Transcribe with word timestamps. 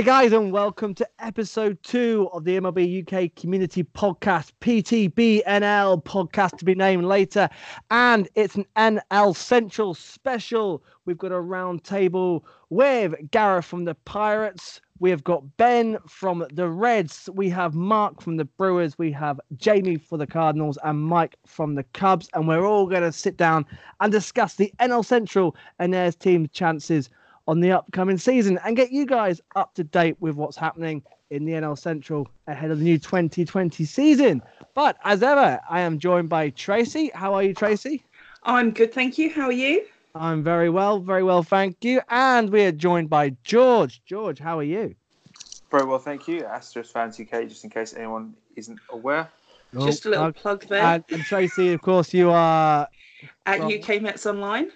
Hey 0.00 0.06
guys, 0.06 0.32
and 0.32 0.50
welcome 0.50 0.94
to 0.94 1.06
episode 1.18 1.76
two 1.82 2.30
of 2.32 2.44
the 2.44 2.58
MLB 2.58 3.02
UK 3.02 3.36
Community 3.36 3.84
Podcast, 3.84 4.52
PTBNL 4.62 6.02
podcast 6.04 6.56
to 6.56 6.64
be 6.64 6.74
named 6.74 7.04
later. 7.04 7.50
And 7.90 8.26
it's 8.34 8.54
an 8.54 8.64
NL 8.78 9.36
Central 9.36 9.92
special. 9.92 10.82
We've 11.04 11.18
got 11.18 11.32
a 11.32 11.40
round 11.42 11.84
table 11.84 12.46
with 12.70 13.14
Gareth 13.30 13.66
from 13.66 13.84
the 13.84 13.94
Pirates. 13.94 14.80
We 15.00 15.10
have 15.10 15.22
got 15.22 15.58
Ben 15.58 15.98
from 16.08 16.46
the 16.50 16.70
Reds. 16.70 17.28
We 17.34 17.50
have 17.50 17.74
Mark 17.74 18.22
from 18.22 18.38
the 18.38 18.46
Brewers. 18.46 18.96
We 18.96 19.12
have 19.12 19.38
Jamie 19.58 19.98
for 19.98 20.16
the 20.16 20.26
Cardinals 20.26 20.78
and 20.82 20.98
Mike 20.98 21.36
from 21.44 21.74
the 21.74 21.84
Cubs. 21.92 22.30
And 22.32 22.48
we're 22.48 22.64
all 22.64 22.86
going 22.86 23.02
to 23.02 23.12
sit 23.12 23.36
down 23.36 23.66
and 24.00 24.10
discuss 24.10 24.54
the 24.54 24.72
NL 24.80 25.04
Central 25.04 25.54
and 25.78 25.92
their 25.92 26.10
team 26.10 26.48
chances 26.54 27.10
on 27.48 27.60
the 27.60 27.72
upcoming 27.72 28.18
season 28.18 28.58
and 28.64 28.76
get 28.76 28.92
you 28.92 29.06
guys 29.06 29.40
up 29.56 29.74
to 29.74 29.84
date 29.84 30.16
with 30.20 30.36
what's 30.36 30.56
happening 30.56 31.02
in 31.30 31.44
the 31.44 31.52
NL 31.52 31.78
Central 31.78 32.28
ahead 32.46 32.70
of 32.70 32.78
the 32.78 32.84
new 32.84 32.98
2020 32.98 33.84
season. 33.84 34.42
But 34.74 34.96
as 35.04 35.22
ever, 35.22 35.60
I 35.68 35.80
am 35.80 35.98
joined 35.98 36.28
by 36.28 36.50
Tracy. 36.50 37.10
How 37.14 37.34
are 37.34 37.42
you, 37.42 37.54
Tracy? 37.54 38.04
I'm 38.42 38.70
good, 38.70 38.92
thank 38.92 39.18
you. 39.18 39.30
How 39.30 39.46
are 39.46 39.52
you? 39.52 39.84
I'm 40.14 40.42
very 40.42 40.70
well, 40.70 40.98
very 40.98 41.22
well, 41.22 41.42
thank 41.42 41.84
you. 41.84 42.00
And 42.08 42.50
we 42.50 42.64
are 42.64 42.72
joined 42.72 43.10
by 43.10 43.36
George. 43.44 44.02
George, 44.06 44.38
how 44.40 44.58
are 44.58 44.64
you? 44.64 44.94
Very 45.70 45.84
well, 45.84 46.00
thank 46.00 46.26
you. 46.26 46.42
Astros 46.42 46.86
Fans 46.86 47.20
UK, 47.20 47.48
just 47.48 47.62
in 47.62 47.70
case 47.70 47.94
anyone 47.94 48.34
isn't 48.56 48.80
aware. 48.90 49.30
Just 49.78 50.04
a 50.06 50.08
little 50.10 50.32
plug 50.32 50.66
there. 50.66 50.82
And, 50.82 51.04
and 51.10 51.22
Tracy, 51.22 51.72
of 51.72 51.80
course, 51.80 52.12
you 52.12 52.30
are 52.30 52.88
At 53.46 53.58
from- 53.58 53.72
UK 53.72 54.02
Mets 54.02 54.26
Online. 54.26 54.70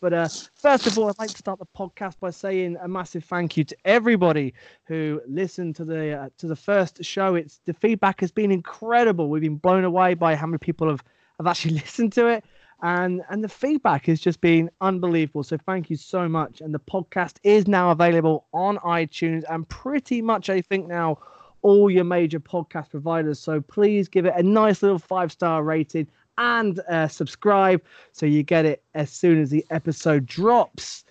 But 0.00 0.12
uh, 0.12 0.28
first 0.54 0.86
of 0.86 0.96
all, 0.98 1.08
I'd 1.08 1.18
like 1.18 1.32
to 1.32 1.38
start 1.38 1.58
the 1.58 1.66
podcast 1.76 2.20
by 2.20 2.30
saying 2.30 2.76
a 2.80 2.86
massive 2.86 3.24
thank 3.24 3.56
you 3.56 3.64
to 3.64 3.76
everybody 3.84 4.54
who 4.84 5.20
listened 5.26 5.76
to 5.76 5.84
the 5.84 6.12
uh, 6.12 6.28
to 6.38 6.46
the 6.46 6.56
first 6.56 7.04
show. 7.04 7.34
It's 7.34 7.60
the 7.66 7.74
feedback 7.74 8.20
has 8.20 8.30
been 8.30 8.52
incredible. 8.52 9.28
We've 9.28 9.42
been 9.42 9.56
blown 9.56 9.84
away 9.84 10.14
by 10.14 10.36
how 10.36 10.46
many 10.46 10.58
people 10.58 10.88
have, 10.88 11.02
have 11.38 11.46
actually 11.46 11.74
listened 11.84 12.12
to 12.12 12.28
it, 12.28 12.44
and 12.82 13.22
and 13.28 13.42
the 13.42 13.48
feedback 13.48 14.06
has 14.06 14.20
just 14.20 14.40
been 14.40 14.70
unbelievable. 14.80 15.42
So 15.42 15.56
thank 15.56 15.90
you 15.90 15.96
so 15.96 16.28
much. 16.28 16.60
And 16.60 16.72
the 16.72 16.80
podcast 16.80 17.38
is 17.42 17.66
now 17.66 17.90
available 17.90 18.46
on 18.52 18.76
iTunes 18.78 19.42
and 19.50 19.68
pretty 19.68 20.22
much 20.22 20.48
I 20.48 20.60
think 20.60 20.86
now 20.86 21.18
all 21.62 21.90
your 21.90 22.04
major 22.04 22.38
podcast 22.38 22.90
providers. 22.90 23.40
So 23.40 23.60
please 23.60 24.08
give 24.08 24.26
it 24.26 24.34
a 24.36 24.42
nice 24.42 24.80
little 24.80 24.98
five 24.98 25.32
star 25.32 25.62
rating 25.64 26.06
and 26.38 26.80
uh, 26.88 27.06
subscribe 27.08 27.82
so 28.12 28.24
you 28.24 28.42
get 28.42 28.64
it 28.64 28.82
as 28.94 29.10
soon 29.10 29.42
as 29.42 29.50
the 29.50 29.64
episode 29.70 30.24
drops. 30.24 31.04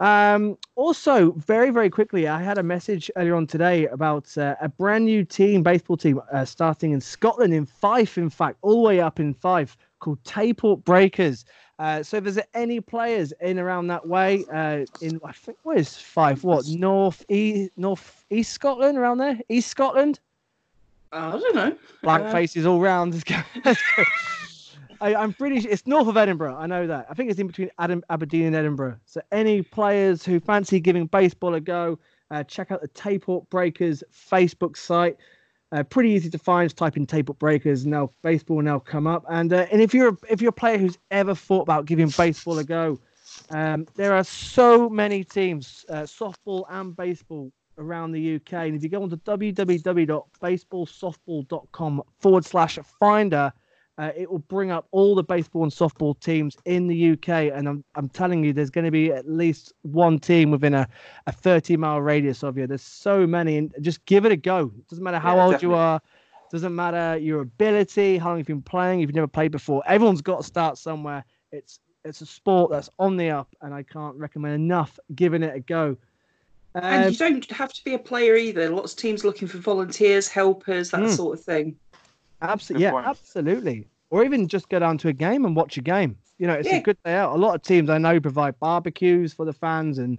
Um, 0.00 0.58
also, 0.74 1.30
very, 1.32 1.70
very 1.70 1.88
quickly, 1.88 2.26
I 2.26 2.42
had 2.42 2.58
a 2.58 2.62
message 2.62 3.08
earlier 3.14 3.36
on 3.36 3.46
today 3.46 3.86
about 3.86 4.36
uh, 4.36 4.56
a 4.60 4.68
brand 4.68 5.04
new 5.04 5.24
team, 5.24 5.62
baseball 5.62 5.96
team, 5.96 6.20
uh, 6.32 6.44
starting 6.44 6.90
in 6.90 7.00
Scotland, 7.00 7.54
in 7.54 7.64
Fife, 7.66 8.18
in 8.18 8.28
fact, 8.28 8.58
all 8.62 8.82
the 8.82 8.88
way 8.88 9.00
up 9.00 9.20
in 9.20 9.32
Fife, 9.32 9.76
called 10.00 10.20
Tayport 10.24 10.82
Breakers. 10.82 11.44
Uh, 11.78 12.02
so 12.02 12.16
if 12.16 12.24
there's 12.24 12.38
any 12.54 12.80
players 12.80 13.32
in 13.40 13.60
around 13.60 13.86
that 13.88 14.06
way, 14.06 14.44
uh, 14.52 14.84
in 15.00 15.20
I 15.24 15.32
think 15.32 15.58
where's 15.62 15.96
Fife? 15.96 16.42
What 16.42 16.66
north 16.66 17.24
east, 17.28 17.70
north 17.76 18.24
east 18.30 18.52
Scotland, 18.52 18.98
around 18.98 19.18
there, 19.18 19.38
East 19.48 19.68
Scotland. 19.68 20.18
I 21.12 21.32
don't 21.32 21.54
know. 21.54 21.76
Blank 22.02 22.24
Uh, 22.24 22.32
faces 22.32 22.66
all 22.66 22.80
round. 22.80 23.22
I, 25.02 25.16
I'm 25.16 25.32
pretty 25.32 25.60
sure 25.60 25.70
it's 25.70 25.84
north 25.84 26.06
of 26.06 26.16
Edinburgh. 26.16 26.56
I 26.56 26.66
know 26.66 26.86
that. 26.86 27.06
I 27.10 27.14
think 27.14 27.28
it's 27.28 27.40
in 27.40 27.48
between 27.48 27.70
Adam, 27.80 28.04
Aberdeen 28.08 28.46
and 28.46 28.54
Edinburgh. 28.54 28.98
So 29.04 29.20
any 29.32 29.60
players 29.60 30.24
who 30.24 30.38
fancy 30.38 30.78
giving 30.78 31.06
baseball 31.06 31.54
a 31.54 31.60
go, 31.60 31.98
uh, 32.30 32.44
check 32.44 32.70
out 32.70 32.80
the 32.80 32.88
Tayport 32.88 33.50
Breakers 33.50 34.04
Facebook 34.12 34.76
site. 34.76 35.16
Uh, 35.72 35.82
pretty 35.82 36.10
easy 36.10 36.30
to 36.30 36.38
find. 36.38 36.68
Just 36.68 36.76
type 36.76 36.96
in 36.96 37.06
Tayport 37.06 37.40
Breakers, 37.40 37.82
and 37.82 37.90
now 37.90 38.12
baseball 38.22 38.58
will 38.58 38.64
now 38.64 38.78
come 38.78 39.08
up. 39.08 39.24
And 39.28 39.52
uh, 39.52 39.66
and 39.72 39.82
if 39.82 39.92
you're 39.92 40.16
if 40.30 40.40
you're 40.40 40.50
a 40.50 40.52
player 40.52 40.78
who's 40.78 40.98
ever 41.10 41.34
thought 41.34 41.62
about 41.62 41.86
giving 41.86 42.10
baseball 42.10 42.58
a 42.58 42.64
go, 42.64 43.00
um, 43.50 43.88
there 43.96 44.14
are 44.14 44.22
so 44.22 44.88
many 44.88 45.24
teams, 45.24 45.84
uh, 45.88 46.02
softball 46.02 46.64
and 46.68 46.96
baseball, 46.96 47.50
around 47.78 48.12
the 48.12 48.36
UK. 48.36 48.52
And 48.52 48.76
if 48.76 48.82
you 48.82 48.88
go 48.88 49.02
onto 49.02 49.16
www.baseballsoftball.com 49.16 52.02
forward 52.20 52.44
slash 52.44 52.78
finder, 53.00 53.52
uh, 53.98 54.10
it 54.16 54.30
will 54.30 54.38
bring 54.38 54.70
up 54.70 54.86
all 54.90 55.14
the 55.14 55.22
baseball 55.22 55.62
and 55.64 55.72
softball 55.72 56.18
teams 56.18 56.56
in 56.64 56.86
the 56.86 57.12
UK. 57.12 57.52
And 57.54 57.68
I'm, 57.68 57.84
I'm 57.94 58.08
telling 58.08 58.42
you, 58.42 58.52
there's 58.52 58.70
going 58.70 58.86
to 58.86 58.90
be 58.90 59.12
at 59.12 59.28
least 59.28 59.72
one 59.82 60.18
team 60.18 60.50
within 60.50 60.74
a, 60.74 60.88
a 61.26 61.32
30 61.32 61.76
mile 61.76 62.00
radius 62.00 62.42
of 62.42 62.56
you. 62.56 62.66
There's 62.66 62.82
so 62.82 63.26
many. 63.26 63.58
And 63.58 63.74
just 63.82 64.04
give 64.06 64.24
it 64.24 64.32
a 64.32 64.36
go. 64.36 64.72
It 64.76 64.88
doesn't 64.88 65.04
matter 65.04 65.18
how 65.18 65.36
Yeah, 65.36 65.44
old 65.44 65.52
definitely. 65.54 65.74
you 65.76 65.80
are. 65.80 66.00
Doesn't 66.50 66.74
matter 66.74 67.16
your 67.18 67.40
ability, 67.40 68.18
how 68.18 68.30
long 68.30 68.38
you've 68.38 68.46
been 68.46 68.62
playing. 68.62 69.00
If 69.00 69.08
you've 69.08 69.14
never 69.14 69.26
played 69.26 69.52
before, 69.52 69.82
everyone's 69.86 70.20
got 70.20 70.38
to 70.38 70.46
start 70.46 70.78
somewhere. 70.78 71.24
It's 71.50 71.78
it's 72.04 72.20
a 72.20 72.26
sport 72.26 72.70
that's 72.70 72.90
on 72.98 73.16
the 73.16 73.30
up, 73.30 73.48
and 73.62 73.72
I 73.72 73.84
can't 73.84 74.16
recommend 74.16 74.54
enough 74.54 74.98
giving 75.14 75.42
it 75.42 75.54
a 75.54 75.60
go. 75.60 75.96
and 76.74 77.06
Um, 77.06 77.12
you 77.12 77.16
don't 77.16 77.50
have 77.52 77.72
to 77.72 77.84
be 77.84 77.94
a 77.94 77.98
player 77.98 78.36
either. 78.36 78.68
Lots 78.68 78.92
of 78.92 78.98
teams 78.98 79.24
looking 79.24 79.48
for 79.48 79.58
volunteers, 79.58 80.28
helpers, 80.28 80.90
that 80.90 81.02
Mm. 81.02 81.16
sort 81.16 81.38
of 81.38 81.44
thing. 81.44 81.76
Absolutely, 82.42 82.84
yeah, 82.84 82.90
point. 82.90 83.06
absolutely. 83.06 83.86
Or 84.10 84.24
even 84.24 84.46
just 84.48 84.68
go 84.68 84.78
down 84.78 84.98
to 84.98 85.08
a 85.08 85.12
game 85.12 85.44
and 85.44 85.56
watch 85.56 85.78
a 85.78 85.80
game. 85.80 86.16
You 86.38 86.46
know, 86.46 86.54
it's 86.54 86.68
Yeah. 86.68 86.76
a 86.76 86.82
good 86.82 86.98
day 87.04 87.14
out. 87.14 87.34
A 87.34 87.38
lot 87.38 87.54
of 87.54 87.62
teams 87.62 87.88
I 87.88 87.98
know 87.98 88.20
provide 88.20 88.58
barbecues 88.60 89.32
for 89.32 89.44
the 89.46 89.52
fans 89.52 89.98
and 89.98 90.18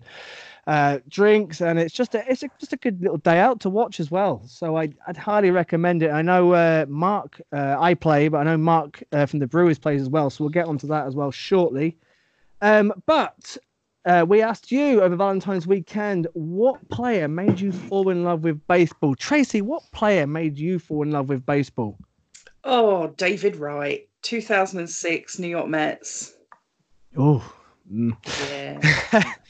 uh, 0.66 1.00
drinks, 1.10 1.62
and 1.62 1.78
it's 1.78 1.94
just 1.94 2.16
a 2.16 2.24
it's 2.32 2.42
a, 2.44 2.50
just 2.60 2.72
a 2.72 2.78
good 2.78 3.02
little 3.02 3.18
day 3.18 3.40
out 3.40 3.60
to 3.62 3.70
watch 3.70 4.00
as 4.00 4.10
well. 4.10 4.42
So 4.48 4.78
I, 4.78 4.90
I'd 5.08 5.18
highly 5.18 5.52
recommend 5.52 6.02
it. 6.02 6.10
I 6.12 6.22
know 6.22 6.54
uh, 6.54 6.86
Mark, 6.88 7.42
uh, 7.52 7.76
I 7.78 7.94
play, 7.94 8.30
but 8.30 8.38
I 8.40 8.44
know 8.44 8.58
Mark 8.58 9.04
uh, 9.12 9.26
from 9.26 9.40
the 9.40 9.48
Brewers 9.48 9.78
plays 9.78 10.02
as 10.02 10.10
well. 10.10 10.30
So 10.30 10.44
we'll 10.46 10.52
get 10.52 10.66
onto 10.68 10.88
that 10.88 11.06
as 11.06 11.16
well 11.16 11.32
shortly. 11.32 11.98
Um, 12.62 12.94
but 13.06 13.58
uh, 14.06 14.26
we 14.28 14.42
asked 14.42 14.72
you 14.72 15.02
over 15.02 15.18
Valentine's 15.18 15.68
weekend 15.68 16.28
what 16.34 16.88
player 16.90 17.28
made 17.28 17.60
you 17.60 17.74
fall 17.74 18.10
in 18.10 18.24
love 18.24 18.46
with 18.46 18.66
baseball. 18.68 19.16
Tracy, 19.16 19.62
what 19.62 19.84
player 19.92 20.26
made 20.26 20.58
you 20.58 20.80
fall 20.80 21.04
in 21.04 21.12
love 21.12 21.28
with 21.28 21.46
baseball? 21.46 21.98
Oh, 22.64 23.08
David 23.18 23.56
Wright, 23.58 24.08
2006 24.22 25.40
New 25.40 25.48
York 25.48 25.68
Mets. 25.68 26.34
Oh, 27.18 27.44
mm. 27.92 28.16
Yeah. 28.50 28.80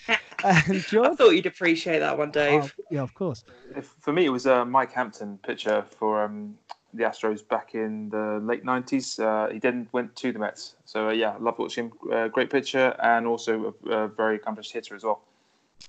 and 0.44 0.78
I 0.78 1.16
thought 1.16 1.30
you'd 1.30 1.46
appreciate 1.46 2.00
that 2.00 2.18
one, 2.18 2.32
Dave. 2.32 2.64
Oh, 2.80 2.84
yeah, 2.90 3.02
of 3.02 3.14
course. 3.14 3.44
If, 3.76 3.96
for 4.02 4.12
me, 4.14 4.26
it 4.26 4.30
was 4.30 4.48
uh, 4.48 4.66
Mike 4.66 4.92
Hampton, 4.92 5.38
pitcher 5.44 5.86
for 5.98 6.24
um, 6.24 6.58
the 6.94 7.04
Astros 7.04 7.48
back 7.48 7.76
in 7.76 8.10
the 8.10 8.40
late 8.44 8.66
90s. 8.66 9.20
Uh, 9.20 9.52
he 9.54 9.60
then 9.60 9.88
went 9.92 10.16
to 10.18 10.32
the 10.32 10.40
Mets. 10.40 10.76
So, 10.86 11.10
uh, 11.10 11.12
yeah, 11.12 11.36
love 11.40 11.60
watching 11.60 11.86
him. 11.86 12.12
Uh, 12.12 12.28
great 12.28 12.50
pitcher 12.50 12.96
and 13.02 13.26
also 13.28 13.76
a, 13.86 13.90
a 13.92 14.08
very 14.08 14.36
accomplished 14.38 14.74
hitter 14.74 14.96
as 14.96 15.04
well. 15.04 15.22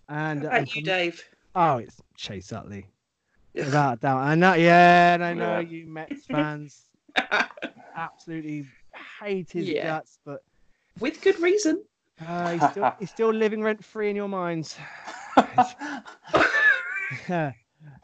And, 0.09 0.43
How 0.43 0.49
uh, 0.49 0.53
and 0.59 0.75
you, 0.75 0.83
Dave? 0.83 1.25
oh, 1.57 1.79
it's 1.79 2.01
Chase 2.17 2.53
Utley. 2.53 2.87
Without 3.55 3.99
a 3.99 4.01
doubt. 4.01 4.19
I 4.19 4.35
know, 4.35 4.55
yeah, 4.55 5.15
and 5.15 5.25
I 5.25 5.33
know 5.33 5.61
Yeah. 5.61 5.61
you 5.61 5.87
Mets 5.87 6.27
fans 6.27 6.83
absolutely 7.97 8.67
hate 9.21 9.51
his 9.51 9.69
Yeah. 9.69 9.85
guts, 9.85 10.19
but 10.25 10.43
With 11.01 11.21
good 11.23 11.39
reason. 11.41 11.83
uh, 12.27 12.53
he's, 12.53 12.71
still, 12.71 12.93
he's 13.01 13.11
still 13.11 13.31
living 13.33 13.63
rent 13.63 13.85
free 13.85 14.11
in 14.11 14.17
your 14.17 14.29
minds. 14.29 14.77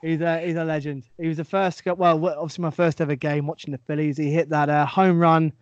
he's 0.02 0.20
a 0.20 0.40
he's 0.44 0.56
a 0.56 0.64
legend. 0.64 1.04
He 1.18 1.28
was 1.28 1.36
the 1.36 1.44
first. 1.44 1.82
Well, 1.86 2.26
obviously 2.26 2.62
my 2.62 2.70
first 2.70 3.00
ever 3.00 3.14
game 3.14 3.46
watching 3.46 3.72
the 3.72 3.78
Phillies. 3.78 4.16
He 4.16 4.30
hit 4.30 4.48
that 4.50 4.68
uh, 4.68 4.86
home 4.86 5.18
run, 5.18 5.52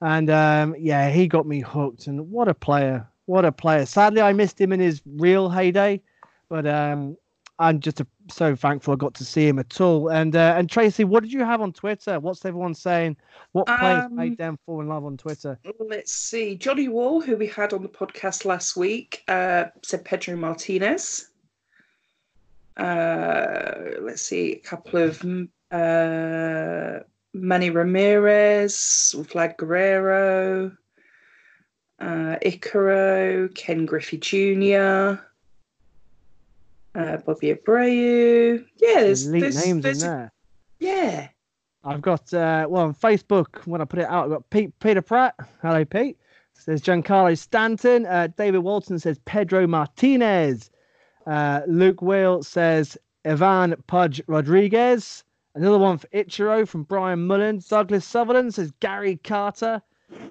and 0.00 0.30
um, 0.30 0.76
yeah, 0.78 1.10
he 1.10 1.26
got 1.26 1.46
me 1.46 1.60
hooked. 1.60 2.06
And 2.06 2.30
what 2.30 2.48
a 2.48 2.54
player! 2.54 3.06
What 3.26 3.44
a 3.44 3.52
player! 3.52 3.86
Sadly, 3.86 4.20
I 4.22 4.32
missed 4.32 4.60
him 4.60 4.72
in 4.72 4.80
his 4.80 5.02
real 5.04 5.48
heyday, 5.50 6.00
but 6.48 6.66
um, 6.66 7.16
I'm 7.58 7.80
just 7.80 8.00
a, 8.00 8.06
so 8.30 8.54
thankful 8.54 8.92
I 8.92 8.96
got 8.96 9.14
to 9.14 9.24
see 9.24 9.48
him 9.48 9.58
at 9.58 9.80
all. 9.80 10.08
And 10.08 10.36
uh, 10.36 10.54
and 10.56 10.68
Tracy, 10.68 11.04
what 11.04 11.22
did 11.22 11.32
you 11.32 11.44
have 11.44 11.60
on 11.62 11.72
Twitter? 11.72 12.20
What's 12.20 12.44
everyone 12.44 12.74
saying? 12.74 13.16
What 13.52 13.66
players 13.66 14.04
Um, 14.04 14.16
made 14.16 14.36
them 14.36 14.58
fall 14.66 14.80
in 14.82 14.88
love 14.88 15.04
on 15.04 15.16
Twitter? 15.16 15.58
Let's 15.78 16.12
see. 16.12 16.56
Johnny 16.56 16.88
Wall, 16.88 17.20
who 17.20 17.36
we 17.36 17.46
had 17.46 17.72
on 17.72 17.82
the 17.82 17.88
podcast 17.88 18.44
last 18.44 18.76
week, 18.76 19.22
uh, 19.28 19.66
said 19.82 20.04
Pedro 20.04 20.36
Martinez. 20.36 21.30
Uh, 22.76 23.72
let's 24.00 24.20
see, 24.20 24.52
a 24.52 24.58
couple 24.58 25.00
of 25.02 25.24
uh, 25.70 27.00
Manny 27.32 27.70
Ramirez, 27.70 29.14
Vlad 29.16 29.56
Guerrero, 29.56 30.76
uh, 32.00 32.36
Ichiro, 32.44 33.54
Ken 33.54 33.86
Griffey 33.86 34.18
Jr., 34.18 35.22
uh, 36.96 37.16
Bobby 37.18 37.54
Abreu. 37.54 38.64
Yeah, 38.76 39.00
there's, 39.00 39.26
Elite 39.26 39.40
there's, 39.42 39.66
names 39.66 39.82
there's 39.82 40.02
in 40.02 40.08
there. 40.08 40.32
yeah. 40.78 41.28
I've 41.84 42.02
got 42.02 42.34
uh, 42.34 42.66
well 42.68 42.86
on 42.86 42.94
Facebook 42.94 43.64
when 43.64 43.80
I 43.80 43.84
put 43.84 44.00
it 44.00 44.06
out. 44.06 44.24
I've 44.24 44.30
got 44.30 44.50
Pete 44.50 44.76
Peter 44.80 45.02
Pratt. 45.02 45.36
Hello, 45.62 45.84
Pete. 45.84 46.18
Says 46.54 46.82
Giancarlo 46.82 47.38
Stanton. 47.38 48.06
Uh, 48.06 48.26
David 48.36 48.58
Walton 48.58 48.98
says 48.98 49.20
Pedro 49.24 49.68
Martinez. 49.68 50.70
Uh, 51.26 51.60
Luke 51.68 52.02
Will 52.02 52.42
says 52.42 52.98
Ivan 53.24 53.76
Pudge 53.86 54.20
Rodriguez. 54.26 55.22
Another 55.54 55.78
one 55.78 55.98
for 55.98 56.08
Ichiro 56.08 56.66
from 56.66 56.82
Brian 56.82 57.26
Mullen. 57.26 57.62
Douglas 57.68 58.04
Sutherland 58.04 58.54
says 58.54 58.72
Gary 58.80 59.20
Carter. 59.22 59.80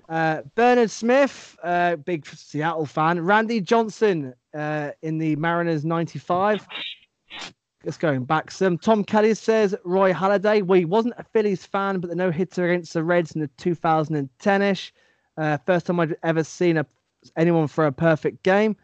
Uh, 0.08 0.42
Bernard 0.56 0.92
Smith, 0.92 1.58
uh, 1.64 1.96
big 1.98 2.26
Seattle 2.26 2.86
fan. 2.86 3.20
Randy 3.20 3.60
Johnson 3.60 4.34
uh, 4.54 4.92
in 5.02 5.18
the 5.18 5.36
Mariners 5.36 5.84
95. 5.84 6.66
Just 7.84 8.00
going 8.00 8.24
back 8.24 8.50
some. 8.52 8.78
Tom 8.78 9.04
Kelly 9.04 9.34
says 9.34 9.76
Roy 9.84 10.12
Halladay. 10.12 10.64
Well, 10.64 10.80
he 10.80 10.86
wasn't 10.86 11.16
a 11.18 11.24
Phillies 11.24 11.66
fan, 11.66 12.00
but 12.00 12.10
the 12.10 12.16
no 12.16 12.32
hitter 12.32 12.72
against 12.72 12.94
the 12.94 13.04
Reds 13.04 13.34
in 13.34 13.42
the 13.42 13.50
2010 13.58 14.62
ish. 14.62 14.94
Uh, 15.38 15.58
first 15.66 15.86
time 15.86 16.00
I'd 16.00 16.16
ever 16.24 16.44
seen 16.44 16.78
a, 16.78 16.86
anyone 17.38 17.68
for 17.68 17.86
a 17.86 17.92
perfect 17.92 18.44
game. 18.44 18.76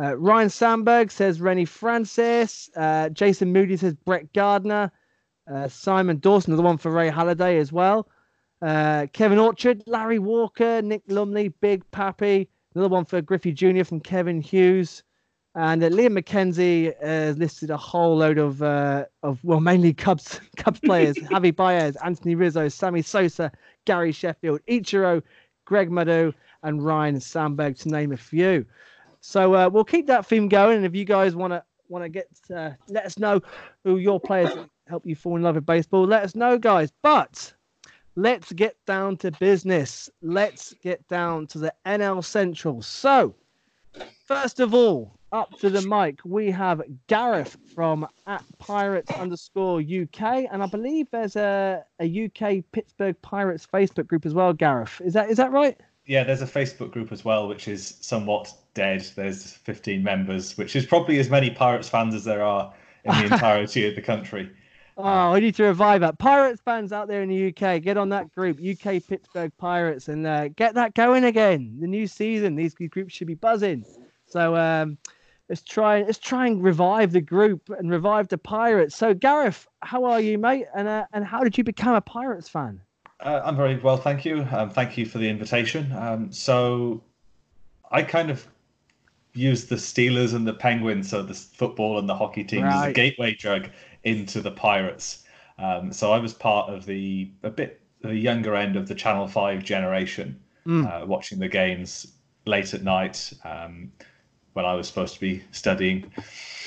Uh, 0.00 0.16
Ryan 0.16 0.48
Sandberg 0.48 1.10
says 1.10 1.40
Rennie 1.40 1.64
Francis. 1.64 2.70
Jason 3.12 3.52
Moody 3.52 3.76
says 3.76 3.94
Brett 3.94 4.32
Gardner. 4.32 4.92
Simon 5.68 6.18
Dawson, 6.18 6.54
the 6.56 6.62
one 6.62 6.78
for 6.78 6.90
Ray 6.92 7.10
Halladay 7.10 7.58
as 7.58 7.72
well. 7.72 8.08
Uh, 8.60 9.06
Kevin 9.12 9.38
Orchard, 9.38 9.82
Larry 9.86 10.18
Walker, 10.18 10.82
Nick 10.82 11.02
Lumley, 11.08 11.48
Big 11.48 11.88
Papi. 11.90 12.48
Another 12.74 12.88
one 12.88 13.04
for 13.04 13.20
Griffey 13.22 13.52
Jr. 13.52 13.84
from 13.84 14.00
Kevin 14.00 14.40
Hughes. 14.40 15.02
And 15.54 15.82
uh, 15.82 15.88
Liam 15.88 16.18
McKenzie 16.18 16.94
has 17.02 17.36
listed 17.36 17.70
a 17.70 17.76
whole 17.76 18.16
load 18.16 18.38
of, 18.38 18.62
uh, 18.62 19.06
of 19.22 19.42
well, 19.42 19.60
mainly 19.60 19.92
Cubs 19.92 20.40
Cubs 20.56 20.80
players: 20.80 21.16
Javi 21.30 21.54
Baez, 21.54 21.96
Anthony 21.96 22.34
Rizzo, 22.34 22.68
Sammy 22.68 23.02
Sosa, 23.02 23.50
Gary 23.84 24.12
Sheffield, 24.12 24.60
Ichiro, 24.68 25.22
Greg 25.64 25.90
Maddux, 25.90 26.34
and 26.62 26.84
Ryne 26.84 27.18
Sandberg, 27.20 27.76
to 27.78 27.88
name 27.88 28.12
a 28.12 28.16
few. 28.16 28.64
So 29.20 29.54
uh, 29.54 29.68
we'll 29.68 29.84
keep 29.84 30.06
that 30.06 30.26
theme 30.26 30.48
going. 30.48 30.76
And 30.76 30.86
if 30.86 30.94
you 30.94 31.04
guys 31.04 31.34
want 31.34 31.52
to 31.52 31.64
want 31.88 32.04
to 32.04 32.08
get 32.08 32.28
uh, 32.54 32.70
let 32.88 33.06
us 33.06 33.18
know 33.18 33.40
who 33.82 33.96
your 33.96 34.20
players 34.20 34.50
help 34.86 35.06
you 35.06 35.16
fall 35.16 35.36
in 35.36 35.42
love 35.42 35.54
with 35.54 35.66
baseball, 35.66 36.06
let 36.06 36.22
us 36.22 36.34
know, 36.34 36.58
guys. 36.58 36.92
But 37.02 37.52
let's 38.18 38.52
get 38.52 38.76
down 38.84 39.16
to 39.16 39.30
business. 39.30 40.10
Let's 40.22 40.74
get 40.82 41.06
down 41.08 41.46
to 41.48 41.58
the 41.58 41.72
NL 41.86 42.24
Central. 42.24 42.82
So, 42.82 43.34
first 44.26 44.58
of 44.58 44.74
all, 44.74 45.16
up 45.30 45.56
to 45.60 45.70
the 45.70 45.82
mic, 45.82 46.18
we 46.24 46.50
have 46.50 46.82
Gareth 47.06 47.56
from 47.74 48.08
at 48.26 48.42
Pirates 48.58 49.12
underscore 49.12 49.80
UK, 49.80 50.46
and 50.50 50.62
I 50.62 50.66
believe 50.66 51.06
there's 51.12 51.36
a, 51.36 51.84
a 52.00 52.24
UK 52.24 52.64
Pittsburgh 52.72 53.14
Pirates 53.22 53.66
Facebook 53.72 54.08
group 54.08 54.26
as 54.26 54.34
well. 54.34 54.52
Gareth, 54.52 55.00
is 55.04 55.12
that 55.12 55.30
is 55.30 55.36
that 55.36 55.52
right? 55.52 55.78
Yeah, 56.06 56.24
there's 56.24 56.42
a 56.42 56.46
Facebook 56.46 56.90
group 56.90 57.12
as 57.12 57.24
well, 57.24 57.46
which 57.46 57.68
is 57.68 57.98
somewhat 58.00 58.52
dead. 58.74 59.06
There's 59.14 59.52
15 59.52 60.02
members, 60.02 60.56
which 60.56 60.74
is 60.74 60.86
probably 60.86 61.20
as 61.20 61.28
many 61.28 61.50
Pirates 61.50 61.88
fans 61.88 62.14
as 62.14 62.24
there 62.24 62.42
are 62.42 62.72
in 63.04 63.14
the 63.18 63.24
entirety 63.34 63.86
of 63.86 63.94
the 63.94 64.02
country. 64.02 64.50
Oh, 65.00 65.32
we 65.32 65.40
need 65.40 65.54
to 65.54 65.62
revive 65.62 66.00
that. 66.00 66.18
Pirates 66.18 66.60
fans 66.60 66.92
out 66.92 67.06
there 67.06 67.22
in 67.22 67.28
the 67.28 67.48
UK, 67.48 67.80
get 67.80 67.96
on 67.96 68.08
that 68.08 68.34
group, 68.34 68.58
UK 68.58 69.00
Pittsburgh 69.06 69.52
Pirates, 69.56 70.08
and 70.08 70.26
uh, 70.26 70.48
get 70.48 70.74
that 70.74 70.94
going 70.94 71.24
again. 71.24 71.76
The 71.80 71.86
new 71.86 72.08
season, 72.08 72.56
these 72.56 72.74
groups 72.74 73.14
should 73.14 73.28
be 73.28 73.34
buzzing. 73.34 73.84
So 74.26 74.56
um, 74.56 74.98
let's 75.48 75.62
try 75.62 76.02
let's 76.02 76.18
try 76.18 76.48
and 76.48 76.60
revive 76.62 77.12
the 77.12 77.20
group 77.20 77.70
and 77.70 77.88
revive 77.88 78.26
the 78.26 78.38
Pirates. 78.38 78.96
So 78.96 79.14
Gareth, 79.14 79.68
how 79.82 80.04
are 80.04 80.20
you, 80.20 80.36
mate? 80.36 80.66
And 80.74 80.88
uh, 80.88 81.06
and 81.12 81.24
how 81.24 81.44
did 81.44 81.56
you 81.56 81.62
become 81.62 81.94
a 81.94 82.00
Pirates 82.00 82.48
fan? 82.48 82.80
Uh, 83.20 83.40
I'm 83.44 83.56
very 83.56 83.76
well, 83.78 83.96
thank 83.96 84.24
you. 84.24 84.46
Um, 84.50 84.70
thank 84.70 84.98
you 84.98 85.06
for 85.06 85.18
the 85.18 85.28
invitation. 85.28 85.92
Um, 85.92 86.32
so, 86.32 87.02
I 87.90 88.02
kind 88.02 88.30
of 88.30 88.46
use 89.32 89.66
the 89.66 89.74
Steelers 89.74 90.34
and 90.34 90.46
the 90.46 90.52
Penguins, 90.52 91.10
so 91.10 91.22
the 91.22 91.34
football 91.34 91.98
and 91.98 92.08
the 92.08 92.14
hockey 92.14 92.44
teams, 92.44 92.64
right. 92.64 92.84
as 92.84 92.90
a 92.90 92.92
gateway 92.92 93.34
drug 93.34 93.70
into 94.08 94.40
the 94.40 94.50
Pirates. 94.50 95.24
Um, 95.58 95.92
so 95.92 96.12
I 96.12 96.18
was 96.18 96.32
part 96.32 96.72
of 96.72 96.86
the 96.86 97.30
a 97.42 97.50
bit 97.50 97.80
the 98.00 98.14
younger 98.14 98.54
end 98.54 98.76
of 98.76 98.88
the 98.88 98.94
Channel 98.94 99.26
Five 99.26 99.64
generation, 99.64 100.38
mm. 100.66 100.86
uh, 100.86 101.06
watching 101.06 101.38
the 101.38 101.48
games 101.48 102.14
late 102.46 102.72
at 102.74 102.82
night 102.82 103.32
um, 103.44 103.92
when 104.52 104.64
I 104.64 104.74
was 104.74 104.88
supposed 104.88 105.14
to 105.14 105.20
be 105.20 105.42
studying. 105.52 106.10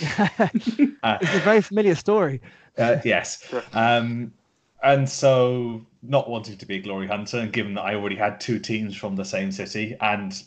uh, 0.17 0.37
it's 1.21 1.35
a 1.35 1.39
very 1.39 1.61
familiar 1.61 1.95
story. 1.95 2.41
Uh, 2.77 2.97
yes. 3.03 3.53
Um, 3.73 4.33
and 4.83 5.07
so 5.07 5.85
not 6.01 6.29
wanting 6.29 6.57
to 6.57 6.65
be 6.65 6.77
a 6.77 6.81
glory 6.81 7.07
hunter, 7.07 7.37
and 7.37 7.53
given 7.53 7.75
that 7.75 7.81
I 7.81 7.95
already 7.95 8.15
had 8.15 8.39
two 8.39 8.59
teams 8.59 8.95
from 8.95 9.15
the 9.15 9.25
same 9.25 9.51
city, 9.51 9.95
and 10.01 10.43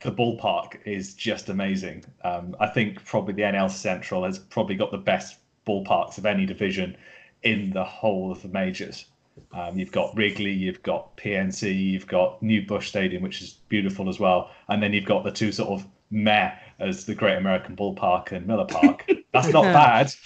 the 0.00 0.12
ballpark 0.12 0.78
is 0.84 1.14
just 1.14 1.48
amazing. 1.48 2.04
Um, 2.22 2.54
I 2.60 2.68
think 2.68 3.04
probably 3.04 3.34
the 3.34 3.42
NL 3.42 3.70
Central 3.70 4.24
has 4.24 4.38
probably 4.38 4.76
got 4.76 4.90
the 4.90 4.98
best 4.98 5.38
ballparks 5.68 6.18
of 6.18 6.26
any 6.26 6.46
division 6.46 6.96
in 7.42 7.70
the 7.70 7.84
whole 7.84 8.32
of 8.32 8.42
the 8.42 8.48
majors. 8.48 9.04
Um, 9.52 9.78
you've 9.78 9.92
got 9.92 10.16
Wrigley, 10.16 10.52
you've 10.52 10.82
got 10.82 11.16
PNC, 11.16 11.90
you've 11.92 12.06
got 12.06 12.42
New 12.42 12.66
Busch 12.66 12.88
Stadium, 12.88 13.22
which 13.22 13.40
is 13.42 13.54
beautiful 13.68 14.08
as 14.08 14.18
well, 14.18 14.50
and 14.68 14.82
then 14.82 14.92
you've 14.92 15.04
got 15.04 15.22
the 15.22 15.30
two 15.30 15.52
sort 15.52 15.80
of 15.80 15.86
meh 16.10 16.52
as 16.80 17.04
the 17.04 17.14
Great 17.14 17.36
American 17.36 17.76
Ballpark 17.76 18.32
and 18.32 18.46
Miller 18.46 18.66
Park. 18.66 19.08
That's 19.32 19.48
not 19.48 19.64
bad. 19.64 20.12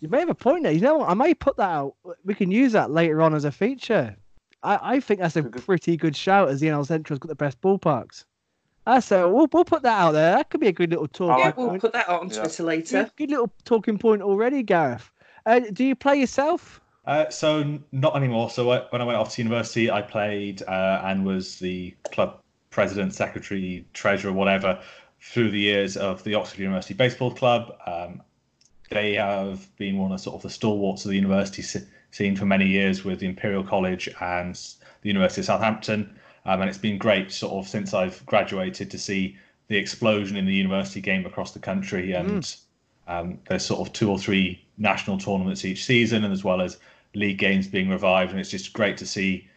You 0.00 0.10
may 0.10 0.18
have 0.18 0.28
a 0.28 0.34
point 0.34 0.64
there. 0.64 0.72
You 0.72 0.82
know 0.82 0.98
what? 0.98 1.08
I 1.08 1.14
may 1.14 1.32
put 1.32 1.56
that 1.56 1.70
out. 1.70 1.94
We 2.26 2.34
can 2.34 2.50
use 2.50 2.72
that 2.72 2.90
later 2.90 3.22
on 3.22 3.34
as 3.34 3.46
a 3.46 3.50
feature. 3.50 4.14
I, 4.62 4.96
I 4.96 5.00
think 5.00 5.20
that's 5.20 5.36
a 5.36 5.44
pretty 5.44 5.96
good 5.96 6.14
shout 6.14 6.50
as 6.50 6.60
the 6.60 6.66
NL 6.66 6.86
Central's 6.86 7.18
got 7.18 7.28
the 7.28 7.34
best 7.34 7.58
ballparks. 7.62 8.24
Uh, 8.86 9.00
so 9.00 9.32
we'll, 9.32 9.48
we'll 9.52 9.64
put 9.64 9.82
that 9.82 9.98
out 9.98 10.12
there. 10.12 10.32
That 10.36 10.50
could 10.50 10.60
be 10.60 10.68
a 10.68 10.72
good 10.72 10.90
little 10.90 11.08
talk. 11.08 11.38
Yeah, 11.38 11.52
we'll 11.56 11.68
point. 11.68 11.80
put 11.80 11.92
that 11.94 12.08
out 12.08 12.20
on 12.20 12.28
Twitter 12.28 12.62
yeah. 12.62 12.66
later. 12.66 13.02
Good, 13.04 13.16
good, 13.16 13.30
little 13.30 13.50
talking 13.64 13.98
point 13.98 14.22
already, 14.22 14.62
Gareth. 14.62 15.10
Uh, 15.46 15.60
do 15.72 15.84
you 15.84 15.94
play 15.94 16.16
yourself? 16.16 16.80
Uh, 17.06 17.28
so 17.28 17.78
not 17.92 18.16
anymore. 18.16 18.50
So 18.50 18.70
I, 18.70 18.80
when 18.90 19.00
I 19.00 19.04
went 19.04 19.18
off 19.18 19.34
to 19.34 19.42
university, 19.42 19.90
I 19.90 20.02
played 20.02 20.62
uh, 20.62 21.02
and 21.04 21.24
was 21.24 21.58
the 21.58 21.94
club 22.12 22.40
president, 22.70 23.14
secretary, 23.14 23.86
treasurer, 23.92 24.32
whatever, 24.32 24.80
through 25.20 25.50
the 25.50 25.60
years 25.60 25.96
of 25.96 26.22
the 26.24 26.34
Oxford 26.34 26.58
University 26.58 26.94
Baseball 26.94 27.30
Club. 27.30 27.76
Um, 27.86 28.22
they 28.90 29.14
have 29.14 29.74
been 29.76 29.96
one 29.98 30.12
of 30.12 30.20
sort 30.20 30.36
of 30.36 30.42
the 30.42 30.50
stalwarts 30.50 31.04
of 31.04 31.10
the 31.10 31.16
university 31.16 31.62
scene 32.10 32.36
for 32.36 32.44
many 32.44 32.66
years 32.66 33.04
with 33.04 33.20
the 33.20 33.26
Imperial 33.26 33.64
College 33.64 34.08
and 34.20 34.54
the 35.02 35.08
University 35.08 35.40
of 35.40 35.46
Southampton. 35.46 36.18
Um, 36.46 36.60
and 36.60 36.68
it's 36.68 36.78
been 36.78 36.98
great 36.98 37.32
sort 37.32 37.54
of 37.54 37.68
since 37.68 37.94
I've 37.94 38.24
graduated 38.26 38.90
to 38.90 38.98
see 38.98 39.36
the 39.68 39.76
explosion 39.76 40.36
in 40.36 40.44
the 40.44 40.54
university 40.54 41.00
game 41.00 41.24
across 41.24 41.52
the 41.52 41.58
country. 41.58 42.12
And 42.12 42.42
mm. 42.42 42.56
um, 43.08 43.38
there's 43.48 43.64
sort 43.64 43.86
of 43.86 43.92
two 43.92 44.10
or 44.10 44.18
three 44.18 44.62
national 44.76 45.18
tournaments 45.18 45.64
each 45.64 45.84
season, 45.84 46.24
and 46.24 46.32
as 46.32 46.44
well 46.44 46.60
as 46.60 46.78
league 47.14 47.38
games 47.38 47.66
being 47.66 47.88
revived. 47.88 48.30
And 48.30 48.40
it's 48.40 48.50
just 48.50 48.72
great 48.72 48.96
to 48.98 49.06
see 49.06 49.48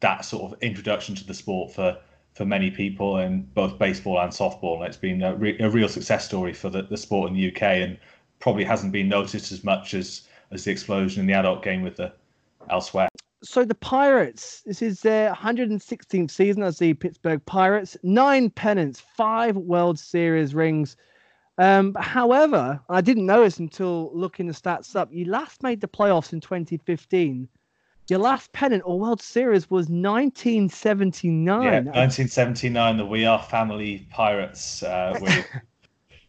that 0.00 0.24
sort 0.24 0.52
of 0.52 0.62
introduction 0.62 1.14
to 1.14 1.26
the 1.26 1.34
sport 1.34 1.72
for 1.72 1.96
for 2.34 2.46
many 2.46 2.70
people 2.70 3.18
in 3.18 3.42
both 3.54 3.78
baseball 3.78 4.18
and 4.18 4.32
softball. 4.32 4.76
And 4.78 4.86
it's 4.86 4.96
been 4.96 5.22
a, 5.22 5.34
re- 5.34 5.58
a 5.60 5.68
real 5.68 5.88
success 5.88 6.24
story 6.24 6.54
for 6.54 6.70
the, 6.70 6.82
the 6.82 6.96
sport 6.96 7.30
in 7.30 7.36
the 7.36 7.54
UK. 7.54 7.62
And 7.62 7.98
probably 8.42 8.64
hasn't 8.64 8.92
been 8.92 9.08
noticed 9.08 9.52
as 9.52 9.62
much 9.62 9.94
as 9.94 10.22
as 10.50 10.64
the 10.64 10.70
explosion 10.70 11.20
in 11.20 11.26
the 11.26 11.32
adult 11.32 11.62
game 11.62 11.80
with 11.80 11.96
the 11.96 12.12
elsewhere. 12.68 13.08
So 13.44 13.64
the 13.64 13.74
Pirates, 13.74 14.62
this 14.64 14.82
is 14.82 15.00
their 15.00 15.32
116th 15.32 16.30
season 16.30 16.62
as 16.62 16.78
the 16.78 16.94
Pittsburgh 16.94 17.44
Pirates, 17.44 17.96
nine 18.02 18.50
pennants, 18.50 19.00
five 19.00 19.56
World 19.56 19.98
Series 19.98 20.54
rings. 20.54 20.96
Um, 21.58 21.94
however, 21.98 22.80
I 22.88 23.00
didn't 23.00 23.26
notice 23.26 23.58
until 23.58 24.10
looking 24.14 24.46
the 24.46 24.52
stats 24.52 24.94
up. 24.94 25.12
You 25.12 25.24
last 25.24 25.62
made 25.62 25.80
the 25.80 25.88
playoffs 25.88 26.32
in 26.32 26.40
2015. 26.40 27.48
Your 28.08 28.18
last 28.18 28.52
pennant 28.52 28.82
or 28.86 28.98
World 28.98 29.20
Series 29.20 29.70
was 29.70 29.88
1979. 29.88 31.62
Yeah, 31.62 31.70
1979. 31.76 32.96
The 32.96 33.06
We 33.06 33.24
Are 33.26 33.42
Family 33.42 34.06
Pirates. 34.10 34.82
Uh, 34.82 35.18
with 35.22 35.46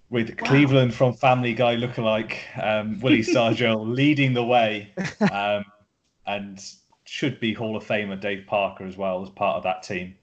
with 0.09 0.29
wow. 0.29 0.47
Cleveland 0.47 0.93
from 0.93 1.13
Family 1.13 1.53
Guy 1.53 1.75
lookalike 1.75 2.37
um, 2.61 2.99
Willie 2.99 3.23
Stargell 3.23 3.85
leading 3.95 4.33
the 4.33 4.43
way, 4.43 4.93
um, 5.31 5.65
and 6.27 6.63
should 7.13 7.39
be 7.39 7.53
Hall 7.53 7.77
of 7.77 7.85
Famer 7.85 8.19
Dave 8.19 8.43
Parker 8.47 8.85
as 8.87 8.97
well 8.97 9.21
as 9.21 9.29
part 9.29 9.55
of 9.55 9.61
that 9.61 9.83
team. 9.83 10.15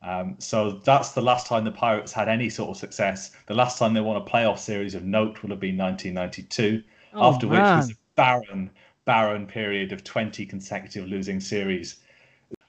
Um, 0.00 0.36
so 0.38 0.80
that's 0.84 1.10
the 1.10 1.20
last 1.20 1.48
time 1.48 1.64
the 1.64 1.72
Pirates 1.72 2.12
had 2.12 2.28
any 2.28 2.48
sort 2.48 2.70
of 2.70 2.76
success. 2.76 3.32
The 3.46 3.54
last 3.54 3.80
time 3.80 3.94
they 3.94 4.00
won 4.00 4.16
a 4.16 4.20
playoff 4.20 4.60
series 4.60 4.94
of 4.94 5.02
note 5.02 5.42
would 5.42 5.50
have 5.50 5.58
been 5.58 5.76
1992, 5.76 6.84
oh, 7.14 7.32
after 7.32 7.48
man. 7.48 7.54
which 7.56 7.84
was 7.84 7.90
a 7.90 7.94
barren, 8.14 8.70
barren 9.06 9.44
period 9.44 9.90
of 9.90 10.04
20 10.04 10.46
consecutive 10.46 11.08
losing 11.08 11.40
series. 11.40 11.96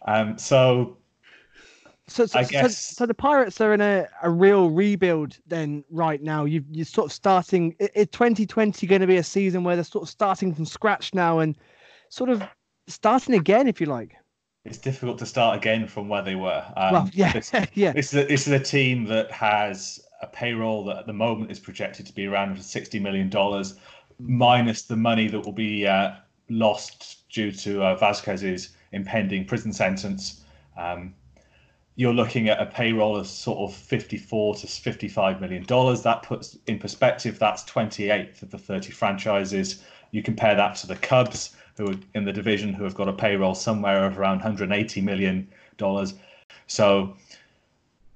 Um, 0.07 0.39
so 0.39 0.97
so, 2.07 2.25
so, 2.25 2.41
so, 2.41 2.67
so, 2.67 3.05
the 3.05 3.13
Pirates 3.13 3.61
are 3.61 3.75
in 3.75 3.79
a, 3.79 4.07
a 4.23 4.29
real 4.31 4.71
rebuild 4.71 5.37
then 5.45 5.85
right 5.91 6.21
now. 6.21 6.45
You 6.45 6.65
you're 6.71 6.83
sort 6.83 7.05
of 7.05 7.13
starting. 7.13 7.75
Is 7.79 8.07
2020 8.07 8.87
going 8.87 9.01
to 9.01 9.07
be 9.07 9.17
a 9.17 9.23
season 9.23 9.63
where 9.63 9.75
they're 9.75 9.85
sort 9.85 10.01
of 10.01 10.09
starting 10.09 10.53
from 10.53 10.65
scratch 10.65 11.13
now 11.13 11.39
and 11.39 11.55
sort 12.09 12.31
of 12.31 12.43
starting 12.87 13.35
again, 13.35 13.67
if 13.67 13.79
you 13.79 13.87
like? 13.87 14.15
It's 14.63 14.77
difficult 14.77 15.17
to 15.19 15.25
start 15.25 15.57
again 15.57 15.87
from 15.87 16.07
where 16.07 16.21
they 16.21 16.35
were. 16.35 16.63
Um, 16.75 16.93
well, 16.93 17.09
yeah, 17.13 17.33
this, 17.33 17.51
yeah. 17.73 17.93
This 17.93 18.13
is 18.13 18.23
a, 18.23 18.27
this 18.27 18.47
is 18.47 18.53
a 18.53 18.59
team 18.59 19.05
that 19.05 19.31
has 19.31 19.99
a 20.21 20.27
payroll 20.27 20.85
that 20.85 20.97
at 20.97 21.07
the 21.07 21.13
moment 21.13 21.51
is 21.51 21.59
projected 21.59 22.05
to 22.05 22.13
be 22.13 22.27
around 22.27 22.55
$60 22.57 23.01
million, 23.01 23.31
minus 24.19 24.83
the 24.83 24.95
money 24.95 25.27
that 25.27 25.39
will 25.39 25.51
be 25.51 25.87
uh, 25.87 26.11
lost 26.49 27.27
due 27.29 27.51
to 27.51 27.83
uh, 27.83 27.97
Vazquez's 27.97 28.69
impending 28.91 29.45
prison 29.45 29.73
sentence. 29.73 30.43
Um, 30.77 31.15
you're 31.95 32.13
looking 32.13 32.49
at 32.49 32.59
a 32.61 32.65
payroll 32.65 33.17
of 33.17 33.27
sort 33.27 33.59
of 33.59 33.75
54 33.75 34.55
to 34.55 34.67
55 34.67 35.41
million 35.41 35.63
dollars. 35.63 36.03
That 36.03 36.23
puts 36.23 36.57
in 36.67 36.79
perspective 36.79 37.37
that's 37.37 37.63
28th 37.63 38.41
of 38.43 38.51
the 38.51 38.57
30 38.57 38.91
franchises. 38.91 39.83
You 40.11 40.23
compare 40.23 40.55
that 40.55 40.75
to 40.77 40.87
the 40.87 40.95
Cubs, 40.95 41.55
who 41.77 41.91
are 41.91 41.95
in 42.13 42.25
the 42.25 42.33
division, 42.33 42.73
who 42.73 42.83
have 42.83 42.95
got 42.95 43.07
a 43.07 43.13
payroll 43.13 43.55
somewhere 43.55 44.05
of 44.05 44.17
around 44.17 44.37
180 44.37 45.01
million 45.01 45.47
dollars. 45.77 46.13
So 46.67 47.15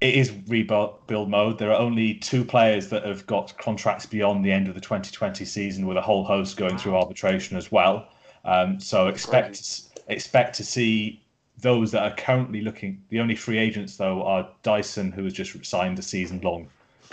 it 0.02 0.16
is 0.16 0.32
rebuild 0.48 1.30
mode. 1.30 1.58
There 1.58 1.72
are 1.72 1.80
only 1.80 2.16
two 2.16 2.44
players 2.46 2.90
that 2.90 3.06
have 3.06 3.26
got 3.26 3.58
contracts 3.58 4.06
beyond 4.06 4.44
the 4.46 4.52
end 4.52 4.68
of 4.68 4.76
the 4.76 4.82
2020 4.82 5.46
season, 5.46 5.88
with 5.88 5.98
a 5.98 6.02
whole 6.02 6.24
host 6.24 6.58
going 6.58 6.78
through 6.78 6.96
arbitration 6.96 7.58
as 7.58 7.72
well. 7.72 8.08
Um, 8.44 8.80
so 8.80 9.08
expect 9.08 9.82
expect 10.08 10.56
to 10.58 10.64
see 10.64 11.22
those 11.58 11.92
that 11.92 12.04
are 12.04 12.16
currently 12.16 12.62
looking. 12.62 13.02
The 13.10 13.20
only 13.20 13.36
free 13.36 13.58
agents 13.58 13.98
though 13.98 14.24
are 14.24 14.50
Dyson, 14.64 15.12
who 15.12 15.24
has 15.24 15.34
just 15.34 15.66
signed 15.66 15.98
a 15.98 16.04
season-long 16.04 16.68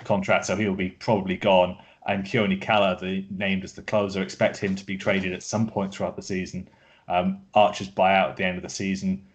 contract, 0.04 0.46
so 0.46 0.56
he'll 0.56 0.74
be 0.74 0.90
probably 0.90 1.36
gone. 1.36 1.78
And 2.06 2.24
Keone 2.24 2.60
Kela, 2.60 2.98
the 2.98 3.24
named 3.30 3.64
as 3.64 3.72
the 3.74 3.82
closer, 3.82 4.22
expect 4.22 4.56
him 4.58 4.74
to 4.74 4.84
be 4.84 4.96
traded 4.96 5.32
at 5.32 5.42
some 5.42 5.68
point 5.68 5.94
throughout 5.94 6.16
the 6.16 6.22
season. 6.22 6.68
Um, 7.08 7.42
Archer's 7.54 7.90
buyout 7.90 8.30
at 8.30 8.36
the 8.36 8.44
end 8.44 8.56
of 8.56 8.62
the 8.62 8.68
season 8.68 9.26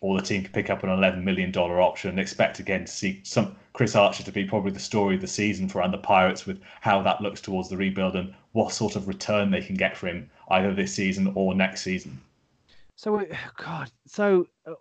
or 0.00 0.16
the 0.16 0.24
team 0.24 0.42
could 0.42 0.52
pick 0.52 0.70
up 0.70 0.82
an 0.82 0.88
$11 0.88 1.22
million 1.22 1.54
option. 1.54 2.18
Expect 2.18 2.58
again 2.58 2.84
to 2.86 2.90
see 2.90 3.20
some 3.22 3.54
Chris 3.74 3.94
Archer 3.94 4.22
to 4.22 4.32
be 4.32 4.44
probably 4.44 4.70
the 4.70 4.80
story 4.80 5.14
of 5.14 5.20
the 5.20 5.26
season 5.26 5.68
for 5.68 5.86
the 5.88 5.98
Pirates 5.98 6.46
with 6.46 6.60
how 6.80 7.02
that 7.02 7.20
looks 7.20 7.40
towards 7.40 7.68
the 7.68 7.76
rebuild 7.76 8.16
and 8.16 8.34
what 8.52 8.72
sort 8.72 8.96
of 8.96 9.08
return 9.08 9.50
they 9.50 9.60
can 9.60 9.76
get 9.76 9.96
for 9.96 10.08
him 10.08 10.30
either 10.48 10.74
this 10.74 10.94
season 10.94 11.32
or 11.34 11.54
next 11.54 11.82
season. 11.82 12.20
So, 12.96 13.24
God, 13.56 13.90
so 14.06 14.46
uh, 14.66 14.72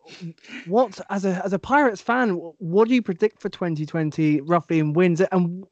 what 0.68 1.00
as 1.10 1.24
a 1.24 1.42
as 1.46 1.54
a 1.54 1.60
Pirates 1.60 2.02
fan, 2.02 2.32
what 2.32 2.90
do 2.90 2.94
you 2.94 3.02
predict 3.02 3.42
for 3.42 3.48
2020 3.48 4.42
roughly 4.42 4.80
in 4.80 4.92
wins? 4.92 5.22
And 5.22 5.66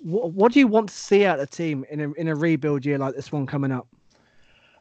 what, 0.00 0.32
what 0.32 0.52
do 0.52 0.58
you 0.58 0.66
want 0.66 0.88
to 0.88 0.94
see 0.94 1.24
out 1.24 1.38
of 1.38 1.48
the 1.48 1.56
team 1.56 1.84
in 1.90 2.00
a 2.00 2.12
in 2.12 2.28
a 2.28 2.34
rebuild 2.34 2.84
year 2.84 2.98
like 2.98 3.14
this 3.14 3.30
one 3.30 3.46
coming 3.46 3.72
up? 3.72 3.86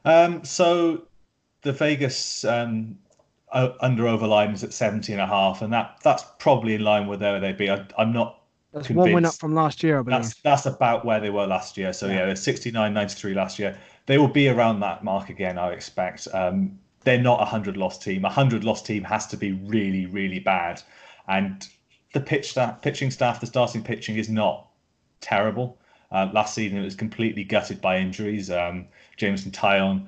Um, 0.05 0.43
so 0.43 1.03
the 1.61 1.73
Vegas 1.73 2.45
um, 2.45 2.97
under 3.51 4.07
over 4.07 4.27
line 4.27 4.51
is 4.51 4.63
at 4.63 4.73
70 4.73 5.11
and 5.11 5.21
a 5.21 5.27
half, 5.27 5.61
and 5.61 5.71
that 5.73 5.99
that's 6.03 6.23
probably 6.39 6.75
in 6.75 6.83
line 6.83 7.07
with 7.07 7.21
where 7.21 7.39
they'd 7.39 7.57
be. 7.57 7.69
I, 7.69 7.85
am 7.97 8.13
not. 8.13 8.41
That's 8.71 8.87
convinced. 8.87 9.07
one 9.07 9.13
win 9.13 9.25
up 9.25 9.33
from 9.33 9.55
last 9.55 9.81
year, 9.81 9.99
I 9.99 10.03
believe. 10.03 10.21
That's 10.21 10.35
that's 10.41 10.65
about 10.65 11.03
where 11.03 11.19
they 11.19 11.29
were 11.29 11.47
last 11.47 11.77
year. 11.77 11.91
So 11.91 12.07
yeah, 12.07 12.19
yeah 12.19 12.25
they're 12.27 12.35
69, 12.35 12.93
93 12.93 13.33
last 13.33 13.59
year. 13.59 13.77
They 14.05 14.17
will 14.17 14.27
be 14.27 14.47
around 14.47 14.79
that 14.81 15.03
mark 15.03 15.29
again, 15.29 15.57
I 15.57 15.71
expect. 15.71 16.27
Um, 16.33 16.79
they're 17.03 17.21
not 17.21 17.41
a 17.41 17.45
hundred 17.45 17.77
loss 17.77 17.97
team. 17.97 18.25
A 18.25 18.29
hundred 18.29 18.63
loss 18.63 18.81
team 18.81 19.03
has 19.03 19.27
to 19.27 19.37
be 19.37 19.53
really, 19.53 20.05
really 20.05 20.39
bad, 20.39 20.81
and 21.27 21.67
the 22.13 22.19
pitch 22.19 22.51
staff, 22.51 22.81
pitching 22.81 23.11
staff, 23.11 23.39
the 23.39 23.47
starting 23.47 23.83
pitching 23.83 24.17
is 24.17 24.29
not 24.29 24.68
terrible. 25.21 25.77
Uh, 26.11 26.29
last 26.33 26.55
season 26.55 26.77
it 26.77 26.83
was 26.83 26.95
completely 26.95 27.43
gutted 27.43 27.81
by 27.81 27.97
injuries. 27.97 28.49
Um, 28.49 28.87
Jameson 29.17 29.51
Taillon 29.51 30.07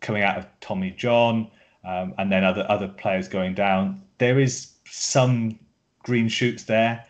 coming 0.00 0.22
out 0.22 0.38
of 0.38 0.46
Tommy 0.60 0.90
John 0.90 1.48
um, 1.84 2.14
and 2.18 2.30
then 2.30 2.44
other 2.44 2.66
other 2.68 2.88
players 2.88 3.28
going 3.28 3.54
down. 3.54 4.02
There 4.18 4.40
is 4.40 4.72
some 4.90 5.58
green 6.02 6.28
shoots 6.28 6.64
there, 6.64 7.04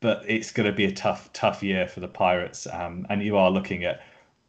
but 0.00 0.22
it's 0.26 0.50
going 0.50 0.66
to 0.70 0.76
be 0.76 0.84
a 0.84 0.92
tough 0.92 1.32
tough 1.32 1.62
year 1.62 1.86
for 1.86 2.00
the 2.00 2.08
Pirates. 2.08 2.66
Um, 2.66 3.06
and 3.08 3.22
you 3.22 3.36
are 3.36 3.50
looking 3.50 3.84
at 3.84 4.02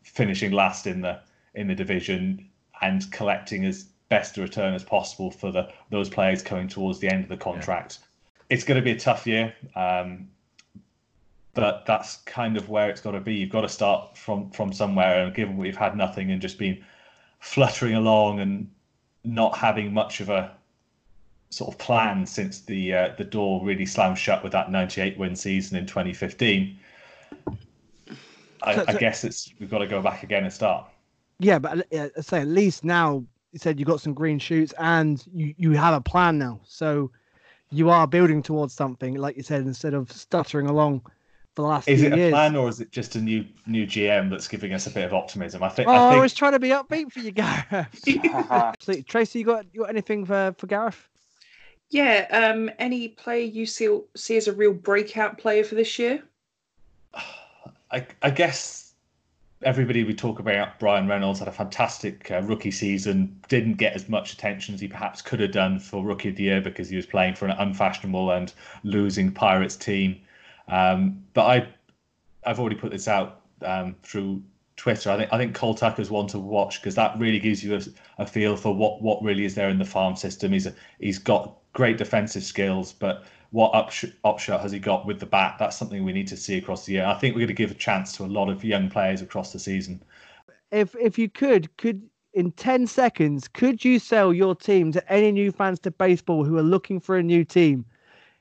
finishing 0.04 0.52
last 0.52 0.86
in 0.88 1.02
the 1.02 1.20
in 1.56 1.68
the 1.68 1.76
division 1.76 2.48
and 2.82 3.10
collecting 3.12 3.66
as 3.66 3.84
best 4.10 4.38
a 4.38 4.42
return 4.42 4.74
as 4.74 4.84
possible 4.84 5.32
for 5.32 5.52
the 5.52 5.70
those 5.90 6.10
players 6.10 6.42
coming 6.42 6.68
towards 6.68 7.00
the 7.00 7.08
end 7.08 7.24
of 7.24 7.30
the 7.30 7.38
contract. 7.38 8.00
Yeah. 8.02 8.08
It's 8.56 8.66
going 8.66 8.76
to 8.76 8.84
be 8.84 8.92
a 8.92 9.00
tough 9.00 9.26
year. 9.26 9.54
Um, 9.76 10.28
but 11.54 11.86
that's 11.86 12.18
kind 12.18 12.58
of 12.58 12.70
where 12.70 12.90
it's 12.90 13.02
got 13.02 13.12
to 13.12 13.20
be. 13.20 13.36
You've 13.36 13.50
got 13.50 13.62
to 13.62 13.70
start 13.70 14.18
from 14.18 14.50
from 14.52 14.72
somewhere, 14.72 15.24
and 15.24 15.34
given 15.34 15.58
we've 15.58 15.76
had 15.76 15.96
nothing 15.98 16.32
and 16.32 16.42
just 16.42 16.58
been 16.58 16.84
fluttering 17.40 17.96
along 17.96 18.40
and 18.40 18.70
not 19.24 19.58
having 19.58 19.94
much 19.94 20.22
of 20.22 20.30
a 20.30 20.52
sort 21.50 21.74
of 21.74 21.78
plan 21.78 22.26
since 22.26 22.62
the 22.62 22.94
uh, 22.94 23.14
the 23.18 23.24
door 23.24 23.64
really 23.66 23.86
slammed 23.86 24.18
shut 24.18 24.44
with 24.44 24.54
that 24.54 24.72
98 24.72 25.18
win 25.18 25.36
season 25.36 25.78
in 25.78 25.86
2015. 25.86 26.80
I, 28.64 28.76
so, 28.76 28.86
so, 28.86 28.86
I 28.88 28.94
guess 28.94 29.24
it's 29.24 29.54
we've 29.60 29.70
got 29.70 29.80
to 29.80 29.88
go 29.88 30.02
back 30.02 30.24
again 30.24 30.44
and 30.44 30.54
start. 30.54 30.88
Yeah, 31.40 31.60
but 31.60 31.80
uh, 31.94 32.10
I 32.18 32.22
say 32.22 32.42
at 32.42 32.48
least 32.48 32.84
now 32.84 33.26
you 33.52 33.60
said 33.60 33.80
you 33.80 33.86
got 33.86 34.00
some 34.00 34.14
green 34.14 34.40
shoots 34.40 34.74
and 34.80 35.26
you 35.34 35.54
you 35.58 35.72
have 35.72 35.94
a 35.94 36.02
plan 36.02 36.38
now, 36.38 36.62
so 36.64 37.12
you 37.72 37.90
are 37.90 38.06
building 38.08 38.42
towards 38.42 38.74
something, 38.74 39.16
like 39.16 39.36
you 39.36 39.44
said, 39.44 39.62
instead 39.62 39.94
of 39.94 40.12
stuttering 40.12 40.68
along 40.68 41.02
for 41.62 41.68
the 41.68 41.74
last 41.74 41.88
is 41.88 42.02
it 42.02 42.14
a 42.14 42.18
years. 42.18 42.32
plan 42.32 42.56
or 42.56 42.68
is 42.68 42.82
it 42.82 42.92
just 42.92 43.16
a 43.16 43.22
new 43.22 43.46
new 43.68 43.86
GM 43.86 44.30
that's 44.30 44.48
giving 44.48 44.74
us 44.74 44.88
a 44.88 44.90
bit 44.90 45.06
of 45.06 45.14
optimism? 45.14 45.64
I 45.64 45.70
think. 45.70 45.88
Oh, 45.88 45.92
I, 45.92 46.10
think... 46.10 46.20
I 46.20 46.22
was 46.22 46.34
trying 46.34 46.54
to 46.54 46.60
be 46.60 46.70
upbeat 46.70 47.12
for 47.12 47.20
you, 47.20 47.32
Gareth. 47.32 49.06
Tracy, 49.08 49.40
you 49.40 49.46
got 49.46 49.66
you 49.74 49.82
got 49.82 49.90
anything 49.90 50.26
for 50.26 50.56
for 50.58 50.68
Gareth? 50.68 51.08
Yeah. 51.90 52.28
Um. 52.32 52.72
Any 52.80 53.10
player 53.10 53.44
you 53.44 53.66
see 53.66 54.00
see 54.16 54.38
as 54.38 54.48
a 54.48 54.54
real 54.54 54.74
breakout 54.74 55.38
player 55.38 55.64
for 55.64 55.76
this 55.76 56.00
year? 56.00 56.24
I 57.92 58.06
I 58.22 58.30
guess 58.32 58.94
everybody 59.64 60.04
we 60.04 60.16
talk 60.16 60.40
about 60.40 60.80
Bryan 60.80 61.08
Reynolds 61.08 61.38
had 61.40 61.48
a 61.48 61.52
fantastic 61.52 62.32
uh, 62.32 62.42
rookie 62.42 62.72
season. 62.72 63.40
Didn't 63.48 63.76
get 63.76 63.94
as 63.94 64.10
much 64.10 64.34
attention 64.34 64.74
as 64.74 64.82
he 64.82 64.88
perhaps 64.88 65.22
could 65.22 65.40
have 65.40 65.52
done 65.52 65.80
for 65.80 66.04
rookie 66.04 66.30
of 66.30 66.36
the 66.36 66.44
year 66.44 66.62
because 66.62 66.90
he 66.90 66.96
was 66.96 67.06
playing 67.06 67.36
for 67.36 67.46
an 67.46 67.52
unfashionable 67.52 68.32
and 68.32 68.54
losing 68.84 69.32
Pirates 69.32 69.76
team. 69.76 70.20
Um, 70.72 71.24
but 71.34 71.46
I, 71.46 71.70
I've 72.46 72.60
already 72.60 72.78
put 72.78 72.92
this 72.92 73.08
out 73.08 73.42
um, 73.64 73.96
through 74.02 74.42
Twitter. 74.78 75.12
I 75.12 75.18
think 75.18 75.34
I 75.34 75.38
think 75.38 75.54
Cole 75.54 75.76
Tucker's 75.76 76.10
one 76.10 76.28
to 76.28 76.40
watch 76.40 76.82
because 76.82 76.96
that 76.96 77.20
really 77.20 77.40
gives 77.40 77.64
you 77.64 77.76
a, 77.76 77.82
a, 78.20 78.26
feel 78.26 78.56
for 78.56 78.74
what 78.74 79.02
what 79.02 79.22
really 79.22 79.46
is 79.46 79.54
there 79.54 79.70
in 79.70 79.78
the 79.78 79.86
farm 79.86 80.16
system. 80.16 80.54
He's 80.54 80.66
a, 80.66 80.74
he's 81.00 81.20
got 81.20 81.58
great 81.74 81.98
defensive 81.98 82.44
skills, 82.44 82.94
but 82.94 83.26
what 83.52 83.72
upshot, 84.24 84.62
has 84.62 84.72
he 84.72 84.80
got 84.80 85.06
with 85.06 85.20
the 85.20 85.26
bat? 85.26 85.58
That's 85.60 85.76
something 85.76 86.06
we 86.06 86.14
need 86.14 86.28
to 86.28 86.38
see 86.38 86.58
across 86.58 86.86
the 86.86 86.94
year. 86.94 87.06
I 87.06 87.16
think 87.16 87.36
we're 87.36 87.42
going 87.42 87.50
to 87.50 87.54
give 87.54 87.72
a 87.72 87.76
chance 87.76 88.14
to 88.14 88.24
a 88.24 88.28
lot 88.28 88.50
of 88.50 88.64
young 88.64 88.90
players 88.90 89.22
across 89.22 89.52
the 89.52 89.60
season. 89.60 90.02
If 90.72 90.96
if 90.96 91.20
you 91.20 91.30
could, 91.30 91.76
could 91.76 92.02
in 92.34 92.52
10 92.54 92.88
seconds, 92.88 93.50
could 93.50 93.84
you 93.84 94.00
sell 94.00 94.34
your 94.34 94.56
team 94.56 94.94
to 94.94 95.12
any 95.12 95.34
new 95.34 95.52
fans 95.52 95.82
to 95.82 95.92
baseball 95.92 96.46
who 96.46 96.58
are 96.58 96.64
looking 96.64 97.02
for 97.02 97.18
a 97.18 97.24
new 97.24 97.44
team? 97.44 97.86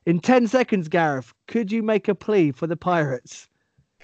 In 0.06 0.18
10 0.18 0.48
seconds, 0.48 0.88
Gareth, 0.88 1.34
could 1.46 1.70
you 1.70 1.82
make 1.82 2.08
a 2.08 2.14
plea 2.14 2.52
for 2.52 2.66
the 2.66 2.76
Pirates? 2.76 3.48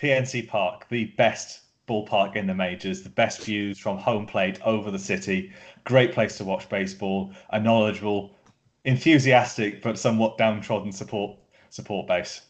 PNC 0.01 0.47
Park, 0.47 0.87
the 0.91 1.07
best 1.17 1.61
ballpark 1.89 2.37
in 2.37 2.47
the 2.47 2.55
majors, 2.55 3.03
the 3.03 3.09
best 3.09 3.45
views 3.45 3.79
from 3.79 3.97
home 3.97 4.27
plate 4.27 4.59
over 4.65 4.91
the 4.91 4.99
city. 4.99 5.53
Great 5.85 6.13
place 6.13 6.37
to 6.37 6.45
watch 6.45 6.69
baseball. 6.69 7.33
A 7.51 7.61
knowledgeable, 7.61 8.37
enthusiastic, 8.85 9.83
but 9.83 9.99
somewhat 9.99 10.37
downtrodden 10.37 10.93
support 10.93 11.39
support 11.71 12.07
base. 12.07 12.43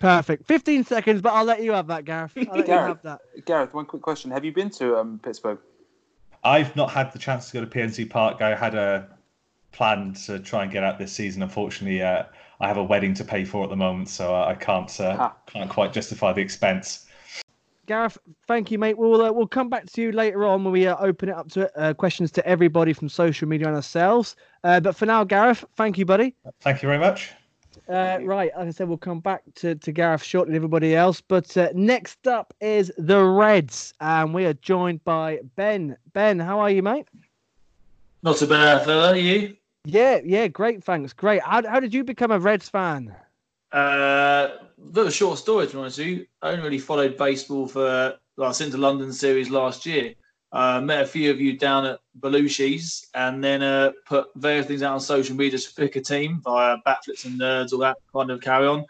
Perfect. 0.00 0.46
15 0.46 0.84
seconds, 0.84 1.20
but 1.20 1.32
I'll 1.32 1.44
let 1.44 1.62
you 1.62 1.72
have 1.72 1.86
that, 1.88 2.04
Gareth. 2.04 2.32
I'll 2.36 2.44
let 2.56 2.66
Gareth, 2.66 2.68
you 2.68 2.74
have 2.74 3.02
that. 3.02 3.20
Gareth, 3.44 3.74
one 3.74 3.84
quick 3.84 4.02
question. 4.02 4.30
Have 4.30 4.44
you 4.44 4.52
been 4.52 4.70
to 4.70 4.96
um, 4.96 5.20
Pittsburgh? 5.22 5.58
I've 6.42 6.74
not 6.74 6.90
had 6.90 7.12
the 7.12 7.18
chance 7.18 7.50
to 7.50 7.52
go 7.52 7.64
to 7.64 7.66
PNC 7.66 8.08
Park. 8.08 8.40
I 8.40 8.54
had 8.54 8.74
a 8.74 9.08
plan 9.72 10.14
to 10.26 10.38
try 10.38 10.62
and 10.62 10.72
get 10.72 10.82
out 10.82 10.98
this 10.98 11.12
season. 11.12 11.42
Unfortunately, 11.42 12.02
uh, 12.02 12.24
I 12.60 12.68
have 12.68 12.76
a 12.76 12.84
wedding 12.84 13.14
to 13.14 13.24
pay 13.24 13.44
for 13.44 13.64
at 13.64 13.70
the 13.70 13.76
moment, 13.76 14.08
so 14.08 14.34
I 14.34 14.54
can't 14.54 15.00
uh, 15.00 15.30
can't 15.46 15.70
quite 15.70 15.92
justify 15.92 16.32
the 16.32 16.40
expense. 16.40 17.06
Gareth, 17.86 18.18
thank 18.46 18.70
you, 18.70 18.78
mate. 18.78 18.96
We'll 18.96 19.20
uh, 19.20 19.32
we'll 19.32 19.48
come 19.48 19.68
back 19.68 19.86
to 19.92 20.02
you 20.02 20.12
later 20.12 20.44
on 20.44 20.62
when 20.62 20.72
we 20.72 20.86
uh, 20.86 20.96
open 20.98 21.28
it 21.28 21.34
up 21.34 21.48
to 21.52 21.76
uh, 21.76 21.94
questions 21.94 22.30
to 22.32 22.46
everybody 22.46 22.92
from 22.92 23.08
social 23.08 23.48
media 23.48 23.66
and 23.66 23.74
ourselves. 23.74 24.36
Uh, 24.62 24.78
but 24.78 24.94
for 24.94 25.06
now, 25.06 25.24
Gareth, 25.24 25.64
thank 25.76 25.98
you, 25.98 26.04
buddy. 26.04 26.36
Thank 26.60 26.82
you 26.82 26.86
very 26.86 27.00
much. 27.00 27.32
Uh, 27.88 28.18
right, 28.22 28.52
like 28.56 28.68
I 28.68 28.70
said, 28.70 28.86
we'll 28.86 28.98
come 28.98 29.18
back 29.18 29.42
to, 29.56 29.74
to 29.74 29.90
Gareth 29.90 30.22
shortly 30.22 30.50
and 30.50 30.56
everybody 30.56 30.94
else. 30.94 31.20
But 31.20 31.56
uh, 31.56 31.70
next 31.74 32.28
up 32.28 32.54
is 32.60 32.92
the 32.96 33.20
Reds, 33.24 33.92
and 34.00 34.32
we 34.32 34.44
are 34.44 34.54
joined 34.54 35.02
by 35.02 35.40
Ben. 35.56 35.96
Ben, 36.12 36.38
how 36.38 36.60
are 36.60 36.70
you, 36.70 36.84
mate? 36.84 37.08
Not 38.22 38.38
so 38.38 38.46
bad, 38.46 38.84
fella. 38.84 39.16
You? 39.16 39.56
Yeah, 39.84 40.20
yeah, 40.24 40.48
great. 40.48 40.84
Thanks. 40.84 41.12
Great. 41.12 41.42
How, 41.42 41.66
how 41.66 41.80
did 41.80 41.94
you 41.94 42.04
become 42.04 42.30
a 42.30 42.38
Reds 42.38 42.68
fan? 42.68 43.14
Uh, 43.72 44.48
bit 44.92 45.02
of 45.02 45.08
a 45.08 45.12
short 45.12 45.38
story 45.38 45.66
to 45.66 45.72
be 45.72 45.78
honest 45.78 45.98
with 45.98 46.06
you. 46.06 46.26
I 46.42 46.50
only 46.50 46.62
really 46.62 46.78
followed 46.78 47.16
baseball 47.16 47.66
for 47.66 48.16
well, 48.36 48.52
since 48.52 48.72
the 48.72 48.78
London 48.78 49.12
series 49.12 49.50
last 49.50 49.86
year. 49.86 50.14
Uh, 50.52 50.80
met 50.80 51.02
a 51.02 51.06
few 51.06 51.30
of 51.30 51.40
you 51.40 51.56
down 51.56 51.86
at 51.86 52.00
Belushi's 52.18 53.06
and 53.14 53.42
then 53.44 53.62
uh, 53.62 53.92
put 54.04 54.26
various 54.34 54.66
things 54.66 54.82
out 54.82 54.94
on 54.94 55.00
social 55.00 55.36
media 55.36 55.56
to 55.56 55.74
pick 55.74 55.94
a 55.94 56.00
team 56.00 56.40
via 56.42 56.76
Batflips 56.84 57.24
and 57.24 57.40
Nerds, 57.40 57.72
all 57.72 57.78
that 57.78 57.98
kind 58.12 58.30
of 58.32 58.40
carry 58.40 58.66
on. 58.66 58.84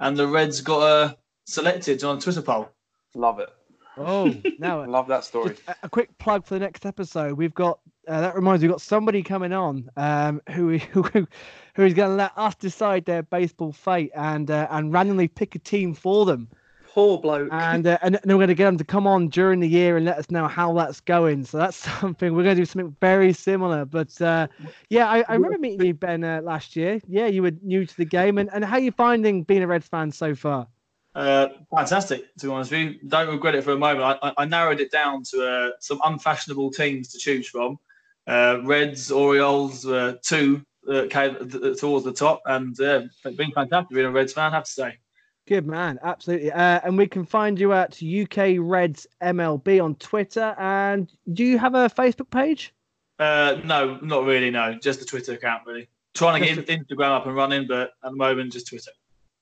and 0.00 0.14
the 0.14 0.26
Reds 0.26 0.60
got 0.60 0.82
uh, 0.82 1.14
selected 1.46 2.04
on 2.04 2.18
a 2.18 2.20
Twitter 2.20 2.42
poll. 2.42 2.68
Love 3.14 3.38
it. 3.40 3.48
Oh, 3.96 4.34
now 4.58 4.84
Love 4.90 5.08
that 5.08 5.24
story. 5.24 5.56
A, 5.68 5.74
a 5.84 5.88
quick 5.88 6.10
plug 6.18 6.44
for 6.44 6.52
the 6.52 6.60
next 6.60 6.84
episode. 6.84 7.32
We've 7.32 7.54
got 7.54 7.78
uh, 8.06 8.20
that 8.20 8.34
reminds 8.34 8.62
me, 8.62 8.68
we've 8.68 8.74
got 8.74 8.80
somebody 8.80 9.22
coming 9.22 9.52
on 9.52 9.90
um, 9.96 10.40
who 10.50 10.78
who 10.92 11.26
who 11.74 11.84
is 11.84 11.94
going 11.94 12.10
to 12.10 12.14
let 12.16 12.32
us 12.36 12.54
decide 12.54 13.04
their 13.04 13.22
baseball 13.22 13.72
fate 13.72 14.10
and 14.14 14.50
uh, 14.50 14.66
and 14.70 14.92
randomly 14.92 15.28
pick 15.28 15.54
a 15.54 15.58
team 15.58 15.94
for 15.94 16.24
them. 16.24 16.48
Poor 16.88 17.18
bloke. 17.18 17.50
And 17.52 17.86
uh, 17.86 17.98
and 18.00 18.14
then 18.14 18.20
we're 18.24 18.36
going 18.36 18.48
to 18.48 18.54
get 18.54 18.64
them 18.64 18.78
to 18.78 18.84
come 18.84 19.06
on 19.06 19.28
during 19.28 19.60
the 19.60 19.68
year 19.68 19.96
and 19.96 20.06
let 20.06 20.16
us 20.16 20.30
know 20.30 20.48
how 20.48 20.72
that's 20.72 21.00
going. 21.00 21.44
So 21.44 21.58
that's 21.58 21.76
something 22.00 22.34
we're 22.34 22.44
going 22.44 22.56
to 22.56 22.62
do 22.62 22.66
something 22.66 22.96
very 23.00 23.32
similar. 23.32 23.84
But 23.84 24.18
uh, 24.22 24.48
yeah, 24.88 25.08
I, 25.08 25.24
I 25.28 25.34
remember 25.34 25.58
meeting 25.58 25.86
you 25.86 25.94
Ben 25.94 26.24
uh, 26.24 26.40
last 26.42 26.76
year. 26.76 27.00
Yeah, 27.06 27.26
you 27.26 27.42
were 27.42 27.52
new 27.62 27.84
to 27.84 27.96
the 27.96 28.06
game, 28.06 28.38
and 28.38 28.48
and 28.52 28.64
how 28.64 28.76
are 28.76 28.80
you 28.80 28.92
finding 28.92 29.42
being 29.42 29.62
a 29.62 29.66
Reds 29.66 29.88
fan 29.88 30.10
so 30.10 30.34
far? 30.34 30.68
Uh, 31.14 31.48
fantastic, 31.74 32.34
to 32.36 32.46
be 32.46 32.52
honest 32.52 32.70
with 32.70 32.80
you. 32.80 32.94
Don't 33.08 33.28
regret 33.28 33.54
it 33.54 33.64
for 33.64 33.72
a 33.72 33.78
moment. 33.78 34.18
I, 34.22 34.32
I 34.36 34.44
narrowed 34.44 34.80
it 34.80 34.92
down 34.92 35.22
to 35.30 35.46
uh, 35.46 35.70
some 35.80 35.98
unfashionable 36.04 36.70
teams 36.72 37.08
to 37.08 37.18
choose 37.18 37.48
from. 37.48 37.78
Uh, 38.26 38.60
Reds, 38.64 39.10
Orioles, 39.10 39.86
uh, 39.86 40.14
two 40.22 40.62
uh, 40.90 41.06
came 41.08 41.36
towards 41.76 42.04
the 42.04 42.12
top, 42.12 42.42
and 42.46 42.78
uh, 42.80 43.02
it's 43.24 43.36
been 43.36 43.52
fantastic 43.52 43.94
being 43.94 44.06
a 44.06 44.10
Reds 44.10 44.32
fan, 44.32 44.52
I 44.52 44.56
have 44.56 44.64
to 44.64 44.70
say. 44.70 44.98
Good 45.46 45.66
man, 45.66 46.00
absolutely. 46.02 46.50
Uh, 46.50 46.80
and 46.82 46.98
we 46.98 47.06
can 47.06 47.24
find 47.24 47.58
you 47.58 47.72
at 47.72 48.02
UK 48.02 48.56
Reds 48.58 49.06
MLB 49.22 49.82
on 49.82 49.94
Twitter. 49.94 50.56
And 50.58 51.08
do 51.32 51.44
you 51.44 51.56
have 51.56 51.76
a 51.76 51.88
Facebook 51.88 52.30
page? 52.30 52.74
Uh, 53.20 53.60
no, 53.64 53.98
not 54.02 54.24
really. 54.24 54.50
No, 54.50 54.74
just 54.74 54.98
the 54.98 55.06
Twitter 55.06 55.34
account, 55.34 55.62
really. 55.64 55.88
Trying 56.14 56.42
to 56.42 56.54
get 56.54 56.66
Instagram 56.66 57.12
up 57.12 57.26
and 57.26 57.36
running, 57.36 57.68
but 57.68 57.92
at 58.02 58.10
the 58.10 58.16
moment, 58.16 58.52
just 58.52 58.66
Twitter. 58.66 58.90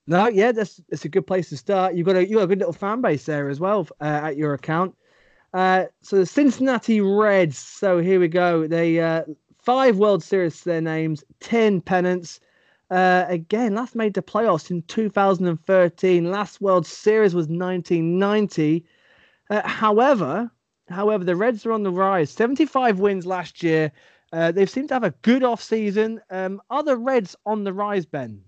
No, 0.06 0.28
yeah, 0.28 0.52
that's 0.52 0.80
that's 0.90 1.06
a 1.06 1.08
good 1.08 1.26
place 1.26 1.48
to 1.48 1.56
start. 1.56 1.94
You've 1.94 2.06
got 2.06 2.16
a 2.16 2.28
you 2.28 2.36
got 2.36 2.42
a 2.42 2.48
good 2.48 2.58
little 2.58 2.74
fan 2.74 3.00
base 3.00 3.24
there 3.24 3.48
as 3.48 3.58
well 3.58 3.88
uh, 4.00 4.20
at 4.24 4.36
your 4.36 4.52
account. 4.52 4.94
Uh, 5.54 5.84
so 6.02 6.16
the 6.16 6.26
Cincinnati 6.26 7.00
Reds. 7.00 7.56
So 7.56 7.98
here 8.00 8.18
we 8.18 8.26
go. 8.28 8.66
They 8.66 9.00
uh, 9.00 9.22
five 9.62 9.96
World 9.96 10.22
Series 10.22 10.64
their 10.64 10.80
names, 10.80 11.24
ten 11.38 11.80
pennants. 11.80 12.40
Uh, 12.90 13.24
again, 13.28 13.74
last 13.74 13.94
made 13.94 14.14
the 14.14 14.22
playoffs 14.22 14.70
in 14.70 14.82
2013. 14.82 16.30
Last 16.30 16.60
World 16.60 16.86
Series 16.86 17.34
was 17.34 17.46
1990. 17.46 18.84
Uh, 19.48 19.66
however, 19.66 20.50
however, 20.88 21.24
the 21.24 21.36
Reds 21.36 21.64
are 21.64 21.72
on 21.72 21.84
the 21.84 21.90
rise. 21.90 22.30
75 22.30 22.98
wins 22.98 23.24
last 23.24 23.62
year. 23.62 23.90
Uh, 24.32 24.50
they 24.50 24.66
seem 24.66 24.88
to 24.88 24.94
have 24.94 25.04
a 25.04 25.14
good 25.22 25.44
off 25.44 25.62
season. 25.62 26.20
Um, 26.30 26.60
are 26.68 26.82
the 26.82 26.96
Reds 26.96 27.36
on 27.46 27.62
the 27.62 27.72
rise, 27.72 28.04
Ben? 28.04 28.42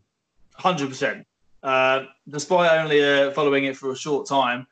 Hundred 0.54 0.88
percent. 0.88 1.26
Uh, 1.62 2.04
despite 2.28 2.78
only 2.80 3.32
following 3.32 3.64
it 3.64 3.76
for 3.76 3.92
a 3.92 3.96
short 3.96 4.26
time, 4.26 4.66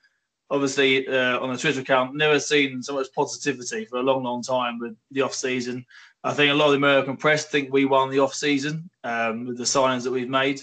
obviously 0.50 1.06
uh, 1.08 1.38
on 1.40 1.52
the 1.52 1.58
Twitter 1.58 1.80
account, 1.80 2.14
never 2.14 2.38
seen 2.38 2.82
so 2.82 2.94
much 2.94 3.08
positivity 3.14 3.84
for 3.86 3.98
a 3.98 4.02
long, 4.02 4.22
long 4.22 4.42
time 4.42 4.78
with 4.78 4.96
the 5.10 5.22
off 5.22 5.34
season. 5.34 5.84
I 6.22 6.32
think 6.32 6.50
a 6.50 6.54
lot 6.54 6.66
of 6.66 6.72
the 6.72 6.78
American 6.78 7.16
press 7.16 7.46
think 7.46 7.72
we 7.72 7.84
won 7.84 8.10
the 8.10 8.20
off 8.20 8.34
season 8.34 8.88
um, 9.04 9.46
with 9.46 9.58
the 9.58 9.64
signings 9.64 10.04
that 10.04 10.10
we've 10.10 10.28
made. 10.28 10.60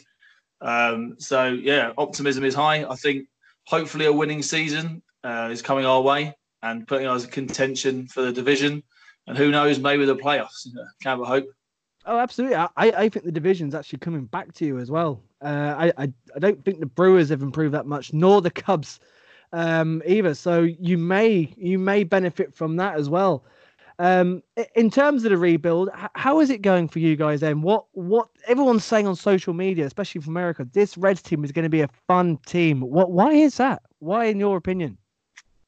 Um, 0.62 1.16
so 1.20 1.48
yeah, 1.48 1.92
optimism 1.98 2.44
is 2.44 2.56
high. 2.56 2.86
I 2.86 2.96
think 2.96 3.28
hopefully 3.66 4.06
a 4.06 4.14
winning 4.14 4.42
season 4.42 5.02
uh, 5.24 5.50
is 5.52 5.62
coming 5.62 5.86
our 5.86 6.02
way 6.02 6.36
and 6.64 6.88
putting 6.88 7.08
us 7.08 7.26
in 7.26 7.32
contention 7.32 8.08
for 8.08 8.22
the 8.22 8.32
division. 8.32 8.84
And 9.28 9.38
who 9.38 9.52
knows, 9.52 9.80
maybe 9.80 10.06
the 10.06 10.16
playoffs. 10.16 10.68
Can't 11.04 11.20
but 11.20 11.28
hope. 11.28 11.46
Oh, 12.06 12.18
absolutely. 12.18 12.56
I, 12.56 12.68
I 12.78 13.10
think 13.10 13.26
the 13.26 13.32
division's 13.32 13.76
actually 13.76 14.00
coming 14.00 14.26
back 14.26 14.54
to 14.54 14.66
you 14.66 14.80
as 14.80 14.90
well. 14.90 15.22
Uh, 15.42 15.76
I, 15.78 16.04
I 16.04 16.14
I 16.36 16.40
don't 16.40 16.64
think 16.66 16.80
the 16.80 16.88
Brewers 16.88 17.30
have 17.30 17.44
improved 17.44 17.76
that 17.76 17.86
much, 17.86 18.14
nor 18.14 18.42
the 18.42 18.50
Cubs 18.50 19.00
um, 19.54 20.02
either. 20.06 20.34
So 20.34 20.62
you 20.62 20.98
may 20.98 21.54
you 21.58 21.80
may 21.80 22.04
benefit 22.04 22.56
from 22.56 22.76
that 22.78 22.96
as 22.96 23.10
well. 23.10 23.44
Um, 24.00 24.42
in 24.76 24.90
terms 24.90 25.26
of 25.26 25.30
the 25.30 25.38
rebuild, 25.38 25.90
how 26.16 26.40
is 26.40 26.50
it 26.50 26.64
going 26.64 26.88
for 26.88 26.98
you 26.98 27.16
guys? 27.16 27.42
Then 27.42 27.62
what 27.62 27.86
what 27.92 28.30
everyone's 28.48 28.84
saying 28.84 29.08
on 29.08 29.16
social 29.16 29.54
media, 29.54 29.86
especially 29.86 30.22
from 30.22 30.34
America, 30.34 30.68
this 30.74 30.98
Reds 30.98 31.22
team 31.22 31.44
is 31.44 31.52
going 31.52 31.64
to 31.64 31.70
be 31.70 31.82
a 31.82 31.90
fun 32.08 32.38
team. 32.46 32.82
What 32.82 33.12
why 33.12 33.34
is 33.34 33.58
that? 33.58 33.84
Why, 34.00 34.26
in 34.26 34.40
your 34.40 34.58
opinion? 34.58 34.98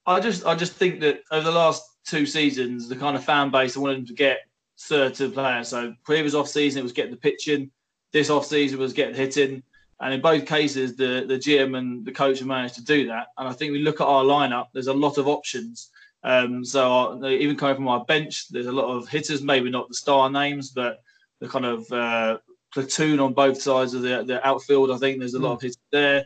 I 0.06 0.20
just 0.20 0.46
I 0.46 0.56
just 0.56 0.74
think 0.74 1.00
that 1.02 1.22
over 1.32 1.46
the 1.46 1.56
last 1.56 1.84
two 2.06 2.26
seasons, 2.26 2.90
the 2.90 2.96
kind 2.96 3.16
of 3.16 3.24
fan 3.24 3.52
base 3.52 3.78
I 3.78 3.82
wanted 3.82 4.08
to 4.08 4.14
get 4.14 4.40
certain 4.76 5.32
players. 5.32 5.68
So 5.68 5.94
previous 6.04 6.34
off 6.34 6.50
season 6.50 6.80
it 6.80 6.84
was 6.84 6.92
getting 6.92 7.12
the 7.12 7.18
pitching, 7.18 7.70
this 8.12 8.30
off 8.30 8.46
season 8.46 8.80
was 8.80 8.94
getting 8.94 9.16
hitting. 9.16 9.64
And 10.02 10.14
in 10.14 10.22
both 10.22 10.46
cases, 10.46 10.96
the, 10.96 11.26
the 11.28 11.38
GM 11.38 11.78
and 11.78 12.06
the 12.06 12.12
coach 12.12 12.40
have 12.40 12.48
managed 12.48 12.76
to 12.76 12.84
do 12.84 13.08
that. 13.08 13.28
And 13.38 13.48
I 13.48 13.54
think 13.54 13.72
we 13.72 13.80
look 13.80 14.02
at 14.02 14.08
our 14.08 14.24
lineup, 14.24 14.68
there's 14.74 14.88
a 14.88 14.94
lot 14.94 15.18
of 15.18 15.28
options. 15.28 15.90
Um, 16.24 16.64
so 16.64 16.92
our, 16.92 17.30
even 17.30 17.56
coming 17.56 17.76
from 17.76 17.88
our 17.88 18.04
bench, 18.06 18.50
there's 18.50 18.68
a 18.68 18.72
lot 18.72 18.96
of 18.96 19.08
hitters, 19.08 19.42
maybe 19.42 19.70
not 19.70 19.88
the 19.88 19.96
star 19.96 20.30
names, 20.30 20.72
but 20.72 21.02
the 21.40 21.48
kind 21.48 21.66
of 21.66 21.92
uh, 21.92 22.38
platoon 22.74 23.20
on 23.20 23.34
both 23.34 23.62
sides 23.62 23.94
of 23.94 24.02
the, 24.02 24.24
the 24.24 24.46
outfield. 24.46 24.92
I 24.92 24.98
think 24.98 25.20
there's 25.20 25.36
a 25.36 25.40
lot 25.40 25.54
of 25.54 25.62
hitters 25.62 25.78
there. 25.92 26.26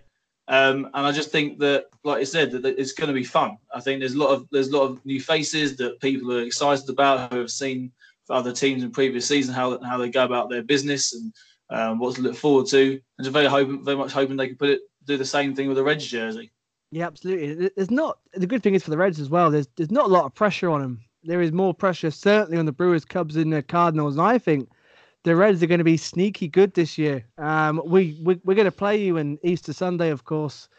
Um, 0.49 0.85
and 0.93 1.05
I 1.05 1.11
just 1.11 1.31
think 1.31 1.59
that, 1.59 1.87
like 2.03 2.19
I 2.19 2.23
said, 2.23 2.51
that 2.51 2.65
it's 2.65 2.93
going 2.93 3.09
to 3.09 3.13
be 3.13 3.23
fun. 3.23 3.57
I 3.73 3.81
think 3.81 3.99
there's 3.99 4.13
a 4.13 4.17
lot 4.17 4.29
of 4.29 4.47
there's 4.49 4.69
a 4.69 4.77
lot 4.77 4.89
of 4.89 5.05
new 5.05 5.19
faces 5.19 5.75
that 5.77 5.99
people 5.99 6.31
are 6.31 6.41
excited 6.41 6.89
about 6.89 7.33
who 7.33 7.39
have 7.39 7.51
seen 7.51 7.91
other 8.29 8.53
teams 8.53 8.83
in 8.83 8.91
previous 8.91 9.25
season 9.25 9.53
how 9.53 9.81
how 9.83 9.97
they 9.97 10.09
go 10.09 10.25
about 10.25 10.49
their 10.49 10.63
business 10.63 11.13
and 11.13 11.33
um, 11.69 11.99
what 11.99 12.15
to 12.15 12.21
look 12.21 12.35
forward 12.35 12.67
to. 12.67 12.91
And 12.91 13.23
just 13.23 13.31
very 13.31 13.47
hoping, 13.47 13.83
very 13.83 13.97
much 13.97 14.11
hoping 14.11 14.37
they 14.37 14.47
can 14.47 14.57
put 14.57 14.69
it 14.69 14.81
do 15.05 15.17
the 15.17 15.25
same 15.25 15.55
thing 15.55 15.67
with 15.67 15.77
the 15.77 15.83
Reds 15.83 16.05
jersey. 16.05 16.51
Yeah, 16.91 17.07
absolutely. 17.07 17.69
There's 17.75 17.91
not 17.91 18.19
the 18.33 18.47
good 18.47 18.63
thing 18.63 18.75
is 18.75 18.83
for 18.83 18.91
the 18.91 18.97
Reds 18.97 19.19
as 19.19 19.29
well. 19.29 19.49
There's 19.49 19.67
there's 19.75 19.91
not 19.91 20.05
a 20.05 20.13
lot 20.13 20.25
of 20.25 20.35
pressure 20.35 20.69
on 20.69 20.81
them. 20.81 21.01
There 21.23 21.41
is 21.41 21.51
more 21.51 21.73
pressure 21.73 22.11
certainly 22.11 22.57
on 22.57 22.65
the 22.65 22.71
Brewers, 22.71 23.03
Cubs, 23.03 23.35
and 23.35 23.51
the 23.51 23.61
Cardinals. 23.61 24.15
And 24.15 24.25
I 24.25 24.37
think 24.37 24.69
the 25.23 25.35
Reds 25.35 25.61
are 25.61 25.67
going 25.67 25.79
to 25.79 25.83
be 25.83 25.97
sneaky 25.97 26.47
good 26.47 26.73
this 26.73 26.97
year. 26.97 27.25
Um, 27.37 27.81
we, 27.85 28.19
we 28.23 28.39
we're 28.45 28.55
going 28.55 28.65
to 28.65 28.71
play 28.71 29.03
you 29.03 29.17
in 29.17 29.37
Easter 29.43 29.73
Sunday, 29.73 30.09
of 30.09 30.23
course. 30.23 30.69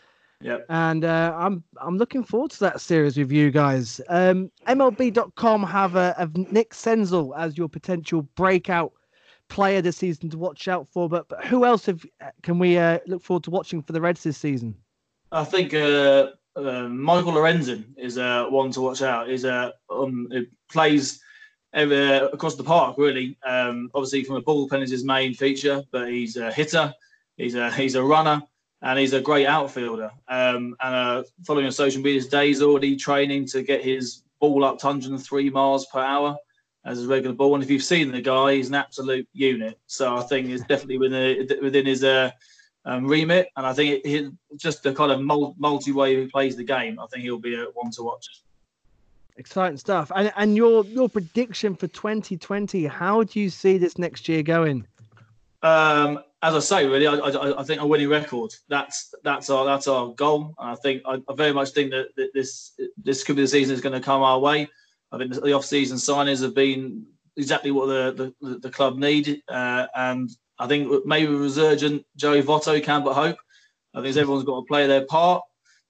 Yep. 0.41 0.67
And 0.69 1.05
uh, 1.05 1.35
I'm 1.37 1.65
I'm 1.79 1.99
looking 1.99 2.23
forward 2.23 2.53
to 2.53 2.61
that 2.61 2.81
series 2.81 3.17
with 3.19 3.33
you 3.33 3.51
guys. 3.51 4.01
Um, 4.09 4.51
MLB.com 4.67 5.65
have 5.65 5.97
a, 5.97 6.15
have 6.17 6.37
Nick 6.37 6.71
Senzel 6.71 7.37
as 7.37 7.59
your 7.59 7.69
potential 7.69 8.23
breakout 8.37 8.93
player 9.49 9.83
this 9.83 9.97
season 9.97 10.31
to 10.31 10.39
watch 10.39 10.69
out 10.69 10.89
for. 10.89 11.09
But, 11.09 11.29
but 11.29 11.45
who 11.45 11.65
else 11.65 11.87
have, 11.87 12.05
can 12.43 12.59
we 12.59 12.79
uh, 12.79 12.99
look 13.07 13.23
forward 13.23 13.45
to 13.45 13.51
watching 13.51 13.83
for 13.83 13.93
the 13.93 14.01
Reds 14.01 14.23
this 14.23 14.39
season? 14.39 14.75
I 15.33 15.45
think 15.45 15.75
uh, 15.75 16.29
uh, 16.57 16.89
Michael 16.89 17.33
Lorenzen 17.33 17.85
is 17.97 18.19
uh, 18.19 18.47
one 18.49 18.71
to 18.73 18.81
watch 18.81 19.03
out. 19.03 19.29
Is 19.29 19.45
uh, 19.45 19.73
um, 19.91 20.29
plays 20.71 21.21
every, 21.73 22.17
across 22.17 22.57
the 22.57 22.65
park 22.65 22.97
really. 22.99 23.37
Um, 23.47 23.91
obviously, 23.95 24.25
from 24.25 24.37
a 24.37 24.43
bullpen 24.43 24.83
is 24.83 24.91
his 24.91 25.05
main 25.05 25.35
feature, 25.35 25.83
but 25.91 26.09
he's 26.09 26.37
a 26.37 26.51
hitter. 26.51 26.93
He's 27.37 27.55
a 27.55 27.71
he's 27.71 27.95
a 27.95 28.03
runner. 28.03 28.43
And 28.81 28.97
he's 28.97 29.13
a 29.13 29.21
great 29.21 29.47
outfielder. 29.47 30.13
Um, 30.29 30.77
and 30.81 30.95
uh, 30.95 31.25
following 31.45 31.67
on 31.67 31.73
social 31.73 32.01
media 32.01 32.23
today, 32.23 32.47
he's 32.47 32.63
already 32.63 32.95
training 32.95 33.47
to 33.47 33.65
get 33.65 33.83
his 33.83 34.23
ball 34.41 34.65
up 34.65 34.79
to 34.79 34.87
103 34.87 35.51
miles 35.51 35.87
per 35.87 35.99
hour 35.99 36.37
as 36.85 37.05
a 37.05 37.09
regular 37.09 37.35
ball. 37.35 37.55
And 37.55 37.63
if 37.63 37.71
you've 37.71 37.83
seen 37.83 38.11
the 38.13 38.21
guy, 38.21 38.55
he's 38.55 38.69
an 38.69 38.75
absolute 38.75 39.29
unit. 39.33 39.79
So 39.87 40.17
I 40.17 40.23
think 40.23 40.49
it's 40.49 40.63
definitely 40.69 40.99
within 40.99 41.49
within 41.63 41.87
his 41.87 42.05
uh, 42.05 42.31
um, 42.85 43.07
remit. 43.07 43.49
And 43.57 43.67
I 43.67 43.73
think 43.73 44.05
it, 44.05 44.09
it, 44.09 44.33
just 44.57 44.83
the 44.83 44.95
kind 44.95 45.13
of 45.13 45.21
multi 45.21 45.93
way 45.93 46.21
he 46.21 46.27
plays 46.27 46.57
the 46.57 46.65
game, 46.65 46.99
I 46.99 47.07
think 47.07 47.23
he'll 47.23 47.39
be 47.39 47.55
a 47.55 47.67
one 47.75 47.91
to 47.93 48.03
watch. 48.03 48.43
Exciting 49.37 49.79
stuff. 49.79 50.11
And 50.15 50.33
and 50.37 50.57
your 50.57 50.85
your 50.87 51.09
prediction 51.09 51.77
for 51.77 51.87
2020, 51.89 52.87
how 52.87 53.23
do 53.23 53.39
you 53.39 53.51
see 53.51 53.79
this 53.79 53.99
next 53.99 54.29
year 54.29 54.43
going? 54.43 54.87
Um, 55.63 56.21
as 56.43 56.55
I 56.55 56.61
say, 56.61 56.87
really, 56.87 57.07
I, 57.07 57.15
I, 57.15 57.61
I, 57.61 57.65
think 57.65 57.81
a 57.81 57.87
winning 57.87 58.09
record. 58.09 58.55
That's 58.69 59.13
that's 59.25 59.51
our 59.51 59.65
that's 59.65 59.89
our 59.89 60.09
goal. 60.09 60.55
And 60.59 60.71
I 60.71 60.75
think 60.77 61.03
I, 61.05 61.21
I 61.29 61.35
very 61.35 61.53
much 61.53 61.71
think 61.71 61.91
that, 61.91 62.15
that 62.17 62.31
this 62.33 62.79
this 62.97 63.25
could 63.25 63.37
be 63.37 63.43
the 63.43 63.49
season 63.49 63.75
is 63.75 63.81
going 63.81 63.93
to 63.93 64.05
come 64.05 64.23
our 64.23 64.39
way. 64.39 64.69
I 65.11 65.19
think 65.19 65.33
the 65.35 65.53
off-season 65.53 65.97
signings 65.97 66.43
have 66.43 66.55
been 66.55 67.07
exactly 67.37 67.71
what 67.71 67.87
the 67.87 68.35
the, 68.41 68.59
the 68.59 68.71
club 68.71 68.99
need, 68.99 69.43
uh, 69.49 69.87
and 69.95 70.31
I 70.59 70.67
think 70.67 71.07
maybe 71.07 71.33
resurgent 71.33 72.05
Joey 72.17 72.43
Votto 72.43 72.83
can 72.83 73.05
but 73.05 73.15
hope. 73.15 73.39
I 73.95 74.03
think 74.03 74.17
everyone's 74.17 74.45
got 74.45 74.61
to 74.61 74.67
play 74.67 74.87
their 74.87 75.07
part. 75.07 75.43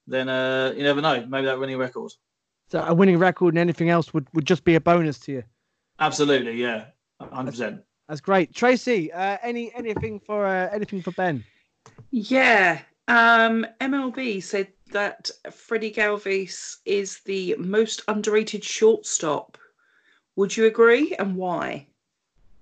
Then 0.06 0.28
uh, 0.28 0.72
you 0.76 0.82
never 0.82 1.00
know. 1.00 1.26
Maybe 1.26 1.46
that 1.46 1.58
winning 1.58 1.78
record. 1.78 2.12
So 2.70 2.84
a 2.86 2.94
winning 2.94 3.18
record 3.18 3.54
and 3.54 3.58
anything 3.58 3.88
else 3.88 4.12
would, 4.12 4.26
would 4.34 4.44
just 4.44 4.64
be 4.64 4.74
a 4.74 4.80
bonus 4.80 5.18
to 5.20 5.32
you. 5.32 5.42
Absolutely, 6.00 6.60
yeah, 6.60 6.86
hundred 7.20 7.52
percent. 7.52 7.82
That's 8.08 8.20
great, 8.20 8.54
Tracy. 8.54 9.12
Uh, 9.12 9.38
any 9.42 9.72
anything 9.74 10.20
for 10.20 10.46
uh, 10.46 10.68
anything 10.72 11.02
for 11.02 11.10
Ben? 11.12 11.44
Yeah, 12.10 12.80
um, 13.08 13.66
MLB 13.80 14.42
said 14.42 14.68
that 14.90 15.30
Freddy 15.52 15.92
Galvis 15.92 16.76
is 16.84 17.20
the 17.24 17.54
most 17.58 18.02
underrated 18.08 18.64
shortstop. 18.64 19.58
Would 20.36 20.56
you 20.56 20.66
agree, 20.66 21.14
and 21.18 21.36
why? 21.36 21.86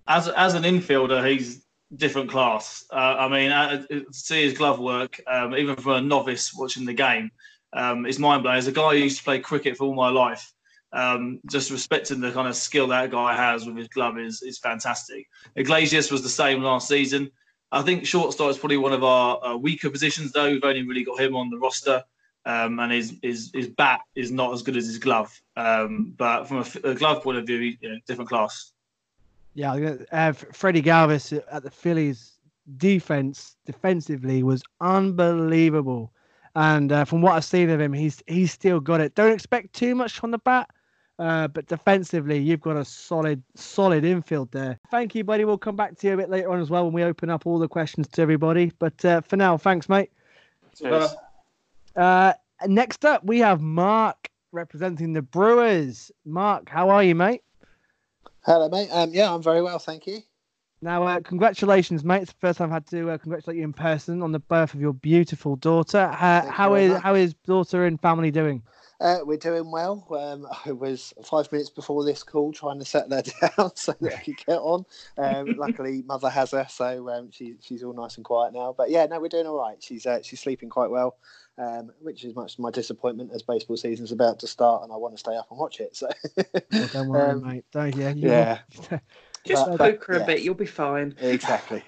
As 0.06 0.28
as 0.28 0.54
an 0.54 0.62
infielder, 0.62 1.28
he's 1.28 1.66
different 1.94 2.30
class. 2.30 2.84
Uh, 2.92 3.16
I 3.18 3.28
mean, 3.28 3.52
uh, 3.52 3.84
see 4.12 4.42
his 4.44 4.56
glove 4.56 4.78
work, 4.78 5.20
um, 5.26 5.54
even 5.54 5.76
for 5.76 5.94
a 5.94 6.00
novice 6.00 6.52
watching 6.54 6.84
the 6.84 6.94
game, 6.94 7.30
um, 7.72 8.06
is 8.06 8.18
mind 8.18 8.42
blowing. 8.42 8.58
As 8.58 8.66
a 8.66 8.72
guy 8.72 8.92
who 8.92 9.02
used 9.02 9.18
to 9.18 9.24
play 9.24 9.38
cricket 9.38 9.76
for 9.76 9.84
all 9.84 9.94
my 9.94 10.08
life, 10.08 10.52
um, 10.92 11.40
just 11.50 11.70
respecting 11.70 12.20
the 12.20 12.32
kind 12.32 12.48
of 12.48 12.56
skill 12.56 12.88
that 12.88 13.10
guy 13.10 13.36
has 13.36 13.66
with 13.66 13.76
his 13.76 13.88
glove 13.88 14.18
is 14.18 14.42
is 14.42 14.58
fantastic. 14.58 15.26
Iglesias 15.54 16.10
was 16.10 16.22
the 16.22 16.28
same 16.28 16.62
last 16.62 16.88
season. 16.88 17.30
I 17.72 17.82
think 17.82 18.06
shortstop 18.06 18.50
is 18.50 18.58
probably 18.58 18.76
one 18.76 18.92
of 18.92 19.02
our 19.02 19.44
uh, 19.44 19.56
weaker 19.56 19.90
positions, 19.90 20.32
though. 20.32 20.50
We've 20.50 20.64
only 20.64 20.86
really 20.86 21.04
got 21.04 21.20
him 21.20 21.34
on 21.34 21.50
the 21.50 21.58
roster, 21.58 22.02
um, 22.46 22.78
and 22.78 22.92
his, 22.92 23.18
his 23.22 23.50
his 23.52 23.66
bat 23.66 24.00
is 24.14 24.30
not 24.30 24.52
as 24.54 24.62
good 24.62 24.76
as 24.76 24.87
his 24.87 24.98
glove. 24.98 25.38
Um, 25.56 26.14
but 26.16 26.44
from 26.44 26.59
a, 26.59 26.90
a, 26.90 26.94
glove 26.94 27.22
point 27.22 27.38
of 27.38 27.46
view, 27.46 27.59
you 27.59 27.88
know, 27.88 27.98
different 28.06 28.30
class. 28.30 28.72
Yeah, 29.54 29.96
uh, 30.12 30.32
Freddy 30.32 30.80
Galvis 30.80 31.42
at 31.50 31.62
the 31.62 31.70
Phillies 31.70 32.35
defense 32.76 33.56
defensively 33.64 34.42
was 34.42 34.62
unbelievable. 34.80 36.12
And 36.54 36.92
uh, 36.92 37.04
from 37.04 37.20
what 37.20 37.32
I've 37.32 37.44
seen 37.44 37.68
of 37.68 37.80
him, 37.80 37.92
he's 37.92 38.22
he's 38.26 38.52
still 38.52 38.80
got 38.80 39.00
it. 39.00 39.14
Don't 39.14 39.32
expect 39.32 39.74
too 39.74 39.94
much 39.94 40.18
from 40.18 40.30
the 40.30 40.38
bat, 40.38 40.70
uh, 41.18 41.48
but 41.48 41.66
defensively, 41.66 42.38
you've 42.38 42.61
got 42.61 42.76
a 42.76 42.85
solid 42.85 43.42
solid 43.56 44.04
infield 44.04 44.52
there. 44.52 44.78
Thank 44.90 45.14
you, 45.14 45.24
buddy. 45.24 45.44
We'll 45.44 45.59
come 45.59 45.76
back 45.76 45.98
to 45.98 46.06
you 46.06 46.14
a 46.14 46.16
bit 46.16 46.30
later 46.30 46.50
on 46.50 46.61
as 46.61 46.70
well 46.70 46.85
when 46.85 46.92
we 46.92 47.02
open 47.02 47.28
up 47.28 47.44
all 47.44 47.59
the 47.59 47.68
questions 47.68 48.06
to 48.09 48.22
everybody. 48.22 48.72
But 48.78 49.04
uh, 49.04 49.20
for 49.22 49.37
now, 49.37 49.59
thanks, 49.59 49.88
mate. 49.88 50.11
Cheers. 50.78 51.14
Uh, 51.96 52.35
next 52.66 53.04
up, 53.04 53.24
we 53.24 53.38
have 53.40 53.61
Mark 53.61 54.28
representing 54.52 55.12
the 55.12 55.22
Brewers. 55.22 56.11
Mark, 56.24 56.68
how 56.68 56.90
are 56.90 57.02
you, 57.02 57.14
mate? 57.14 57.42
Hello, 58.44 58.68
mate. 58.68 58.88
Um, 58.92 59.12
yeah, 59.12 59.32
I'm 59.32 59.42
very 59.42 59.62
well, 59.62 59.78
thank 59.78 60.06
you. 60.06 60.20
Now, 60.82 61.04
uh, 61.04 61.20
congratulations, 61.20 62.04
mate. 62.04 62.22
It's 62.22 62.32
the 62.32 62.38
first 62.38 62.59
time 62.59 62.66
I've 62.66 62.74
had 62.74 62.87
to 62.88 63.11
uh, 63.11 63.18
congratulate 63.18 63.56
you 63.56 63.64
in 63.64 63.72
person 63.72 64.22
on 64.22 64.30
the 64.30 64.38
birth 64.38 64.74
of 64.74 64.80
your 64.80 64.92
beautiful 64.92 65.56
daughter. 65.56 66.11
Uh, 66.12 66.50
how 66.50 66.74
is 66.74 66.92
much. 66.92 67.02
how 67.02 67.14
is 67.14 67.35
daughter 67.46 67.87
and 67.87 68.00
family 68.00 68.30
doing? 68.30 68.62
Uh, 69.00 69.18
we're 69.24 69.37
doing 69.37 69.70
well. 69.70 70.06
Um, 70.11 70.46
I 70.64 70.72
was 70.72 71.12
five 71.24 71.50
minutes 71.52 71.70
before 71.70 72.04
this 72.04 72.22
call 72.22 72.52
trying 72.52 72.78
to 72.78 72.85
set 72.85 73.11
her 73.11 73.22
down 73.56 73.72
so 73.74 73.94
that 74.00 74.14
I 74.14 74.22
could 74.22 74.37
get 74.38 74.59
on. 74.59 74.85
Um, 75.18 75.46
luckily, 75.56 76.02
mother 76.06 76.30
has 76.30 76.52
her, 76.52 76.66
so 76.68 77.09
um, 77.11 77.30
she, 77.30 77.56
she's 77.61 77.82
all 77.82 77.92
nice 77.92 78.16
and 78.16 78.24
quiet 78.24 78.54
now. 78.54 78.74
But 78.76 78.90
yeah, 78.90 79.06
no, 79.06 79.20
we're 79.20 79.28
doing 79.28 79.46
all 79.46 79.59
right. 79.59 79.82
She's 79.82 80.06
uh, 80.06 80.20
she's 80.22 80.40
sleeping 80.40 80.68
quite 80.68 80.90
well, 80.90 81.16
um, 81.59 81.90
which 82.00 82.24
is 82.24 82.35
much 82.35 82.56
to 82.56 82.62
my 82.62 82.70
disappointment 82.70 83.32
as 83.35 83.42
baseball 83.42 83.76
season's 83.76 84.12
about 84.12 84.40
to 84.40 84.46
start 84.46 84.82
and 84.82 84.92
I 84.92 84.96
want 84.96 85.14
to 85.14 85.18
stay 85.18 85.37
up 85.37 85.46
and 85.50 85.59
watch 85.59 85.80
it. 85.80 85.96
So 85.96 86.09
well, 86.37 86.88
don't 86.92 87.09
worry, 87.09 87.30
um, 87.30 87.46
mate. 87.46 87.64
Don't 87.72 87.96
yeah. 87.96 88.12
Yeah. 88.16 88.98
Just 89.46 89.66
but, 89.66 89.78
poke 89.78 90.04
her 90.06 90.16
yeah. 90.16 90.22
a 90.22 90.26
bit, 90.26 90.42
you'll 90.42 90.54
be 90.54 90.66
fine. 90.66 91.14
Exactly. 91.20 91.85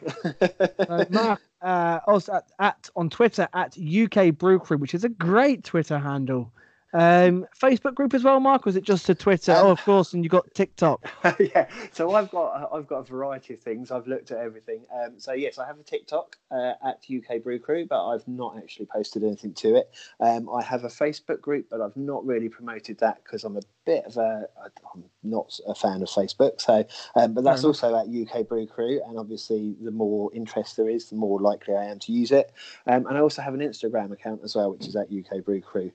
uh, 0.89 1.05
Mark, 1.11 1.41
uh, 1.61 1.99
also 2.07 2.35
at, 2.35 2.53
at, 2.61 2.89
on 2.95 3.11
Twitter 3.11 3.49
at 3.53 3.77
UK 3.77 4.33
Brew 4.37 4.61
Crew, 4.61 4.77
which 4.77 4.95
is 4.95 5.03
a 5.03 5.09
great 5.09 5.65
Twitter 5.65 5.99
handle. 5.99 6.53
Um, 6.95 7.47
Facebook 7.61 7.95
group 7.95 8.15
as 8.15 8.25
well, 8.25 8.41
Mark. 8.41 8.65
Was 8.65 8.77
it 8.77 8.85
just 8.85 9.07
to 9.07 9.15
Twitter? 9.15 9.53
Um, 9.53 9.67
oh, 9.67 9.71
of 9.71 9.83
course, 9.83 10.15
and 10.15 10.25
you 10.25 10.31
got 10.31 10.53
TikTok. 10.55 11.07
yeah. 11.39 11.69
So 11.93 12.15
I've 12.15 12.31
got 12.31 12.71
I've 12.73 12.87
got 12.87 13.01
a 13.01 13.03
variety 13.03 13.55
of 13.55 13.61
things. 13.61 13.91
I've 13.91 14.07
looked 14.07 14.31
at 14.31 14.39
everything. 14.39 14.87
Um, 14.95 15.19
so 15.19 15.33
yes, 15.33 15.59
I 15.59 15.67
have 15.67 15.79
a 15.79 15.83
TikTok 15.83 16.37
uh, 16.51 16.73
at 16.85 17.05
UK 17.11 17.43
Brew 17.43 17.59
Crew, 17.59 17.87
but 17.87 18.09
I've 18.09 18.27
not 18.27 18.57
actually 18.57 18.87
posted 18.87 19.23
anything 19.23 19.53
to 19.55 19.77
it. 19.77 19.91
Um, 20.21 20.49
I 20.49 20.63
have 20.63 20.85
a 20.85 20.89
Facebook 20.89 21.41
group, 21.41 21.67
but 21.71 21.81
I've 21.81 21.97
not 21.97 22.25
really 22.25 22.49
promoted 22.49 22.99
that 23.01 23.23
because 23.23 23.45
I'm 23.45 23.57
a 23.57 23.63
bit 23.85 24.05
of 24.07 24.17
a 24.17 24.47
I'm 24.95 25.05
not 25.23 25.59
a 25.67 25.75
fan 25.75 26.03
of 26.03 26.09
Facebook. 26.09 26.61
So, 26.61 26.87
um, 27.17 27.35
but 27.35 27.45
that's 27.45 27.65
also 27.65 27.95
at 27.97 28.07
UK 28.09 28.49
Brew 28.49 28.67
Crew, 28.67 29.03
and 29.07 29.19
obviously 29.19 29.77
the 29.83 29.91
more 29.91 30.31
interest 30.35 30.77
there 30.77 30.89
is, 30.89 31.11
the 31.11 31.17
more 31.17 31.41
likely 31.41 31.75
I 31.75 31.85
am 31.85 31.99
to 32.01 32.13
use 32.13 32.33
it. 32.33 32.53
Um, 32.87 33.07
and 33.07 33.17
I 33.17 33.21
also 33.21 33.43
have 33.43 33.55
an 33.55 33.61
Instagram 33.61 34.11
account 34.13 34.41
as 34.43 34.55
well, 34.55 34.71
which 34.71 34.87
is 34.87 34.97
at 34.97 35.09
UK 35.13 35.45
Brew 35.45 35.61
Crew. 35.61 35.93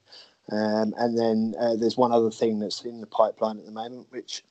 Um, 0.52 0.94
and 0.98 1.18
then 1.18 1.56
uh, 1.60 1.76
there's 1.76 1.98
one 1.98 2.12
other 2.12 2.32
thing 2.32 2.60
that's 2.60 2.84
in 2.84 3.00
the 3.02 3.08
pipeline 3.08 3.58
at 3.60 3.66
the 3.66 3.72
moment, 3.72 4.08
which 4.10 4.44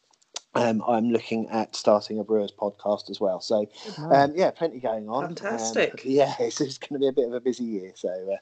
um, 0.54 0.82
I'm 0.86 1.10
looking 1.10 1.48
at 1.48 1.74
starting 1.74 2.18
a 2.18 2.24
Brewers 2.24 2.52
podcast 2.52 3.10
as 3.10 3.20
well. 3.20 3.40
So, 3.40 3.66
um, 4.10 4.32
yeah, 4.34 4.50
plenty 4.50 4.80
going 4.80 5.08
on. 5.08 5.34
Fantastic. 5.34 5.92
Um, 5.92 5.98
yeah, 6.04 6.34
it's, 6.38 6.60
it's 6.60 6.78
going 6.78 6.94
to 6.94 6.98
be 6.98 7.08
a 7.08 7.12
bit 7.12 7.26
of 7.26 7.34
a 7.34 7.40
busy 7.40 7.64
year. 7.64 7.92
So, 7.94 8.08
uh, 8.08 8.36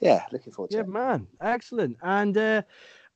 yeah, 0.00 0.24
looking 0.32 0.52
forward 0.52 0.70
to 0.70 0.76
yeah, 0.76 0.82
it. 0.82 0.86
Yeah, 0.86 0.92
man, 0.92 1.26
excellent. 1.40 1.96
And 2.02 2.36
uh, 2.36 2.62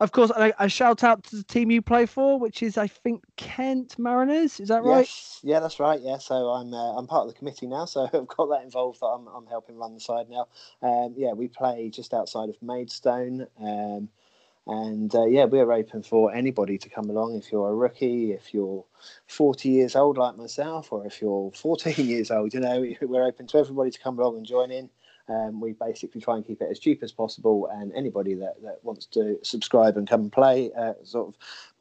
of 0.02 0.12
course, 0.12 0.30
I, 0.36 0.52
I, 0.58 0.66
shout 0.66 1.04
out 1.04 1.22
to 1.24 1.36
the 1.36 1.44
team 1.44 1.70
you 1.70 1.80
play 1.80 2.06
for, 2.06 2.38
which 2.38 2.62
is 2.62 2.76
I 2.76 2.88
think 2.88 3.22
Kent 3.36 3.98
Mariners. 3.98 4.58
Is 4.60 4.68
that 4.68 4.82
right? 4.82 5.00
Yes. 5.00 5.40
Yeah, 5.42 5.60
that's 5.60 5.78
right. 5.78 6.00
Yeah, 6.00 6.18
so 6.18 6.50
I'm 6.50 6.74
uh, 6.74 6.96
I'm 6.96 7.06
part 7.06 7.26
of 7.26 7.32
the 7.32 7.38
committee 7.38 7.66
now, 7.66 7.84
so 7.84 8.02
I've 8.12 8.26
got 8.26 8.48
that 8.50 8.62
involved. 8.64 9.00
That 9.00 9.06
I'm 9.06 9.28
I'm 9.28 9.46
helping 9.46 9.76
run 9.76 9.94
the 9.94 10.00
side 10.00 10.28
now. 10.28 10.48
Um, 10.82 11.14
yeah, 11.16 11.32
we 11.32 11.48
play 11.48 11.88
just 11.90 12.12
outside 12.12 12.48
of 12.48 12.60
Maidstone. 12.60 13.46
Um, 13.60 14.08
and 14.66 15.12
uh, 15.14 15.26
yeah, 15.26 15.44
we're 15.44 15.72
open 15.72 16.02
for 16.02 16.32
anybody 16.32 16.78
to 16.78 16.88
come 16.88 17.10
along. 17.10 17.34
If 17.34 17.50
you're 17.50 17.68
a 17.68 17.74
rookie, 17.74 18.32
if 18.32 18.54
you're 18.54 18.84
40 19.26 19.68
years 19.68 19.96
old 19.96 20.18
like 20.18 20.36
myself, 20.36 20.92
or 20.92 21.04
if 21.04 21.20
you're 21.20 21.50
14 21.52 21.94
years 22.06 22.30
old, 22.30 22.54
you 22.54 22.60
know, 22.60 22.84
we're 23.02 23.26
open 23.26 23.46
to 23.48 23.58
everybody 23.58 23.90
to 23.90 23.98
come 23.98 24.18
along 24.18 24.36
and 24.36 24.46
join 24.46 24.70
in. 24.70 24.88
Um, 25.28 25.60
we 25.60 25.72
basically 25.72 26.20
try 26.20 26.36
and 26.36 26.46
keep 26.46 26.60
it 26.60 26.68
as 26.70 26.78
cheap 26.78 27.02
as 27.02 27.12
possible, 27.12 27.68
and 27.72 27.92
anybody 27.94 28.34
that, 28.34 28.62
that 28.62 28.78
wants 28.82 29.06
to 29.06 29.38
subscribe 29.42 29.96
and 29.96 30.08
come 30.08 30.22
and 30.22 30.32
play, 30.32 30.70
uh, 30.76 30.94
sort 31.04 31.28
of 31.28 31.34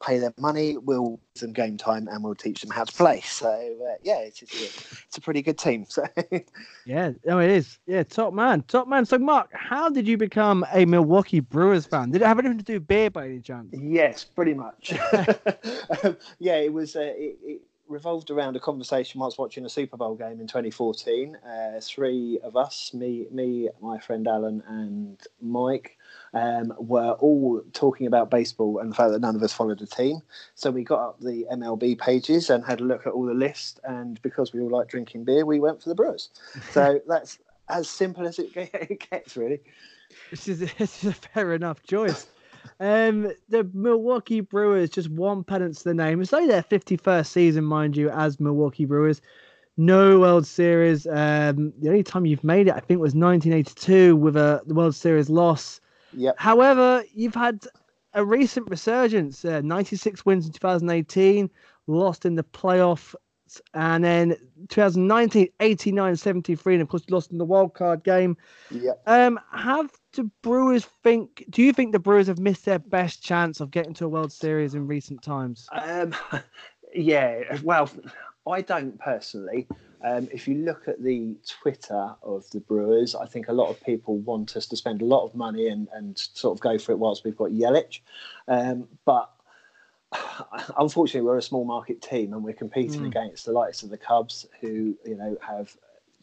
pay 0.04 0.18
their 0.18 0.34
money, 0.38 0.76
we'll 0.76 1.20
give 1.34 1.40
them 1.40 1.52
game 1.52 1.76
time 1.76 2.08
and 2.08 2.22
we'll 2.22 2.34
teach 2.34 2.60
them 2.60 2.70
how 2.70 2.84
to 2.84 2.92
play. 2.92 3.20
So 3.20 3.48
uh, 3.48 3.94
yeah, 4.02 4.18
it's, 4.18 4.42
it's, 4.42 4.54
a, 4.54 4.96
it's 5.06 5.18
a 5.18 5.20
pretty 5.20 5.42
good 5.42 5.58
team. 5.58 5.86
So 5.92 6.06
yeah, 6.86 7.12
no, 7.26 7.38
it 7.38 7.50
is. 7.50 7.78
Yeah, 7.86 8.02
top 8.02 8.32
man, 8.32 8.62
top 8.62 8.88
man. 8.88 9.04
So 9.04 9.18
Mark, 9.18 9.50
how 9.52 9.90
did 9.90 10.08
you 10.08 10.16
become 10.16 10.64
a 10.72 10.84
Milwaukee 10.86 11.40
Brewers 11.40 11.84
fan? 11.84 12.10
Did 12.10 12.22
it 12.22 12.26
have 12.26 12.38
anything 12.38 12.58
to 12.58 12.64
do 12.64 12.74
with 12.74 12.86
beer 12.86 13.10
by 13.10 13.26
any 13.26 13.40
chance? 13.40 13.68
Yes, 13.72 14.24
pretty 14.24 14.54
much. 14.54 14.92
um, 16.04 16.16
yeah, 16.38 16.56
it 16.56 16.72
was. 16.72 16.96
Uh, 16.96 17.00
it, 17.00 17.38
it, 17.42 17.62
revolved 17.92 18.30
around 18.30 18.56
a 18.56 18.60
conversation 18.60 19.20
whilst 19.20 19.38
watching 19.38 19.64
a 19.64 19.68
Super 19.68 19.96
Bowl 19.96 20.14
game 20.14 20.40
in 20.40 20.46
2014. 20.46 21.36
Uh, 21.36 21.80
three 21.80 22.38
of 22.42 22.56
us, 22.56 22.92
me, 22.94 23.26
me, 23.30 23.68
my 23.80 23.98
friend 23.98 24.26
Alan, 24.26 24.62
and 24.66 25.20
Mike, 25.40 25.98
um, 26.34 26.72
were 26.78 27.12
all 27.12 27.62
talking 27.72 28.06
about 28.06 28.30
baseball 28.30 28.78
and 28.78 28.90
the 28.90 28.94
fact 28.94 29.12
that 29.12 29.20
none 29.20 29.36
of 29.36 29.42
us 29.42 29.52
followed 29.52 29.80
a 29.82 29.86
team. 29.86 30.22
So 30.54 30.70
we 30.70 30.82
got 30.82 31.00
up 31.00 31.20
the 31.20 31.46
MLB 31.52 31.98
pages 31.98 32.50
and 32.50 32.64
had 32.64 32.80
a 32.80 32.84
look 32.84 33.06
at 33.06 33.12
all 33.12 33.26
the 33.26 33.34
lists. 33.34 33.78
And 33.84 34.20
because 34.22 34.52
we 34.52 34.60
all 34.60 34.70
like 34.70 34.88
drinking 34.88 35.24
beer, 35.24 35.44
we 35.44 35.60
went 35.60 35.82
for 35.82 35.88
the 35.88 35.94
Brewers. 35.94 36.30
So 36.72 37.00
that's 37.06 37.38
as 37.68 37.88
simple 37.88 38.26
as 38.26 38.38
it 38.38 38.54
gets, 39.10 39.36
really. 39.36 39.60
This 40.30 40.48
is, 40.48 40.60
this 40.78 41.04
is 41.04 41.10
a 41.10 41.12
fair 41.12 41.52
enough 41.52 41.82
choice. 41.82 42.26
Um, 42.80 43.32
the 43.48 43.68
Milwaukee 43.72 44.40
Brewers 44.40 44.90
just 44.90 45.10
one 45.10 45.44
pennant 45.44 45.76
to 45.78 45.84
the 45.84 45.94
name. 45.94 46.20
It's 46.20 46.32
only 46.32 46.48
their 46.48 46.62
51st 46.62 47.26
season, 47.26 47.64
mind 47.64 47.96
you, 47.96 48.10
as 48.10 48.40
Milwaukee 48.40 48.84
Brewers. 48.84 49.20
No 49.76 50.20
World 50.20 50.46
Series. 50.46 51.06
Um, 51.06 51.72
the 51.78 51.88
only 51.88 52.02
time 52.02 52.26
you've 52.26 52.44
made 52.44 52.68
it, 52.68 52.74
I 52.74 52.80
think, 52.80 53.00
was 53.00 53.14
1982 53.14 54.16
with 54.16 54.36
a 54.36 54.60
the 54.66 54.74
World 54.74 54.94
Series 54.94 55.30
loss. 55.30 55.80
Yep. 56.14 56.34
However, 56.38 57.04
you've 57.14 57.34
had 57.34 57.64
a 58.12 58.24
recent 58.24 58.68
resurgence. 58.68 59.44
Uh, 59.44 59.62
96 59.62 60.26
wins 60.26 60.46
in 60.46 60.52
2018, 60.52 61.48
lost 61.86 62.26
in 62.26 62.34
the 62.34 62.44
playoff 62.44 63.14
and 63.74 64.02
then 64.02 64.36
2019 64.68 65.48
89 65.60 66.16
73 66.16 66.74
and 66.74 66.82
of 66.82 66.88
course 66.88 67.02
lost 67.10 67.32
in 67.32 67.38
the 67.38 67.44
wild 67.44 67.74
card 67.74 68.02
game 68.04 68.36
yeah 68.70 68.92
um 69.06 69.38
have 69.52 69.90
the 70.12 70.30
brewers 70.42 70.84
think 71.02 71.44
do 71.50 71.62
you 71.62 71.72
think 71.72 71.92
the 71.92 71.98
brewers 71.98 72.26
have 72.26 72.38
missed 72.38 72.64
their 72.64 72.78
best 72.78 73.22
chance 73.22 73.60
of 73.60 73.70
getting 73.70 73.94
to 73.94 74.04
a 74.04 74.08
world 74.08 74.32
series 74.32 74.74
in 74.74 74.86
recent 74.86 75.22
times 75.22 75.68
um 75.72 76.14
yeah 76.94 77.58
well 77.62 77.88
i 78.46 78.60
don't 78.60 78.98
personally 78.98 79.66
um, 80.04 80.28
if 80.32 80.48
you 80.48 80.56
look 80.56 80.88
at 80.88 81.02
the 81.02 81.36
Twitter 81.48 82.14
of 82.22 82.48
the 82.50 82.60
Brewers, 82.60 83.14
I 83.14 83.26
think 83.26 83.48
a 83.48 83.52
lot 83.52 83.70
of 83.70 83.80
people 83.84 84.18
want 84.18 84.56
us 84.56 84.66
to 84.66 84.76
spend 84.76 85.00
a 85.00 85.04
lot 85.04 85.24
of 85.24 85.34
money 85.34 85.68
and, 85.68 85.88
and 85.92 86.18
sort 86.18 86.56
of 86.56 86.60
go 86.60 86.76
for 86.76 86.92
it 86.92 86.98
whilst 86.98 87.24
we've 87.24 87.36
got 87.36 87.50
Yelich. 87.50 88.00
Um, 88.48 88.88
but 89.04 89.30
unfortunately, 90.76 91.26
we're 91.26 91.38
a 91.38 91.42
small 91.42 91.64
market 91.64 92.02
team 92.02 92.32
and 92.32 92.42
we're 92.42 92.52
competing 92.52 93.02
mm. 93.02 93.06
against 93.06 93.46
the 93.46 93.52
likes 93.52 93.82
of 93.82 93.90
the 93.90 93.98
Cubs, 93.98 94.46
who 94.60 94.96
you 95.04 95.16
know 95.16 95.36
have 95.46 95.76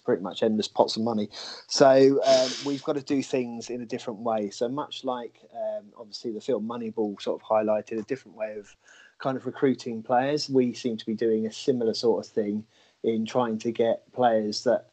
pretty 0.09 0.23
much 0.23 0.41
endless 0.41 0.67
pots 0.67 0.97
of 0.97 1.03
money. 1.03 1.29
So 1.67 2.19
um, 2.25 2.49
we've 2.65 2.83
got 2.83 2.93
to 2.93 3.03
do 3.03 3.21
things 3.21 3.69
in 3.69 3.79
a 3.81 3.85
different 3.85 4.21
way. 4.21 4.49
So 4.49 4.67
much 4.67 5.03
like 5.03 5.39
um, 5.53 5.85
obviously 5.95 6.31
the 6.31 6.41
film 6.41 6.67
Moneyball 6.67 7.21
sort 7.21 7.39
of 7.39 7.47
highlighted 7.47 7.99
a 7.99 8.01
different 8.01 8.35
way 8.35 8.55
of 8.57 8.75
kind 9.19 9.37
of 9.37 9.45
recruiting 9.45 10.01
players, 10.01 10.49
we 10.49 10.73
seem 10.73 10.97
to 10.97 11.05
be 11.05 11.13
doing 11.13 11.45
a 11.45 11.51
similar 11.51 11.93
sort 11.93 12.25
of 12.25 12.31
thing 12.31 12.65
in 13.03 13.23
trying 13.23 13.59
to 13.59 13.71
get 13.71 14.11
players 14.13 14.63
that 14.63 14.87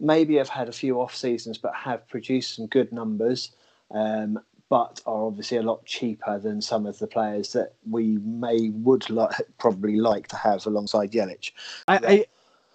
maybe 0.00 0.36
have 0.36 0.48
had 0.48 0.66
a 0.66 0.72
few 0.72 0.98
off 0.98 1.14
seasons 1.14 1.58
but 1.58 1.74
have 1.74 2.08
produced 2.08 2.56
some 2.56 2.66
good 2.66 2.90
numbers 2.90 3.52
um, 3.90 4.40
but 4.70 5.02
are 5.04 5.26
obviously 5.26 5.58
a 5.58 5.62
lot 5.62 5.84
cheaper 5.84 6.38
than 6.38 6.62
some 6.62 6.86
of 6.86 6.98
the 7.00 7.06
players 7.06 7.52
that 7.52 7.74
we 7.90 8.16
may 8.22 8.70
would 8.70 9.10
like 9.10 9.34
probably 9.58 9.96
like 9.96 10.26
to 10.28 10.36
have 10.36 10.64
alongside 10.64 11.12
Yelich. 11.12 11.52
I, 11.86 11.96
I, 11.98 12.24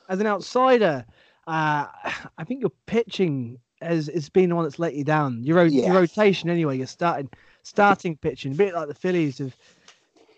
as 0.07 0.19
an 0.19 0.27
outsider, 0.27 1.05
uh, 1.49 1.87
I 2.37 2.43
think 2.45 2.61
your 2.61 2.71
pitching 2.85 3.59
has, 3.81 4.07
has 4.13 4.29
been 4.29 4.49
the 4.49 4.55
one 4.55 4.65
that's 4.65 4.79
let 4.79 4.93
you 4.95 5.03
down. 5.03 5.43
Your, 5.43 5.65
Yeah. 5.65 5.87
your 5.87 5.95
rotation, 5.95 6.49
anyway, 6.49 6.77
your 6.77 6.87
starting 6.87 7.29
starting 7.63 8.15
pitching, 8.17 8.53
a 8.53 8.55
bit 8.55 8.73
like 8.73 8.87
the 8.87 8.93
Phillies 8.93 9.37
have, 9.39 9.55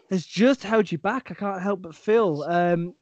has 0.10 0.26
just 0.26 0.64
held 0.64 0.92
you 0.92 0.98
back. 0.98 1.32
I 1.32 1.34
can't 1.34 1.62
help 1.62 1.82
but 1.82 1.96
feel. 1.96 2.44
Um, 2.44 2.94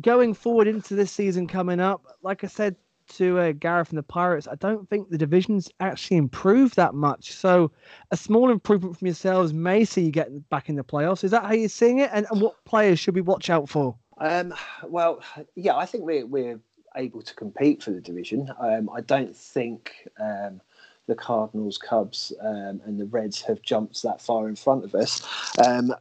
going 0.00 0.32
forward 0.34 0.66
into 0.68 0.94
this 0.94 1.10
season 1.12 1.46
coming 1.46 1.80
up, 1.80 2.02
like 2.22 2.44
I 2.44 2.46
said 2.46 2.76
to 3.16 3.38
uh, 3.38 3.52
Gareth 3.52 3.90
and 3.90 3.98
the 3.98 4.02
Pirates, 4.02 4.48
I 4.48 4.54
don't 4.54 4.88
think 4.88 5.10
the 5.10 5.18
division's 5.18 5.70
actually 5.80 6.16
improved 6.16 6.76
that 6.76 6.94
much. 6.94 7.32
So 7.32 7.70
a 8.10 8.16
small 8.16 8.50
improvement 8.50 8.96
from 8.96 9.06
yourselves 9.06 9.52
may 9.52 9.84
see 9.84 10.02
you 10.02 10.10
get 10.10 10.48
back 10.48 10.68
in 10.68 10.76
the 10.76 10.84
playoffs. 10.84 11.22
Is 11.24 11.30
that 11.32 11.44
how 11.44 11.52
you're 11.52 11.68
seeing 11.68 11.98
it? 11.98 12.10
And, 12.12 12.26
and 12.30 12.40
what 12.40 12.64
players 12.64 12.98
should 12.98 13.14
we 13.14 13.20
watch 13.20 13.50
out 13.50 13.68
for? 13.68 13.96
Um, 14.18 14.54
well, 14.84 15.22
yeah, 15.56 15.76
I 15.76 15.84
think 15.86 16.04
we're 16.04 16.24
we're 16.24 16.60
able 16.96 17.22
to 17.22 17.34
compete 17.34 17.82
for 17.82 17.90
the 17.90 18.00
division. 18.00 18.50
Um, 18.58 18.88
I 18.94 19.00
don't 19.00 19.36
think 19.36 19.92
um, 20.20 20.60
the 21.06 21.14
Cardinals, 21.14 21.78
Cubs, 21.78 22.32
um, 22.40 22.80
and 22.84 22.98
the 22.98 23.06
Reds 23.06 23.42
have 23.42 23.62
jumped 23.62 24.02
that 24.02 24.20
far 24.20 24.48
in 24.48 24.56
front 24.56 24.84
of 24.84 24.94
us. 24.94 25.22
Um, 25.58 25.94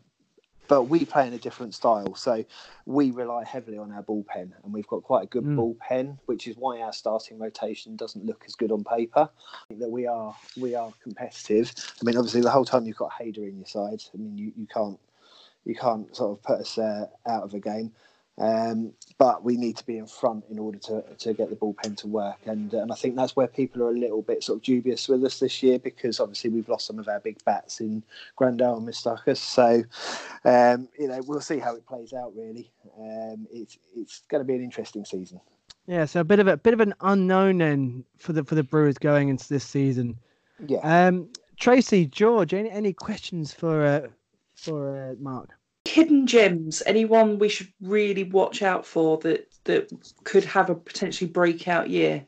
but 0.70 0.84
we 0.84 1.04
play 1.04 1.28
in 1.28 1.34
a 1.34 1.38
different 1.38 1.76
style, 1.76 2.16
so 2.16 2.44
we 2.86 3.12
rely 3.12 3.44
heavily 3.44 3.78
on 3.78 3.92
our 3.92 4.02
bullpen, 4.02 4.52
and 4.64 4.74
we've 4.74 4.88
got 4.88 5.04
quite 5.04 5.24
a 5.24 5.28
good 5.28 5.44
Mm. 5.44 5.58
bullpen, 5.58 6.18
which 6.26 6.48
is 6.48 6.56
why 6.56 6.82
our 6.82 6.94
starting 6.94 7.38
rotation 7.38 7.98
doesn't 7.98 8.26
look 8.26 8.44
as 8.48 8.56
good 8.56 8.72
on 8.72 8.84
paper. 8.84 9.30
I 9.30 9.68
think 9.68 9.82
that 9.82 9.92
we 9.92 10.08
are 10.08 10.34
we 10.60 10.74
are 10.74 10.92
competitive. 11.04 11.74
I 12.02 12.06
mean, 12.06 12.16
obviously, 12.18 12.42
the 12.42 12.50
whole 12.50 12.66
time 12.66 12.86
you've 12.86 12.98
got 12.98 13.12
Hader 13.12 13.48
in 13.48 13.58
your 13.58 13.68
side. 13.68 14.04
I 14.14 14.18
mean, 14.18 14.38
you, 14.38 14.54
you 14.56 14.66
can't 14.68 15.00
you 15.66 15.76
can't 15.76 16.16
sort 16.16 16.32
of 16.32 16.44
put 16.44 16.60
us 16.60 16.78
uh, 16.78 17.08
out 17.28 17.44
of 17.44 17.54
a 17.54 17.60
game. 17.60 17.92
Um, 18.40 18.94
but 19.20 19.44
we 19.44 19.58
need 19.58 19.78
to 19.78 19.86
be 19.86 19.98
in 20.00 20.08
front 20.08 20.46
in 20.50 20.58
order 20.58 20.80
to, 20.80 21.04
to 21.20 21.34
get 21.34 21.52
the 21.52 21.56
bullpen 21.56 21.96
to 21.98 22.08
work, 22.08 22.40
and 22.46 22.74
and 22.74 22.92
I 22.92 22.96
think 22.96 23.16
that's 23.16 23.36
where 23.36 23.48
people 23.48 23.84
are 23.84 23.92
a 23.92 23.98
little 23.98 24.24
bit 24.24 24.44
sort 24.44 24.58
of 24.58 24.64
dubious 24.64 25.08
with 25.08 25.24
us 25.24 25.40
this 25.40 25.62
year 25.62 25.78
because 25.78 26.20
obviously 26.20 26.50
we've 26.50 26.68
lost 26.68 26.88
some 26.88 26.98
of 26.98 27.08
our 27.08 27.20
big 27.20 27.44
bats 27.46 27.80
in 27.80 28.02
Grandal 28.40 28.78
and 28.78 28.88
Moustakas. 28.88 29.38
So, 29.38 29.84
um, 30.46 30.90
you 30.98 31.08
know, 31.08 31.22
we'll 31.28 31.42
see 31.42 31.60
how 31.60 31.76
it 31.76 31.86
plays 31.86 32.12
out. 32.12 32.34
Really, 32.36 32.72
um, 32.98 33.48
it's 33.52 33.78
it's 33.96 34.22
going 34.30 34.42
to 34.42 34.46
be 34.46 34.56
an 34.56 34.64
interesting 34.64 35.06
season. 35.06 35.40
Yeah, 35.86 36.06
so 36.06 36.22
a 36.22 36.24
bit 36.24 36.40
of 36.40 36.48
a 36.48 36.58
bit 36.58 36.74
of 36.74 36.80
an 36.80 36.96
unknown 37.02 37.60
then 37.60 38.04
for 38.18 38.34
the 38.34 38.44
for 38.44 38.56
the 38.56 38.64
Brewers 38.64 38.98
going 38.98 39.30
into 39.30 39.48
this 39.48 39.64
season. 39.64 40.18
Yeah. 40.68 40.80
Um, 40.80 41.30
Tracy, 41.60 42.08
George, 42.08 42.54
any 42.54 42.72
any 42.72 42.94
questions 42.94 43.54
for 43.54 43.86
uh, 43.86 44.08
for 44.56 45.12
uh, 45.12 45.16
Mark? 45.20 45.50
Hidden 45.86 46.28
gems. 46.28 46.82
Anyone 46.86 47.40
we 47.40 47.50
should 47.50 47.72
really 47.82 48.24
watch 48.24 48.62
out 48.62 48.86
for 48.86 49.18
that 49.20 49.50
that 49.66 49.92
could 50.24 50.46
have 50.46 50.70
a 50.70 50.76
potentially 50.76 51.30
breakout 51.30 51.90
year. 51.90 52.26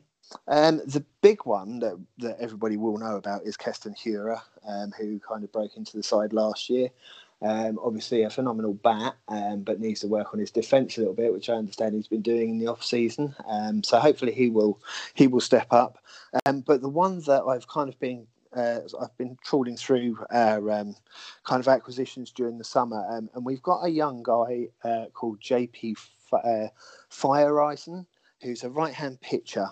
Um, 0.48 0.78
the 0.86 1.04
big 1.22 1.44
one 1.44 1.78
that, 1.80 1.98
that 2.18 2.38
everybody 2.40 2.76
will 2.76 2.98
know 2.98 3.16
about 3.16 3.44
is 3.44 3.56
Keston 3.56 3.94
Hiura, 3.94 4.40
um, 4.66 4.92
who 4.98 5.20
kind 5.20 5.44
of 5.44 5.52
broke 5.52 5.76
into 5.76 5.96
the 5.96 6.02
side 6.02 6.32
last 6.32 6.68
year. 6.68 6.90
Um, 7.42 7.78
obviously, 7.82 8.22
a 8.22 8.30
phenomenal 8.30 8.72
bat, 8.72 9.14
um, 9.28 9.60
but 9.60 9.78
needs 9.78 10.00
to 10.00 10.08
work 10.08 10.32
on 10.32 10.40
his 10.40 10.50
defence 10.50 10.96
a 10.96 11.00
little 11.00 11.14
bit, 11.14 11.32
which 11.32 11.50
I 11.50 11.54
understand 11.54 11.94
he's 11.94 12.08
been 12.08 12.22
doing 12.22 12.50
in 12.50 12.58
the 12.58 12.66
off 12.66 12.82
season. 12.82 13.34
Um, 13.46 13.82
so 13.82 13.98
hopefully 13.98 14.32
he 14.32 14.48
will 14.48 14.80
he 15.14 15.26
will 15.26 15.40
step 15.40 15.66
up. 15.70 15.98
Um, 16.46 16.60
but 16.60 16.80
the 16.80 16.88
one 16.88 17.20
that 17.20 17.42
I've 17.42 17.68
kind 17.68 17.88
of 17.88 17.98
been 18.00 18.26
uh, 18.56 18.80
I've 19.00 19.16
been 19.18 19.36
trawling 19.44 19.76
through 19.76 20.18
our 20.30 20.70
um, 20.70 20.96
kind 21.44 21.60
of 21.60 21.68
acquisitions 21.68 22.32
during 22.32 22.58
the 22.58 22.64
summer, 22.64 23.04
um, 23.10 23.28
and 23.34 23.44
we've 23.44 23.62
got 23.62 23.84
a 23.84 23.90
young 23.90 24.22
guy 24.22 24.68
uh, 24.84 25.06
called 25.12 25.40
JP 25.40 25.96
F- 25.96 26.34
uh, 26.44 26.68
who's 28.42 28.64
a 28.64 28.70
right 28.70 28.94
hand 28.94 29.20
pitcher. 29.20 29.68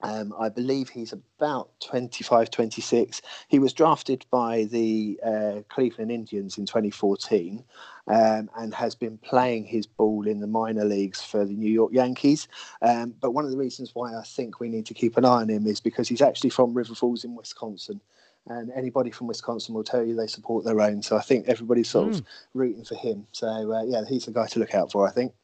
Um, 0.00 0.32
I 0.38 0.48
believe 0.48 0.88
he's 0.88 1.12
about 1.12 1.70
25, 1.80 2.50
26. 2.50 3.20
He 3.48 3.58
was 3.58 3.72
drafted 3.72 4.24
by 4.30 4.64
the 4.64 5.18
uh, 5.24 5.60
Cleveland 5.68 6.12
Indians 6.12 6.56
in 6.56 6.66
2014 6.66 7.64
um, 8.06 8.48
and 8.56 8.72
has 8.74 8.94
been 8.94 9.18
playing 9.18 9.64
his 9.64 9.86
ball 9.86 10.26
in 10.26 10.38
the 10.38 10.46
minor 10.46 10.84
leagues 10.84 11.20
for 11.20 11.44
the 11.44 11.54
New 11.54 11.70
York 11.70 11.92
Yankees. 11.92 12.46
Um, 12.80 13.14
but 13.20 13.32
one 13.32 13.44
of 13.44 13.50
the 13.50 13.56
reasons 13.56 13.90
why 13.94 14.14
I 14.14 14.22
think 14.22 14.60
we 14.60 14.68
need 14.68 14.86
to 14.86 14.94
keep 14.94 15.16
an 15.16 15.24
eye 15.24 15.42
on 15.42 15.48
him 15.48 15.66
is 15.66 15.80
because 15.80 16.08
he's 16.08 16.22
actually 16.22 16.50
from 16.50 16.74
River 16.74 16.94
Falls 16.94 17.24
in 17.24 17.34
Wisconsin. 17.34 18.00
And 18.46 18.70
anybody 18.74 19.10
from 19.10 19.26
Wisconsin 19.26 19.74
will 19.74 19.84
tell 19.84 20.04
you 20.04 20.14
they 20.14 20.26
support 20.26 20.64
their 20.64 20.80
own. 20.80 21.02
So 21.02 21.16
I 21.16 21.20
think 21.20 21.48
everybody's 21.48 21.90
sort 21.90 22.14
of 22.14 22.22
rooting 22.54 22.84
for 22.84 22.94
him. 22.94 23.26
So, 23.32 23.46
uh, 23.46 23.82
yeah, 23.82 24.04
he's 24.08 24.24
the 24.24 24.30
guy 24.30 24.46
to 24.46 24.58
look 24.58 24.74
out 24.74 24.90
for, 24.90 25.06
I 25.06 25.10
think. 25.10 25.34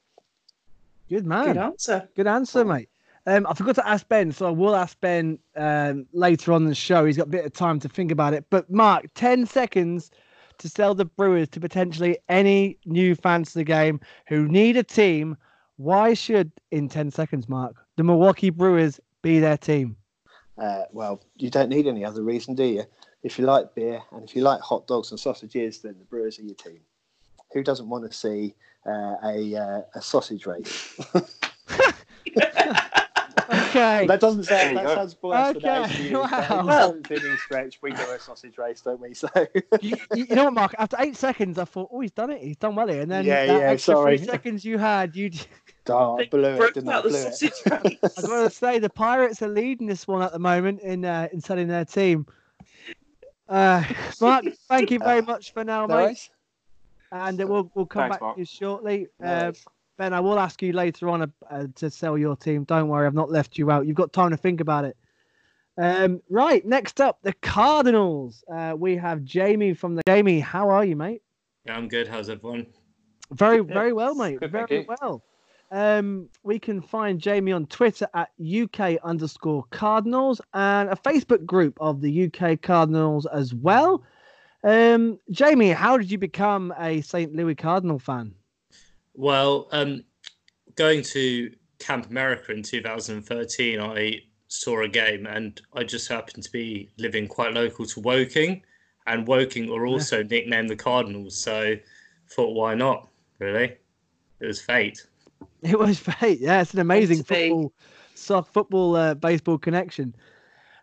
Good 1.10 1.26
man. 1.26 1.48
Good 1.48 1.56
answer. 1.58 2.08
Good 2.14 2.26
answer, 2.26 2.64
mate. 2.64 2.88
Um, 3.26 3.46
I 3.46 3.54
forgot 3.54 3.74
to 3.76 3.88
ask 3.88 4.06
Ben, 4.08 4.32
so 4.32 4.46
I 4.46 4.50
will 4.50 4.76
ask 4.76 5.00
Ben 5.00 5.38
um, 5.56 6.06
later 6.12 6.52
on 6.52 6.66
the 6.66 6.74
show. 6.74 7.06
He's 7.06 7.16
got 7.16 7.26
a 7.26 7.30
bit 7.30 7.46
of 7.46 7.52
time 7.52 7.80
to 7.80 7.88
think 7.88 8.10
about 8.10 8.34
it. 8.34 8.44
But 8.50 8.70
Mark, 8.70 9.06
ten 9.14 9.46
seconds 9.46 10.10
to 10.58 10.68
sell 10.68 10.94
the 10.94 11.06
Brewers 11.06 11.48
to 11.50 11.60
potentially 11.60 12.18
any 12.28 12.78
new 12.84 13.14
fans 13.14 13.52
to 13.52 13.58
the 13.58 13.64
game 13.64 14.00
who 14.26 14.46
need 14.46 14.76
a 14.76 14.82
team. 14.82 15.36
Why 15.76 16.14
should, 16.14 16.52
in 16.70 16.88
ten 16.88 17.10
seconds, 17.10 17.48
Mark, 17.48 17.76
the 17.96 18.04
Milwaukee 18.04 18.50
Brewers 18.50 19.00
be 19.22 19.40
their 19.40 19.56
team? 19.56 19.96
Uh, 20.58 20.82
well, 20.92 21.22
you 21.36 21.50
don't 21.50 21.70
need 21.70 21.86
any 21.86 22.04
other 22.04 22.22
reason, 22.22 22.54
do 22.54 22.64
you? 22.64 22.84
If 23.22 23.38
you 23.38 23.46
like 23.46 23.74
beer 23.74 24.02
and 24.12 24.22
if 24.22 24.36
you 24.36 24.42
like 24.42 24.60
hot 24.60 24.86
dogs 24.86 25.10
and 25.10 25.18
sausages, 25.18 25.78
then 25.78 25.96
the 25.98 26.04
Brewers 26.04 26.38
are 26.38 26.42
your 26.42 26.54
team. 26.54 26.80
Who 27.54 27.62
doesn't 27.62 27.88
want 27.88 28.08
to 28.08 28.16
see 28.16 28.54
uh, 28.86 29.16
a 29.24 29.56
uh, 29.56 29.80
a 29.94 30.02
sausage 30.02 30.44
race? 30.44 31.00
Okay. 33.84 34.06
that 34.06 34.20
doesn't 34.20 34.46
There 34.48 34.58
sound 34.60 34.70
you 34.70 34.76
that 34.76 34.86
go. 34.86 34.94
sounds 34.94 35.14
blasphemous 35.14 35.90
Okay, 35.90 35.96
to 35.96 36.02
you. 36.02 36.12
but 36.12 36.40
wow. 36.66 36.90
in 36.92 37.02
the 37.02 37.36
stretch, 37.44 37.78
we 37.82 37.92
do 37.92 38.02
a 38.10 38.18
sausage 38.18 38.58
race, 38.58 38.80
don't 38.80 39.00
we? 39.00 39.14
So 39.14 39.28
you, 39.80 39.96
you 40.12 40.26
you 40.28 40.34
know 40.36 40.44
what, 40.44 40.54
Mark? 40.54 40.74
After 40.78 40.96
eight 41.00 41.16
seconds, 41.16 41.58
I 41.58 41.64
thought, 41.64 41.90
oh, 41.92 42.00
he's 42.00 42.10
done 42.12 42.30
it. 42.30 42.42
He's 42.42 42.56
done 42.56 42.74
well 42.74 42.88
here. 42.88 43.02
And 43.02 43.10
then 43.10 43.24
Yeah, 43.24 43.46
that 43.46 43.60
yeah, 43.60 43.70
extra 43.70 43.94
sorry. 43.94 44.18
three 44.18 44.26
seconds 44.26 44.64
you 44.64 44.78
had, 44.78 45.14
you. 45.16 45.30
oh, 45.88 46.18
I 46.20 46.26
blew 46.26 46.44
it, 46.44 46.74
didn't 46.74 46.88
I? 46.88 46.94
out 46.94 47.04
the 47.04 47.10
Blew 47.10 47.18
it. 47.18 47.34
sausage 47.34 47.52
race. 47.84 48.18
I 48.18 48.22
got 48.22 48.42
to 48.44 48.50
say, 48.50 48.78
the 48.78 48.90
Pirates 48.90 49.42
are 49.42 49.48
leading 49.48 49.86
this 49.86 50.06
one 50.06 50.22
at 50.22 50.32
the 50.32 50.38
moment 50.38 50.80
in 50.80 51.04
uh, 51.04 51.28
in 51.32 51.40
selling 51.40 51.68
their 51.68 51.84
team. 51.84 52.26
Uh, 53.48 53.84
Mark, 54.20 54.44
thank 54.68 54.90
you 54.90 54.98
very 54.98 55.22
much 55.22 55.52
for 55.52 55.64
now, 55.64 55.86
No 55.86 55.96
mate. 55.96 56.02
worries. 56.04 56.30
And 57.12 57.40
uh, 57.40 57.46
we'll 57.46 57.70
we'll 57.74 57.86
come 57.86 58.02
Thanks, 58.04 58.14
back 58.16 58.22
Mark. 58.22 58.34
to 58.36 58.40
you 58.40 58.46
shortly. 58.46 59.06
No 59.20 59.26
Uh, 59.26 59.40
worries. 59.42 59.64
Ben, 59.96 60.12
I 60.12 60.20
will 60.20 60.38
ask 60.38 60.62
you 60.62 60.72
later 60.72 61.08
on 61.08 61.22
uh, 61.22 61.26
uh, 61.50 61.66
to 61.76 61.90
sell 61.90 62.18
your 62.18 62.36
team. 62.36 62.64
Don't 62.64 62.88
worry, 62.88 63.06
I've 63.06 63.14
not 63.14 63.30
left 63.30 63.58
you 63.58 63.70
out. 63.70 63.86
You've 63.86 63.96
got 63.96 64.12
time 64.12 64.30
to 64.30 64.36
think 64.36 64.60
about 64.60 64.84
it. 64.84 64.96
Um, 65.76 66.20
right, 66.30 66.64
next 66.64 67.00
up, 67.00 67.18
the 67.22 67.32
Cardinals. 67.34 68.44
Uh, 68.52 68.74
we 68.76 68.96
have 68.96 69.24
Jamie 69.24 69.74
from 69.74 69.96
the 69.96 70.02
Jamie. 70.06 70.40
How 70.40 70.70
are 70.70 70.84
you, 70.84 70.96
mate? 70.96 71.22
Yeah, 71.64 71.76
I'm 71.76 71.88
good. 71.88 72.06
How's 72.06 72.28
everyone? 72.28 72.66
Very, 73.32 73.60
very 73.60 73.92
well, 73.92 74.14
mate. 74.14 74.38
Good, 74.38 74.52
very 74.52 74.86
well. 74.86 75.24
Um, 75.70 76.28
we 76.44 76.58
can 76.58 76.80
find 76.80 77.20
Jamie 77.20 77.50
on 77.50 77.66
Twitter 77.66 78.06
at 78.14 78.30
UK 78.40 78.98
underscore 79.02 79.64
Cardinals 79.70 80.40
and 80.52 80.88
a 80.88 80.94
Facebook 80.94 81.44
group 81.44 81.76
of 81.80 82.00
the 82.00 82.26
UK 82.26 82.60
Cardinals 82.62 83.26
as 83.26 83.52
well. 83.54 84.04
Um, 84.62 85.18
Jamie, 85.30 85.70
how 85.70 85.96
did 85.98 86.10
you 86.10 86.18
become 86.18 86.72
a 86.78 87.00
St. 87.00 87.34
Louis 87.34 87.56
Cardinal 87.56 87.98
fan? 87.98 88.34
Well, 89.14 89.68
um, 89.72 90.04
going 90.74 91.02
to 91.02 91.52
Camp 91.78 92.10
America 92.10 92.52
in 92.52 92.62
2013, 92.62 93.80
I 93.80 94.20
saw 94.48 94.82
a 94.82 94.88
game 94.88 95.26
and 95.26 95.60
I 95.74 95.84
just 95.84 96.08
happened 96.08 96.44
to 96.44 96.50
be 96.50 96.90
living 96.98 97.26
quite 97.26 97.54
local 97.54 97.86
to 97.86 98.00
Woking, 98.00 98.62
and 99.06 99.26
Woking 99.26 99.70
are 99.70 99.86
also 99.86 100.22
nicknamed 100.22 100.70
the 100.70 100.76
Cardinals. 100.76 101.36
So 101.36 101.74
thought, 102.30 102.54
why 102.54 102.74
not? 102.74 103.08
Really, 103.38 103.76
it 104.40 104.46
was 104.46 104.60
fate. 104.60 105.06
It 105.62 105.78
was 105.78 105.98
fate. 105.98 106.40
Yeah, 106.40 106.60
it's 106.62 106.74
an 106.74 106.80
amazing 106.80 107.18
to 107.18 107.24
be. 107.24 107.48
football, 107.48 107.72
soft 108.14 108.52
football, 108.52 108.96
uh, 108.96 109.14
baseball 109.14 109.58
connection. 109.58 110.14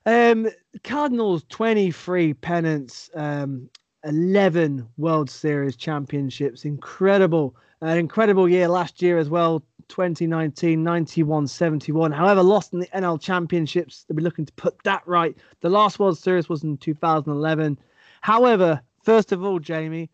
Um, 0.05 0.49
Cardinals 0.83 1.45
23 1.49 2.33
pennants, 2.33 3.09
um, 3.13 3.69
11 4.03 4.87
World 4.97 5.29
Series 5.29 5.75
championships. 5.75 6.65
Incredible. 6.65 7.55
An 7.81 7.97
incredible 7.97 8.47
year 8.47 8.67
last 8.67 9.01
year 9.01 9.17
as 9.17 9.29
well. 9.29 9.63
2019, 9.87 10.83
91 10.83 11.47
71. 11.47 12.11
However, 12.11 12.41
lost 12.41 12.73
in 12.73 12.79
the 12.79 12.87
NL 12.87 13.21
Championships. 13.21 14.03
They'll 14.03 14.15
be 14.15 14.23
looking 14.23 14.45
to 14.45 14.53
put 14.53 14.81
that 14.83 15.05
right. 15.05 15.35
The 15.59 15.69
last 15.69 15.99
World 15.99 16.17
Series 16.17 16.47
was 16.47 16.63
in 16.63 16.77
2011. 16.77 17.77
However, 18.21 18.81
first 19.03 19.31
of 19.31 19.43
all, 19.43 19.59
Jamie, 19.59 20.09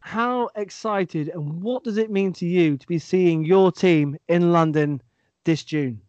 how 0.00 0.50
excited 0.54 1.28
and 1.28 1.62
what 1.62 1.82
does 1.82 1.96
it 1.96 2.10
mean 2.10 2.32
to 2.34 2.46
you 2.46 2.76
to 2.76 2.86
be 2.86 2.98
seeing 2.98 3.44
your 3.44 3.72
team 3.72 4.16
in 4.28 4.52
London 4.52 5.02
this 5.44 5.64
June? 5.64 6.00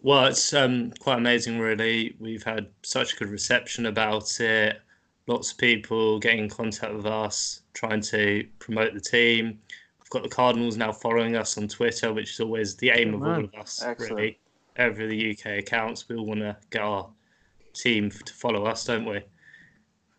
Well, 0.00 0.26
it's 0.26 0.54
um, 0.54 0.92
quite 1.00 1.18
amazing, 1.18 1.58
really. 1.58 2.14
We've 2.20 2.44
had 2.44 2.68
such 2.82 3.18
good 3.18 3.28
reception 3.28 3.86
about 3.86 4.40
it. 4.40 4.80
Lots 5.26 5.52
of 5.52 5.58
people 5.58 6.20
getting 6.20 6.44
in 6.44 6.48
contact 6.48 6.94
with 6.94 7.06
us, 7.06 7.62
trying 7.74 8.00
to 8.02 8.46
promote 8.60 8.94
the 8.94 9.00
team. 9.00 9.58
I've 10.08 10.10
got 10.10 10.22
the 10.22 10.34
Cardinals 10.34 10.78
now 10.78 10.90
following 10.90 11.36
us 11.36 11.58
on 11.58 11.68
Twitter, 11.68 12.14
which 12.14 12.32
is 12.32 12.40
always 12.40 12.76
the 12.76 12.88
aim 12.88 13.08
Good 13.10 13.14
of 13.16 13.20
man. 13.20 13.34
all 13.40 13.44
of 13.44 13.54
us, 13.56 13.82
Excellent. 13.82 14.14
really. 14.14 14.38
Over 14.78 15.06
the 15.06 15.32
UK 15.32 15.58
accounts, 15.58 16.08
we 16.08 16.16
all 16.16 16.24
want 16.24 16.40
to 16.40 16.56
get 16.70 16.80
our 16.80 17.10
team 17.74 18.10
to 18.10 18.32
follow 18.32 18.64
us, 18.64 18.84
don't 18.86 19.04
we? 19.04 19.20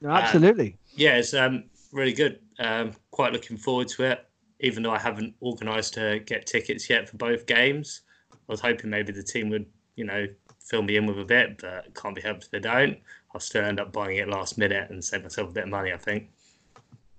No, 0.02 0.12
absolutely. 0.12 0.78
Yeah, 0.96 1.16
it's 1.16 1.34
um, 1.34 1.64
really 1.92 2.14
good. 2.14 2.40
Um, 2.60 2.92
quite 3.10 3.34
looking 3.34 3.58
forward 3.58 3.88
to 3.88 4.04
it, 4.04 4.28
even 4.60 4.84
though 4.84 4.92
I 4.92 5.00
haven't 5.00 5.34
organised 5.42 5.96
to 5.96 6.20
get 6.20 6.46
tickets 6.46 6.88
yet 6.88 7.10
for 7.10 7.18
both 7.18 7.48
games. 7.48 8.02
I 8.32 8.36
was 8.48 8.62
hoping 8.62 8.92
maybe 8.92 9.12
the 9.12 9.24
team 9.24 9.50
would, 9.50 9.66
you 9.96 10.06
know, 10.06 10.28
fill 10.60 10.84
me 10.84 10.98
in 10.98 11.08
with 11.08 11.20
a 11.20 11.26
bit, 11.26 11.58
but 11.62 11.96
can't 11.96 12.14
be 12.14 12.22
helped 12.22 12.44
if 12.44 12.52
they 12.52 12.60
don't. 12.60 12.96
I'll 13.34 13.40
still 13.42 13.66
end 13.66 13.80
up 13.80 13.92
buying 13.92 14.18
it 14.18 14.28
last 14.30 14.56
minute 14.60 14.92
and 14.92 15.04
save 15.04 15.24
myself 15.24 15.50
a 15.50 15.54
bit 15.54 15.64
of 15.64 15.70
money, 15.70 15.92
I 15.94 15.98
think. 15.98 16.30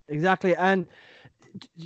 Exactly. 0.09 0.55
And 0.55 0.87
y- 0.87 0.93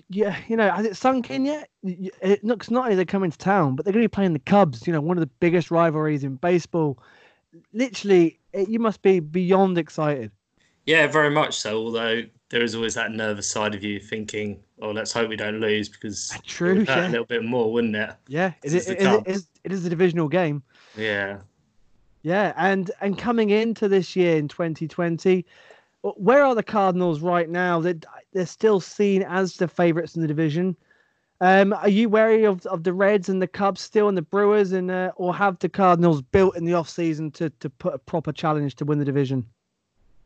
yeah, 0.09 0.37
you 0.48 0.57
know, 0.57 0.70
has 0.70 0.87
it 0.87 0.96
sunk 0.96 1.31
in 1.31 1.44
yet? 1.44 1.68
It 1.83 2.42
looks 2.44 2.70
not 2.70 2.85
only 2.85 2.96
they're 2.96 3.05
coming 3.05 3.31
to 3.31 3.38
town, 3.38 3.77
but 3.77 3.85
they're 3.85 3.92
going 3.92 4.03
to 4.03 4.09
be 4.09 4.12
playing 4.12 4.33
the 4.33 4.38
Cubs. 4.38 4.87
You 4.87 4.92
know, 4.92 5.00
one 5.00 5.16
of 5.16 5.20
the 5.20 5.31
biggest 5.40 5.70
rivalries 5.70 6.24
in 6.24 6.37
baseball. 6.37 6.98
Literally, 7.72 8.38
it, 8.53 8.68
you 8.68 8.79
must 8.79 9.03
be 9.03 9.20
beyond 9.20 9.79
excited. 9.79 10.31
Yeah, 10.87 11.07
very 11.07 11.31
much 11.31 11.57
so. 11.57 11.77
Although 11.77 12.22
there 12.50 12.62
is 12.62 12.74
always 12.74 12.94
that 12.94 13.12
nervous 13.12 13.50
side 13.50 13.74
of 13.74 13.83
you 13.83 14.00
thinking, 14.00 14.61
"Oh, 14.83 14.90
let's 14.90 15.12
hope 15.12 15.29
we 15.29 15.37
don't 15.37 15.61
lose," 15.61 15.88
because 15.88 16.33
it 16.35 16.42
True. 16.44 16.77
would 16.77 16.88
Yeah. 16.88 17.09
a 17.09 17.11
little 17.11 17.27
bit 17.27 17.44
more, 17.44 17.72
wouldn't 17.72 17.96
it? 17.96 18.11
Yeah. 18.29 18.53
It, 18.62 18.74
is, 18.74 18.88
it 18.88 19.00
is, 19.27 19.48
it 19.64 19.72
is 19.72 19.85
a 19.87 19.90
divisional 19.90 20.29
game. 20.29 20.62
Yeah. 20.96 21.38
Yeah, 22.22 22.55
and 22.57 22.90
and 23.03 23.18
coming 23.18 23.50
into 23.50 23.87
this 23.87 24.16
year 24.16 24.37
in 24.37 24.48
2020, 24.48 25.44
uh, 26.05 26.11
where 26.12 26.42
are 26.42 26.55
the 26.55 26.62
Cardinals 26.62 27.20
right 27.20 27.48
now? 27.48 27.81
They're, 27.81 27.96
they're 28.35 28.47
still 28.47 28.81
seen 28.81 29.23
as 29.23 29.57
the 29.57 29.68
favourites 29.68 30.16
in 30.16 30.23
the 30.23 30.29
division. 30.29 30.77
Um, 31.40 31.73
are 31.73 31.88
you 31.88 32.09
wary 32.09 32.44
of, 32.44 32.64
of 32.66 32.85
the 32.85 32.92
Reds 32.92 33.29
and 33.29 33.40
the 33.40 33.47
Cubs 33.47 33.81
still 33.81 34.09
and 34.09 34.16
the 34.16 34.23
Brewers, 34.23 34.73
and 34.73 34.90
uh, 34.90 35.12
or 35.16 35.35
have 35.35 35.59
the 35.59 35.68
Cardinals 35.68 36.23
built 36.23 36.57
in 36.57 36.64
the 36.64 36.75
off 36.75 36.88
season 36.88 37.31
to 37.33 37.51
to 37.51 37.70
put 37.70 37.94
a 37.94 37.99
proper 37.99 38.33
challenge 38.33 38.77
to 38.77 38.85
win 38.85 38.99
the 38.99 39.05
division? 39.05 39.47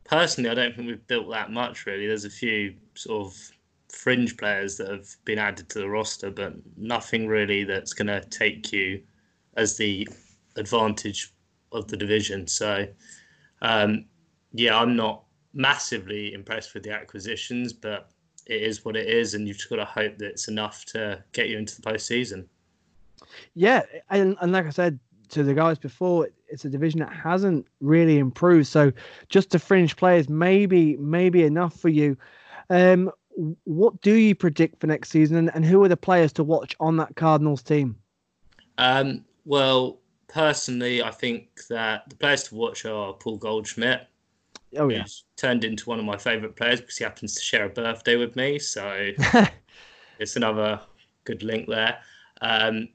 Personally, 0.03 0.49
I 0.49 0.53
don't 0.53 0.75
think 0.75 0.87
we've 0.87 1.07
built 1.07 1.29
that 1.31 1.51
much. 1.51 1.85
Really, 1.85 2.07
there's 2.07 2.25
a 2.25 2.29
few 2.29 2.75
sort 2.95 3.27
of 3.27 3.51
fringe 3.91 4.37
players 4.37 4.77
that 4.77 4.89
have 4.89 5.07
been 5.25 5.39
added 5.39 5.69
to 5.69 5.79
the 5.79 5.89
roster, 5.89 6.29
but 6.29 6.53
nothing 6.77 7.27
really 7.27 7.63
that's 7.63 7.93
going 7.93 8.07
to 8.07 8.21
take 8.29 8.71
you 8.71 9.01
as 9.55 9.77
the 9.77 10.07
advantage 10.55 11.33
of 11.71 11.87
the 11.87 11.97
division. 11.97 12.47
So, 12.47 12.87
um, 13.61 14.05
yeah, 14.53 14.77
I'm 14.77 14.95
not 14.95 15.23
massively 15.53 16.33
impressed 16.33 16.73
with 16.73 16.83
the 16.83 16.91
acquisitions, 16.91 17.73
but 17.73 18.09
it 18.45 18.61
is 18.61 18.83
what 18.83 18.95
it 18.95 19.07
is, 19.07 19.33
and 19.33 19.47
you've 19.47 19.57
just 19.57 19.69
got 19.69 19.77
to 19.77 19.85
hope 19.85 20.17
that 20.17 20.27
it's 20.27 20.47
enough 20.47 20.85
to 20.85 21.23
get 21.33 21.49
you 21.49 21.57
into 21.57 21.79
the 21.79 21.89
postseason. 21.89 22.45
Yeah, 23.53 23.83
and, 24.09 24.35
and 24.41 24.51
like 24.51 24.65
I 24.65 24.71
said 24.71 24.99
to 25.29 25.43
the 25.43 25.53
guys 25.53 25.77
before, 25.77 26.29
it's 26.47 26.65
a 26.65 26.69
division 26.69 26.99
that 27.01 27.13
hasn't 27.13 27.67
really 27.79 28.17
improved. 28.17 28.67
So 28.67 28.91
just 29.29 29.51
the 29.51 29.59
fringe 29.59 29.95
players, 29.95 30.27
maybe 30.29 30.97
maybe 30.97 31.43
enough 31.43 31.79
for 31.79 31.89
you. 31.89 32.17
Um, 32.69 33.11
what 33.63 34.01
do 34.01 34.13
you 34.13 34.35
predict 34.35 34.81
for 34.81 34.87
next 34.87 35.09
season, 35.09 35.37
and, 35.37 35.51
and 35.53 35.63
who 35.63 35.83
are 35.83 35.87
the 35.87 35.97
players 35.97 36.33
to 36.33 36.43
watch 36.43 36.75
on 36.79 36.97
that 36.97 37.15
Cardinals 37.15 37.61
team? 37.61 37.95
Um, 38.77 39.25
well, 39.45 39.99
personally, 40.27 41.03
I 41.03 41.11
think 41.11 41.49
that 41.69 42.09
the 42.09 42.15
players 42.15 42.43
to 42.45 42.55
watch 42.55 42.85
are 42.85 43.13
Paul 43.13 43.37
Goldschmidt. 43.37 44.07
Oh 44.77 44.89
yeah, 44.89 45.05
turned 45.35 45.63
into 45.63 45.89
one 45.89 45.99
of 45.99 46.05
my 46.05 46.17
favourite 46.17 46.55
players 46.55 46.81
because 46.81 46.97
he 46.97 47.03
happens 47.03 47.35
to 47.35 47.41
share 47.41 47.65
a 47.65 47.69
birthday 47.69 48.15
with 48.15 48.35
me. 48.35 48.59
So 48.59 49.11
it's 50.19 50.35
another 50.35 50.79
good 51.23 51.43
link 51.43 51.67
there. 51.67 51.99
Um, 52.41 52.89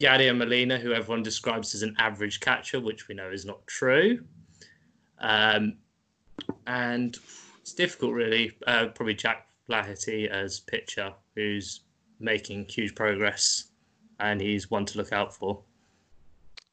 Yadier 0.00 0.36
Molina, 0.36 0.78
who 0.78 0.92
everyone 0.92 1.22
describes 1.22 1.74
as 1.74 1.82
an 1.82 1.94
average 1.98 2.40
catcher, 2.40 2.80
which 2.80 3.08
we 3.08 3.14
know 3.14 3.30
is 3.30 3.44
not 3.44 3.64
true. 3.66 4.24
Um, 5.20 5.76
and 6.66 7.16
it's 7.60 7.72
difficult, 7.72 8.12
really. 8.12 8.52
Uh, 8.66 8.86
probably 8.88 9.14
Jack 9.14 9.46
Flaherty 9.66 10.28
as 10.28 10.60
pitcher, 10.60 11.12
who's 11.36 11.80
making 12.20 12.66
huge 12.68 12.94
progress, 12.94 13.68
and 14.20 14.40
he's 14.40 14.70
one 14.70 14.84
to 14.86 14.98
look 14.98 15.12
out 15.12 15.34
for. 15.34 15.62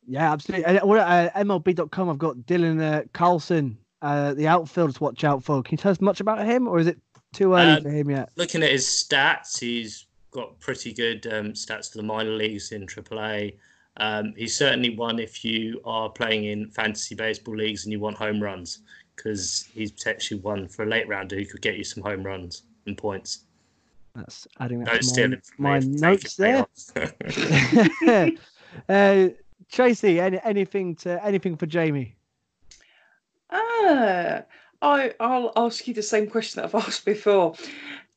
yeah, 0.07 0.31
absolutely. 0.31 0.65
And 0.65 0.79
what 0.87 0.99
uh, 0.99 1.29
MLB.com, 1.35 2.09
I've 2.09 2.17
got 2.17 2.37
Dylan 2.37 2.81
uh, 2.81 3.03
Carlson, 3.13 3.77
uh, 4.01 4.33
the 4.33 4.47
outfield 4.47 4.95
to 4.95 5.03
watch 5.03 5.23
out 5.23 5.43
for. 5.43 5.61
Can 5.63 5.73
you 5.73 5.77
tell 5.77 5.91
us 5.91 6.01
much 6.01 6.19
about 6.19 6.45
him, 6.45 6.67
or 6.67 6.79
is 6.79 6.87
it 6.87 6.99
too 7.33 7.53
early 7.53 7.77
Um, 7.77 7.83
for 7.83 7.89
him 7.89 8.09
yet? 8.09 8.29
looking 8.35 8.63
at 8.63 8.71
his 8.71 8.85
stats, 8.85 9.59
he's 9.59 10.05
got 10.31 10.59
pretty 10.59 10.93
good 10.93 11.25
um, 11.27 11.51
stats 11.53 11.91
for 11.91 11.97
the 11.97 12.03
minor 12.03 12.31
leagues 12.31 12.71
in 12.71 12.85
AAA. 12.85 13.55
Um, 13.97 14.33
he's 14.37 14.55
certainly 14.55 14.95
one 14.95 15.19
if 15.19 15.43
you 15.43 15.81
are 15.85 16.09
playing 16.09 16.45
in 16.45 16.69
fantasy 16.69 17.13
baseball 17.13 17.55
leagues 17.55 17.83
and 17.83 17.91
you 17.91 17.99
want 17.99 18.17
home 18.17 18.41
runs, 18.41 18.79
because 19.15 19.67
he's 19.73 19.91
potentially 19.91 20.39
one 20.39 20.67
for 20.67 20.83
a 20.83 20.87
late 20.87 21.07
rounder 21.07 21.35
who 21.35 21.45
could 21.45 21.61
get 21.61 21.75
you 21.75 21.83
some 21.83 22.01
home 22.01 22.23
runs 22.23 22.63
and 22.85 22.97
points. 22.97 23.43
That's 24.15 24.47
adding 24.59 24.83
that 24.83 25.03
No 25.15 25.27
to 25.27 25.41
my, 25.57 25.79
my 25.79 25.85
notes 25.85 26.35
there. 26.35 26.65
uh, 28.89 29.29
Tracy, 29.71 30.19
any, 30.19 30.39
anything 30.43 30.95
to 30.97 31.23
anything 31.25 31.55
for 31.55 31.65
Jamie? 31.65 32.15
Ah, 33.51 34.43
I, 34.81 35.13
I'll 35.19 35.51
ask 35.55 35.87
you 35.87 35.93
the 35.93 36.03
same 36.03 36.27
question 36.27 36.61
that 36.61 36.65
I've 36.65 36.83
asked 36.87 37.05
before. 37.05 37.55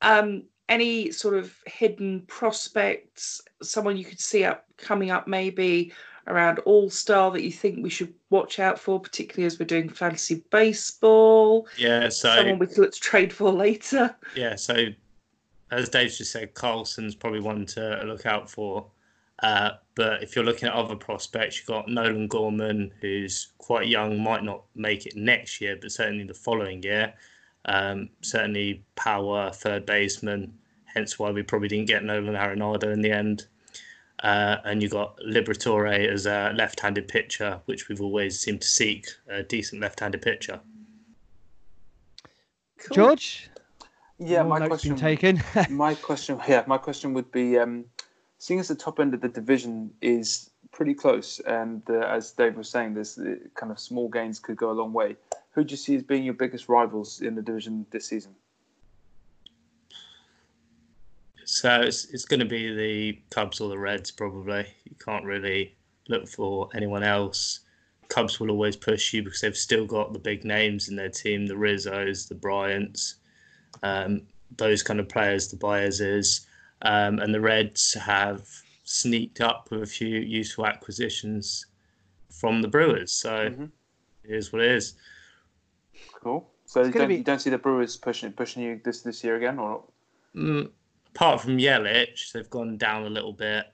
Um, 0.03 0.45
any 0.69 1.11
sort 1.11 1.35
of 1.37 1.55
hidden 1.67 2.23
prospects, 2.23 3.43
someone 3.63 3.97
you 3.97 4.05
could 4.05 4.21
see 4.21 4.45
up 4.45 4.67
coming 4.77 5.11
up 5.11 5.29
maybe 5.29 5.93
around 6.27 6.59
All 6.61 6.89
Star 6.89 7.31
that 7.33 7.43
you 7.43 7.53
think 7.53 7.83
we 7.83 7.91
should 7.91 8.15
watch 8.31 8.59
out 8.59 8.79
for, 8.79 8.99
particularly 8.99 9.47
as 9.47 9.59
we're 9.59 9.67
doing 9.67 9.89
fantasy 9.89 10.43
baseball? 10.51 11.67
yeah, 11.77 12.09
so 12.09 12.35
Someone 12.35 12.59
we 12.59 12.67
could 12.67 12.79
look 12.79 12.93
to 12.93 13.01
trade 13.01 13.33
for 13.33 13.53
later. 13.53 14.15
Yeah, 14.35 14.57
so 14.57 14.87
as 15.71 15.89
Dave 15.89 16.13
just 16.13 16.33
said, 16.33 16.55
Carlson's 16.55 17.15
probably 17.15 17.41
one 17.41 17.67
to 17.67 18.03
look 18.07 18.27
out 18.27 18.49
for. 18.49 18.87
Uh, 19.43 19.73
but 19.95 20.23
if 20.23 20.35
you're 20.35 20.45
looking 20.45 20.69
at 20.69 20.75
other 20.75 20.97
prospects, 20.97 21.59
you've 21.59 21.67
got 21.67 21.89
Nolan 21.89 22.29
Gorman, 22.29 22.93
who's 23.01 23.49
quite 23.59 23.89
young, 23.89 24.23
might 24.23 24.45
not 24.45 24.65
make 24.75 25.07
it 25.07 25.17
next 25.17 25.61
year, 25.61 25.77
but 25.81 25.93
certainly 25.93 26.25
the 26.25 26.35
following 26.35 26.83
year. 26.83 27.15
Um, 27.67 28.11
certainly 28.23 28.85
power, 28.97 29.51
third 29.51 29.87
baseman, 29.87 30.53
hence 30.85 31.19
why 31.19 31.31
we 31.31 31.43
probably 31.43 31.69
didn't 31.69 31.89
get 31.89 32.05
Nolan 32.05 32.35
Arenado 32.35 32.93
in 32.93 33.01
the 33.01 33.11
end. 33.11 33.47
Uh, 34.23 34.57
and 34.65 34.83
you've 34.83 34.93
got 34.93 35.19
Liberatore 35.19 36.09
as 36.09 36.27
a 36.27 36.53
left 36.57 36.81
handed 36.81 37.09
pitcher, 37.09 37.61
which 37.67 37.89
we've 37.89 38.01
always 38.01 38.39
seemed 38.41 38.63
to 38.63 38.69
seek 38.69 39.07
a 39.29 39.43
decent 39.43 39.83
left 39.83 40.01
handed 40.01 40.23
pitcher. 40.23 40.61
Cool. 42.79 42.95
George? 42.95 43.51
Yeah, 44.19 44.43
More 44.43 44.61
my 44.61 44.67
question. 44.69 44.97
taken. 44.97 45.43
my 45.71 45.95
question, 45.95 46.41
yeah, 46.49 46.65
my 46.67 46.79
question 46.79 47.13
would 47.15 47.31
be, 47.33 47.59
um, 47.59 47.87
seeing 48.45 48.61
as 48.61 48.69
the 48.69 48.75
top 48.75 49.01
end 49.01 49.15
of 49.15 49.23
the 49.23 49.29
division 49.29 49.91
is 50.03 50.51
pretty 50.71 50.93
close, 50.93 51.41
and 51.47 51.81
uh, 51.89 52.01
as 52.01 52.33
Dave 52.33 52.59
was 52.59 52.69
saying, 52.69 52.93
this 52.93 53.17
uh, 53.17 53.37
kind 53.55 53.73
of 53.73 53.81
small 53.81 54.07
gains 54.11 54.39
could 54.39 54.59
go 54.59 54.71
a 54.71 54.77
long 54.77 54.93
way. 54.93 55.17
Who 55.53 55.65
do 55.65 55.73
you 55.73 55.79
see 55.79 55.97
as 55.97 56.03
being 56.03 56.25
your 56.25 56.35
biggest 56.35 56.69
rivals 56.69 57.23
in 57.23 57.35
the 57.35 57.41
division 57.41 57.87
this 57.91 58.07
season? 58.07 58.35
So 61.47 61.81
it's, 61.81 62.05
it's 62.13 62.27
going 62.27 62.41
to 62.41 62.47
be 62.47 62.75
the 62.75 63.19
Cubs 63.31 63.63
or 63.63 63.71
the 63.71 63.79
Reds, 63.79 64.11
probably. 64.11 64.67
You 64.85 64.97
can't 65.03 65.25
really 65.25 65.75
look 66.11 66.29
for 66.29 66.69
anyone 66.75 67.03
else. 67.03 67.61
Cubs 68.09 68.41
will 68.41 68.51
always 68.51 68.77
push 68.77 69.15
you 69.15 69.23
because 69.23 69.41
they've 69.41 69.57
still 69.57 69.87
got 69.87 70.13
the 70.13 70.19
big 70.19 70.45
names 70.45 70.91
in 70.91 70.97
their 70.97 71.09
team 71.09 71.47
the 71.47 71.55
Rizzos, 71.55 72.29
the 72.29 72.35
Bryants, 72.35 73.15
um, 73.83 74.21
those 74.59 74.83
kind 74.83 75.01
of 75.01 75.09
players, 75.09 75.49
the 75.49 75.57
Baezes. 75.57 76.45
Um, 76.83 77.19
and 77.19 77.35
the 77.35 77.41
Reds 77.41 77.95
have 77.95 78.47
sneaked 78.85 79.41
up 79.41 79.71
with 79.71 79.83
a 79.83 79.87
few 79.87 80.19
useful 80.19 80.67
acquisitions 80.67 81.67
from 82.31 82.61
the 82.63 82.69
Brewers. 82.69 83.13
So 83.13 83.51
Mhm. 83.51 83.71
it 84.25 84.31
is 84.35 84.53
what 84.53 84.63
it 84.63 84.71
is. 84.73 84.95
Cool. 86.23 86.51
So 86.67 86.83
you 86.83 86.93
don't, 86.93 87.09
be- 87.09 87.17
you 87.17 87.25
don't 87.25 87.41
see 87.41 87.51
the 87.51 87.59
Brewers 87.59 87.97
pushing 87.97 88.33
pushing 88.33 88.63
you 88.63 88.81
this 88.85 89.03
this 89.03 89.23
year 89.25 89.37
again, 89.37 89.59
or 89.59 89.85
Mm, 90.35 90.71
apart 91.15 91.41
from 91.43 91.59
Yelich, 91.59 92.33
they've 92.33 92.51
gone 92.51 92.77
down 92.77 93.05
a 93.05 93.09
little 93.11 93.33
bit, 93.33 93.67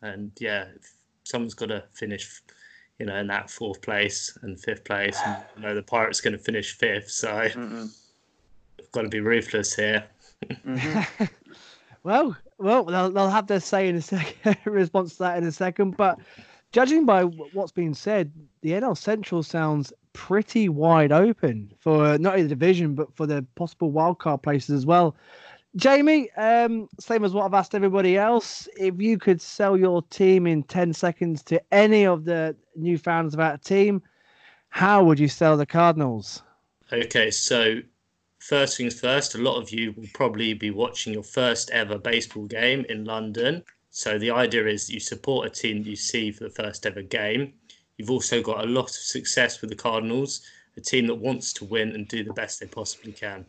and 0.00 0.32
yeah, 0.40 0.68
if 0.74 0.94
someone's 1.24 1.52
got 1.54 1.66
to 1.66 1.84
finish, 1.92 2.40
you 2.98 3.04
know, 3.06 3.16
in 3.16 3.26
that 3.26 3.50
fourth 3.50 3.82
place 3.82 4.36
and 4.42 4.58
fifth 4.58 4.84
place. 4.84 5.20
And, 5.26 5.36
you 5.56 5.62
know, 5.62 5.74
the 5.74 5.82
Pirates 5.82 6.20
going 6.22 6.32
to 6.32 6.38
finish 6.42 6.72
fifth, 6.72 7.10
so 7.10 7.28
Mm-mm. 7.28 7.90
we've 8.78 8.92
got 8.92 9.02
to 9.02 9.08
be 9.08 9.20
ruthless 9.20 9.74
here. 9.74 10.04
Mhm. 10.64 11.06
well, 12.02 12.36
well, 12.58 12.84
they'll, 12.84 13.10
they'll 13.10 13.30
have 13.30 13.46
their 13.46 13.60
say 13.60 13.88
in 13.88 13.96
a 13.96 14.02
second 14.02 14.56
response 14.64 15.12
to 15.12 15.18
that 15.20 15.38
in 15.38 15.44
a 15.44 15.52
second. 15.52 15.96
But 15.96 16.18
judging 16.72 17.06
by 17.06 17.22
wh- 17.22 17.54
what's 17.54 17.72
being 17.72 17.94
said, 17.94 18.32
the 18.62 18.72
NL 18.72 18.96
Central 18.96 19.42
sounds 19.42 19.92
pretty 20.12 20.68
wide 20.68 21.12
open 21.12 21.72
for 21.78 22.18
not 22.18 22.32
only 22.32 22.42
the 22.42 22.48
division 22.48 22.94
but 22.94 23.14
for 23.14 23.26
the 23.26 23.46
possible 23.54 23.92
wildcard 23.92 24.42
places 24.42 24.70
as 24.70 24.86
well. 24.86 25.16
Jamie, 25.76 26.30
um, 26.32 26.88
same 26.98 27.24
as 27.24 27.32
what 27.32 27.44
I've 27.44 27.54
asked 27.54 27.76
everybody 27.76 28.16
else. 28.16 28.68
If 28.76 29.00
you 29.00 29.18
could 29.18 29.40
sell 29.40 29.76
your 29.76 30.02
team 30.02 30.46
in 30.48 30.64
10 30.64 30.92
seconds 30.92 31.44
to 31.44 31.62
any 31.72 32.04
of 32.04 32.24
the 32.24 32.56
new 32.74 32.98
fans 32.98 33.34
of 33.34 33.40
our 33.40 33.56
team, 33.56 34.02
how 34.70 35.04
would 35.04 35.20
you 35.20 35.28
sell 35.28 35.56
the 35.56 35.66
Cardinals? 35.66 36.42
Okay, 36.92 37.30
so 37.30 37.80
first 38.40 38.76
things 38.76 38.98
first, 38.98 39.34
a 39.34 39.38
lot 39.38 39.60
of 39.60 39.70
you 39.70 39.92
will 39.92 40.08
probably 40.14 40.54
be 40.54 40.70
watching 40.70 41.12
your 41.12 41.22
first 41.22 41.70
ever 41.70 41.98
baseball 41.98 42.46
game 42.46 42.84
in 42.88 43.04
London. 43.04 43.62
So 43.90 44.18
the 44.18 44.30
idea 44.30 44.66
is 44.66 44.90
you 44.90 45.00
support 45.00 45.46
a 45.46 45.50
team 45.50 45.82
that 45.82 45.88
you 45.88 45.96
see 45.96 46.32
for 46.32 46.44
the 46.44 46.50
first 46.50 46.86
ever 46.86 47.02
game. 47.02 47.52
You've 47.96 48.10
also 48.10 48.42
got 48.42 48.64
a 48.64 48.68
lot 48.68 48.84
of 48.84 48.90
success 48.90 49.60
with 49.60 49.70
the 49.70 49.76
Cardinals, 49.76 50.42
a 50.76 50.80
team 50.80 51.06
that 51.06 51.14
wants 51.14 51.52
to 51.54 51.64
win 51.64 51.92
and 51.92 52.08
do 52.08 52.24
the 52.24 52.32
best 52.32 52.60
they 52.60 52.66
possibly 52.66 53.12
can. 53.12 53.44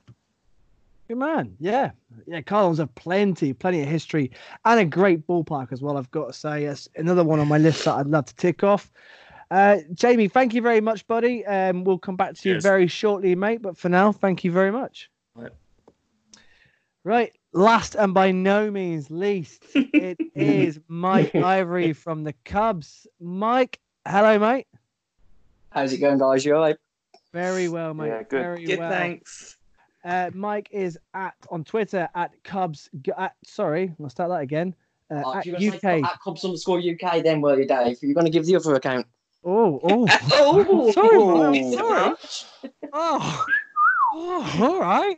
Good 1.07 1.17
man. 1.17 1.55
Yeah. 1.59 1.91
Yeah. 2.27 2.41
Cardinals 2.41 2.79
have 2.79 2.93
plenty, 2.95 3.53
plenty 3.53 3.81
of 3.81 3.87
history 3.87 4.31
and 4.65 4.79
a 4.79 4.85
great 4.85 5.25
ballpark 5.27 5.71
as 5.71 5.81
well. 5.81 5.97
I've 5.97 6.11
got 6.11 6.27
to 6.27 6.33
say, 6.33 6.63
yes, 6.63 6.89
another 6.95 7.23
one 7.23 7.39
on 7.39 7.47
my 7.47 7.57
list 7.57 7.85
that 7.85 7.95
I'd 7.95 8.07
love 8.07 8.25
to 8.25 8.35
tick 8.35 8.63
off. 8.63 8.91
Uh, 9.51 9.79
Jamie, 9.93 10.29
thank 10.29 10.53
you 10.53 10.61
very 10.61 10.79
much, 10.79 11.05
buddy. 11.07 11.45
Um, 11.45 11.83
we'll 11.83 11.97
come 11.97 12.15
back 12.15 12.35
to 12.35 12.49
you 12.49 12.61
very 12.61 12.87
shortly, 12.87 13.35
mate. 13.35 13.61
But 13.61 13.77
for 13.77 13.89
now, 13.89 14.13
thank 14.13 14.45
you 14.45 14.51
very 14.51 14.71
much. 14.71 15.11
Right. 15.35 15.51
Right. 17.03 17.33
Last 17.51 17.95
and 17.95 18.13
by 18.13 18.31
no 18.31 18.71
means 18.71 19.11
least, 19.11 19.65
it 19.75 20.17
is 20.35 20.79
Mike 20.87 21.35
Ivory 21.35 21.91
from 21.91 22.23
the 22.23 22.33
Cubs. 22.45 23.05
Mike, 23.19 23.81
hello, 24.07 24.39
mate. 24.39 24.67
How's 25.71 25.91
it 25.91 25.97
going, 25.97 26.17
guys? 26.17 26.45
You 26.45 26.55
all 26.55 26.61
right? 26.61 26.77
Very 27.33 27.67
well, 27.67 27.93
mate. 27.93 28.07
Yeah, 28.07 28.23
good. 28.23 28.41
Very 28.41 28.65
Good, 28.65 28.79
well. 28.79 28.89
thanks. 28.89 29.57
Uh, 30.05 30.31
Mike 30.33 30.69
is 30.71 30.97
at 31.13 31.33
on 31.49 31.65
Twitter 31.65 32.07
at 32.15 32.31
Cubs. 32.45 32.89
At, 33.17 33.35
sorry, 33.45 33.93
I'll 34.01 34.09
start 34.09 34.29
that 34.29 34.41
again. 34.41 34.73
Uh, 35.09 35.23
Oh, 35.25 35.35
at 35.35 35.45
UK. 35.45 35.83
at 36.05 36.19
Cubs 36.23 36.45
underscore 36.45 36.79
UK, 36.79 37.21
then 37.21 37.41
will 37.41 37.59
you, 37.59 37.67
Dave? 37.67 37.97
You're 38.01 38.13
going 38.13 38.25
to 38.25 38.31
give 38.31 38.45
the 38.45 38.55
other 38.55 38.75
account. 38.75 39.05
Oh, 39.45 39.79
oh, 39.83 40.07
Oh, 40.33 40.91
sorry, 40.93 41.17
Mike. 41.17 41.73
sorry. 41.73 42.15
oh, 42.93 43.45
oh, 44.13 44.57
all 44.61 44.79
right. 44.79 45.17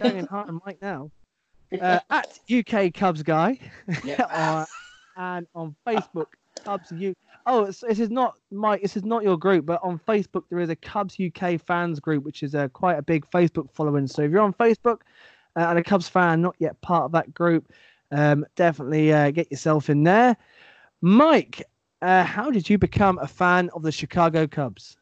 Going 0.00 0.26
hard 0.26 0.48
on 0.48 0.60
Mike 0.64 0.78
now. 0.80 1.10
Uh, 1.78 2.00
at 2.10 2.38
UK 2.50 2.94
Cubs 2.94 3.22
guy, 3.22 3.58
Yeah. 4.02 4.22
uh, 4.22 4.64
and 5.18 5.46
on 5.54 5.74
Facebook 5.86 6.28
Cubs 6.64 6.90
U. 6.92 7.14
Oh, 7.44 7.66
this 7.66 7.82
is 7.82 8.10
not 8.10 8.36
Mike. 8.50 8.80
This 8.82 8.96
is 8.96 9.04
not 9.04 9.22
your 9.22 9.36
group, 9.36 9.66
but 9.66 9.80
on 9.82 9.98
Facebook 10.08 10.44
there 10.48 10.60
is 10.60 10.70
a 10.70 10.76
Cubs 10.76 11.16
UK 11.20 11.60
fans 11.60 12.00
group, 12.00 12.24
which 12.24 12.42
is 12.42 12.54
a 12.54 12.68
quite 12.70 12.98
a 12.98 13.02
big 13.02 13.26
Facebook 13.30 13.70
following. 13.72 14.06
So 14.06 14.22
if 14.22 14.30
you're 14.30 14.40
on 14.40 14.54
Facebook 14.54 15.00
uh, 15.56 15.66
and 15.68 15.78
a 15.78 15.82
Cubs 15.82 16.08
fan, 16.08 16.40
not 16.40 16.56
yet 16.58 16.80
part 16.80 17.04
of 17.04 17.12
that 17.12 17.34
group, 17.34 17.70
um, 18.10 18.46
definitely 18.56 19.12
uh, 19.12 19.30
get 19.30 19.50
yourself 19.50 19.90
in 19.90 20.02
there. 20.04 20.34
Mike, 21.02 21.62
uh, 22.02 22.24
how 22.24 22.50
did 22.50 22.68
you 22.68 22.78
become 22.78 23.18
a 23.18 23.26
fan 23.26 23.70
of 23.70 23.82
the 23.82 23.92
Chicago 23.92 24.46
Cubs? 24.46 24.96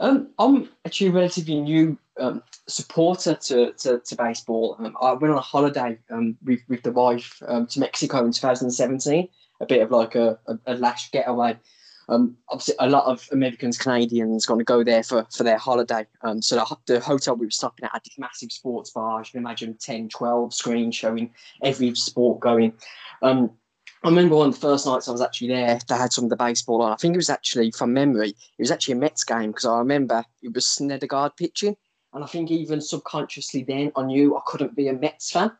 Um, 0.00 0.28
I'm 0.38 0.68
actually 0.84 1.08
a 1.08 1.12
relatively 1.12 1.60
new 1.60 1.96
um, 2.18 2.42
supporter 2.66 3.34
to, 3.34 3.72
to, 3.72 4.00
to 4.00 4.16
baseball. 4.16 4.76
Um, 4.78 4.96
I 5.00 5.12
went 5.12 5.32
on 5.32 5.38
a 5.38 5.42
holiday 5.42 5.98
um, 6.10 6.36
with, 6.44 6.60
with 6.68 6.82
the 6.82 6.92
wife 6.92 7.40
um, 7.46 7.66
to 7.68 7.80
Mexico 7.80 8.24
in 8.24 8.32
2017, 8.32 9.28
a 9.60 9.66
bit 9.66 9.82
of 9.82 9.90
like 9.90 10.14
a, 10.14 10.38
a, 10.46 10.58
a 10.66 10.74
lash 10.74 11.10
getaway. 11.10 11.56
Um, 12.08 12.36
obviously, 12.50 12.74
a 12.80 12.88
lot 12.88 13.06
of 13.06 13.26
Americans, 13.32 13.78
Canadians, 13.78 14.44
going 14.44 14.58
to 14.58 14.64
go 14.64 14.84
there 14.84 15.02
for, 15.02 15.26
for 15.34 15.42
their 15.42 15.56
holiday. 15.56 16.06
So 16.40 16.56
the, 16.56 16.76
the 16.86 17.00
hotel 17.00 17.34
we 17.34 17.46
were 17.46 17.50
stopping 17.50 17.84
at 17.84 17.92
had 17.92 18.02
this 18.04 18.18
massive 18.18 18.52
sports 18.52 18.90
bar. 18.90 19.20
You 19.20 19.30
can 19.30 19.40
imagine 19.40 19.74
10, 19.80 20.10
12 20.10 20.52
screens 20.52 20.94
showing 20.94 21.30
every 21.62 21.94
sport 21.94 22.40
going. 22.40 22.74
Um, 23.22 23.52
I 24.04 24.08
remember 24.08 24.36
one 24.36 24.48
of 24.48 24.54
the 24.54 24.60
first 24.60 24.84
nights 24.84 25.08
I 25.08 25.12
was 25.12 25.22
actually 25.22 25.48
there, 25.48 25.78
they 25.88 25.94
had 25.94 26.12
some 26.12 26.24
of 26.24 26.30
the 26.30 26.36
baseball 26.36 26.82
on. 26.82 26.92
I 26.92 26.96
think 26.96 27.14
it 27.14 27.16
was 27.16 27.30
actually, 27.30 27.70
from 27.70 27.94
memory, 27.94 28.28
it 28.28 28.36
was 28.58 28.70
actually 28.70 28.92
a 28.92 28.98
Mets 28.98 29.24
game 29.24 29.50
because 29.50 29.64
I 29.64 29.78
remember 29.78 30.22
it 30.42 30.54
was 30.54 30.66
Syndergaard 30.66 31.38
pitching. 31.38 31.74
And 32.12 32.22
I 32.22 32.26
think 32.26 32.50
even 32.50 32.82
subconsciously 32.82 33.64
then 33.64 33.92
I 33.96 34.02
knew 34.02 34.36
I 34.36 34.40
couldn't 34.44 34.76
be 34.76 34.88
a 34.88 34.92
Mets 34.92 35.30
fan. 35.30 35.52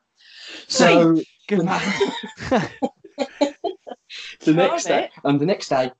So 0.68 1.22
Good 1.48 1.64
man. 1.64 1.80
the 4.40 4.52
next 4.52 4.84
day, 4.84 5.10
um, 5.24 5.38
the 5.38 5.46
next 5.46 5.68
day, 5.70 5.90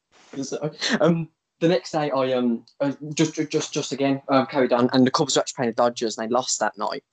um, 1.01 1.29
the 1.61 1.69
next 1.69 1.93
day 1.93 2.11
I 2.11 2.33
um 2.33 2.65
uh, 2.81 2.93
just 3.15 3.35
just 3.51 3.73
just 3.73 3.93
again 3.93 4.23
um, 4.29 4.47
carried 4.47 4.73
on, 4.73 4.91
and 4.93 5.07
the 5.07 5.11
Cubs 5.11 5.37
were 5.37 5.41
actually 5.41 5.57
playing 5.57 5.71
the 5.71 5.77
Dodgers, 5.77 6.19
and 6.19 6.29
they 6.29 6.33
lost 6.33 6.61
that 6.61 6.77
night. 6.77 7.05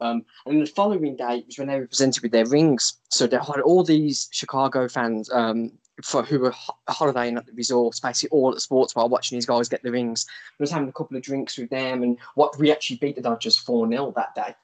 Um, 0.00 0.24
and 0.46 0.62
the 0.62 0.66
following 0.66 1.16
day 1.16 1.44
was 1.46 1.58
when 1.58 1.68
they 1.68 1.78
were 1.78 1.86
presented 1.86 2.22
with 2.22 2.32
their 2.32 2.46
rings. 2.46 2.94
So 3.10 3.26
they 3.26 3.36
had 3.36 3.60
all 3.60 3.82
these 3.82 4.28
Chicago 4.32 4.88
fans 4.88 5.30
um, 5.32 5.72
for 6.02 6.22
who 6.22 6.38
were 6.38 6.50
ho- 6.50 6.76
holidaying 6.88 7.36
at 7.36 7.46
the 7.46 7.52
resort, 7.52 7.98
basically 8.02 8.36
all 8.36 8.50
at 8.50 8.54
the 8.54 8.60
sports 8.60 8.94
bar, 8.94 9.08
watching 9.08 9.36
these 9.36 9.46
guys 9.46 9.68
get 9.68 9.82
the 9.82 9.90
rings. 9.90 10.26
I 10.28 10.62
was 10.62 10.70
having 10.70 10.88
a 10.88 10.92
couple 10.92 11.16
of 11.16 11.22
drinks 11.22 11.58
with 11.58 11.70
them, 11.70 12.02
and 12.02 12.18
what 12.34 12.58
we 12.58 12.70
actually 12.70 12.96
beat 12.96 13.16
the 13.16 13.22
Dodgers 13.22 13.56
four 13.56 13.88
0 13.88 14.12
that 14.16 14.34
day. 14.34 14.54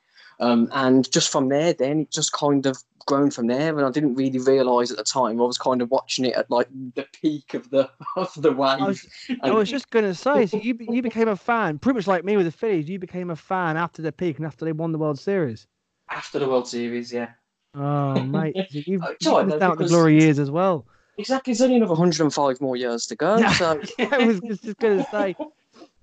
Um, 0.41 0.69
and 0.73 1.11
just 1.11 1.31
from 1.31 1.49
there, 1.49 1.73
then 1.73 2.01
it 2.01 2.11
just 2.11 2.33
kind 2.33 2.67
of 2.67 2.77
grown 3.07 3.31
from 3.31 3.47
there. 3.47 3.77
And 3.77 3.87
I 3.87 3.91
didn't 3.91 4.15
really 4.15 4.39
realise 4.39 4.91
at 4.91 4.97
the 4.97 5.05
time 5.05 5.41
I 5.41 5.45
was 5.45 5.59
kind 5.59 5.83
of 5.83 5.91
watching 5.91 6.25
it 6.25 6.35
at 6.35 6.51
like 6.51 6.69
the 6.95 7.07
peak 7.21 7.55
of 7.55 7.71
the 7.71 7.91
of 8.17 8.33
the 8.37 8.53
wave. 8.53 8.81
I 8.81 8.87
was, 8.87 9.07
I 9.43 9.51
was 9.51 9.71
just 9.71 9.91
going 9.91 10.05
to 10.05 10.15
say, 10.15 10.47
so 10.47 10.57
you 10.57 10.77
you 10.81 11.03
became 11.11 11.29
a 11.29 11.37
fan, 11.37 11.79
pretty 11.79 11.97
much 11.99 12.07
like 12.07 12.25
me 12.25 12.37
with 12.37 12.47
the 12.47 12.53
Phillies. 12.53 12.89
You 12.89 12.99
became 12.99 13.31
a 13.31 13.37
fan 13.37 13.77
after 13.77 14.03
the 14.03 14.13
peak 14.13 14.39
and 14.39 14.47
after 14.47 14.65
they 14.65 14.73
won 14.73 14.93
the 14.93 14.99
World 14.99 15.19
Series. 15.19 15.67
after 16.11 16.39
the 16.39 16.49
World 16.49 16.69
Series, 16.69 17.13
yeah. 17.13 17.31
Oh, 17.75 18.23
mate, 18.23 18.55
you've, 18.71 19.03
Oh, 19.03 19.09
you've 19.09 19.17
it's 19.17 19.27
all 19.27 19.39
right, 19.39 19.47
missed 19.47 19.63
out 19.63 19.79
the 19.79 19.87
glory 19.87 20.21
years 20.21 20.39
as 20.39 20.51
well. 20.51 20.87
Exactly. 21.19 21.53
There's 21.53 21.61
only 21.63 21.77
another 21.77 21.93
105 21.93 22.61
more 22.61 22.77
years 22.77 23.07
to 23.07 23.17
go. 23.17 23.37
Yeah. 23.37 23.53
So 23.53 23.81
I 24.11 24.27
was 24.27 24.41
just, 24.41 24.65
just 24.65 24.79
going 24.79 24.99
to 24.99 25.11
say, 25.11 25.37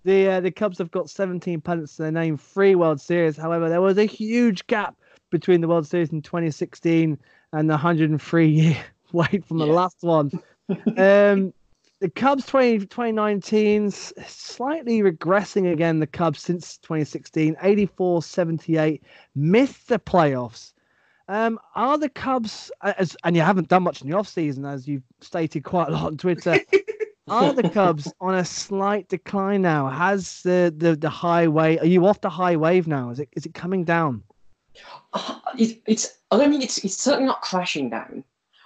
the 0.03 0.27
uh, 0.27 0.39
the 0.39 0.51
Cubs 0.51 0.77
have 0.77 0.91
got 0.91 1.09
17 1.09 1.61
pennants 1.61 1.95
to 1.95 2.03
their 2.03 2.11
name, 2.11 2.37
three 2.37 2.75
World 2.75 3.01
Series. 3.01 3.37
However, 3.37 3.69
there 3.69 3.81
was 3.81 3.97
a 3.97 4.05
huge 4.05 4.65
gap 4.67 4.95
between 5.29 5.61
the 5.61 5.67
World 5.67 5.87
Series 5.87 6.11
in 6.11 6.21
2016 6.21 7.17
and 7.53 7.69
the 7.69 7.73
103 7.73 8.47
year 8.49 8.77
wait 9.13 9.45
from 9.45 9.57
the 9.57 9.65
last 9.65 9.97
one. 10.01 10.31
um, 10.97 11.53
the 11.99 12.09
Cubs 12.09 12.45
20, 12.47 12.79
2019 12.79 13.87
s- 13.87 14.13
slightly 14.25 15.01
regressing 15.01 15.71
again. 15.71 15.99
The 15.99 16.07
Cubs 16.07 16.41
since 16.41 16.77
2016, 16.77 17.55
84 17.61 18.23
78, 18.23 19.03
missed 19.35 19.87
the 19.87 19.99
playoffs. 19.99 20.73
Um, 21.27 21.59
are 21.75 21.97
the 21.97 22.09
Cubs, 22.09 22.71
as, 22.81 23.15
and 23.23 23.35
you 23.35 23.41
haven't 23.41 23.69
done 23.69 23.83
much 23.83 24.01
in 24.01 24.09
the 24.09 24.17
offseason, 24.17 24.69
as 24.69 24.87
you've 24.87 25.03
stated 25.21 25.63
quite 25.63 25.87
a 25.87 25.91
lot 25.91 26.07
on 26.07 26.17
Twitter, 26.17 26.59
are 27.31 27.53
the 27.53 27.69
Cubs 27.73 28.11
on 28.19 28.35
a 28.35 28.45
slight 28.45 29.07
decline 29.07 29.61
now? 29.61 29.87
Has 29.89 30.41
the, 30.43 30.73
the, 30.75 30.95
the 30.95 31.09
high 31.09 31.47
wave, 31.47 31.81
are 31.81 31.87
you 31.87 32.05
off 32.05 32.21
the 32.21 32.29
high 32.29 32.55
wave 32.55 32.87
now? 32.87 33.09
Is 33.09 33.19
it 33.19 33.29
is 33.33 33.45
it 33.45 33.53
coming 33.53 33.83
down? 33.83 34.23
uh, 35.13 35.39
it, 35.57 35.81
it's. 35.85 36.17
I 36.29 36.37
don't 36.37 36.51
mean 36.51 36.61
it's. 36.61 36.77
It's 36.79 36.97
certainly 36.97 37.27
not 37.27 37.41
crashing 37.41 37.89
down. 37.89 38.23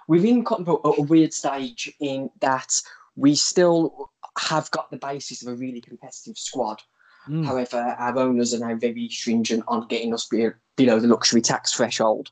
We're 0.08 0.26
in 0.26 0.46
kind 0.46 0.68
of 0.68 0.80
a, 0.84 1.02
a 1.02 1.02
weird 1.02 1.34
stage 1.34 1.92
in 2.00 2.30
that 2.42 2.72
we 3.16 3.36
still 3.36 4.12
have 4.38 4.70
got 4.72 4.92
the 4.92 4.98
basis 4.98 5.42
of 5.42 5.54
a 5.54 5.56
really 5.56 5.82
competitive 5.82 6.38
squad. 6.38 6.82
Mm. 7.28 7.46
However, 7.46 7.96
our 7.98 8.20
owners 8.20 8.54
are 8.54 8.60
now 8.60 8.76
very 8.76 9.10
stringent 9.10 9.64
on 9.68 9.88
getting 9.88 10.14
us 10.14 10.28
be, 10.28 10.50
below 10.76 11.00
the 11.00 11.08
luxury 11.08 11.42
tax 11.42 11.74
threshold. 11.74 12.30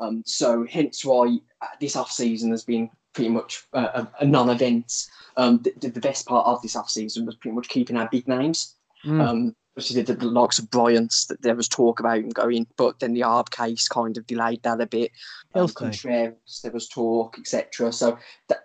Um, 0.00 0.22
so, 0.26 0.66
hence 0.68 1.04
why 1.04 1.38
uh, 1.60 1.66
this 1.80 1.94
off 1.94 2.10
season 2.10 2.50
has 2.50 2.64
been 2.64 2.90
pretty 3.14 3.30
much 3.30 3.64
uh, 3.72 4.04
a, 4.20 4.24
a 4.24 4.26
non-event. 4.26 5.06
Um, 5.36 5.62
the, 5.62 5.88
the 5.88 6.00
best 6.00 6.26
part 6.26 6.46
of 6.46 6.60
this 6.62 6.76
off 6.76 6.90
season 6.90 7.26
was 7.26 7.36
pretty 7.36 7.54
much 7.54 7.68
keeping 7.68 7.96
our 7.96 8.08
big 8.08 8.28
names. 8.28 8.74
Mm. 9.04 9.20
Um, 9.26 9.56
obviously, 9.76 10.02
the, 10.02 10.14
the 10.14 10.26
likes 10.26 10.58
of 10.58 10.70
Bryant's 10.70 11.26
that 11.26 11.42
there 11.42 11.54
was 11.54 11.68
talk 11.68 12.00
about 12.00 12.18
him 12.18 12.30
going, 12.30 12.66
but 12.76 13.00
then 13.00 13.14
the 13.14 13.22
Arb 13.22 13.50
case 13.50 13.88
kind 13.88 14.16
of 14.16 14.26
delayed 14.26 14.62
that 14.62 14.80
a 14.80 14.86
bit. 14.86 15.10
Um. 15.54 15.68
Contreras, 15.68 16.60
there 16.62 16.72
was 16.72 16.88
talk, 16.88 17.38
etc. 17.38 17.92
So 17.92 18.18
that, 18.48 18.58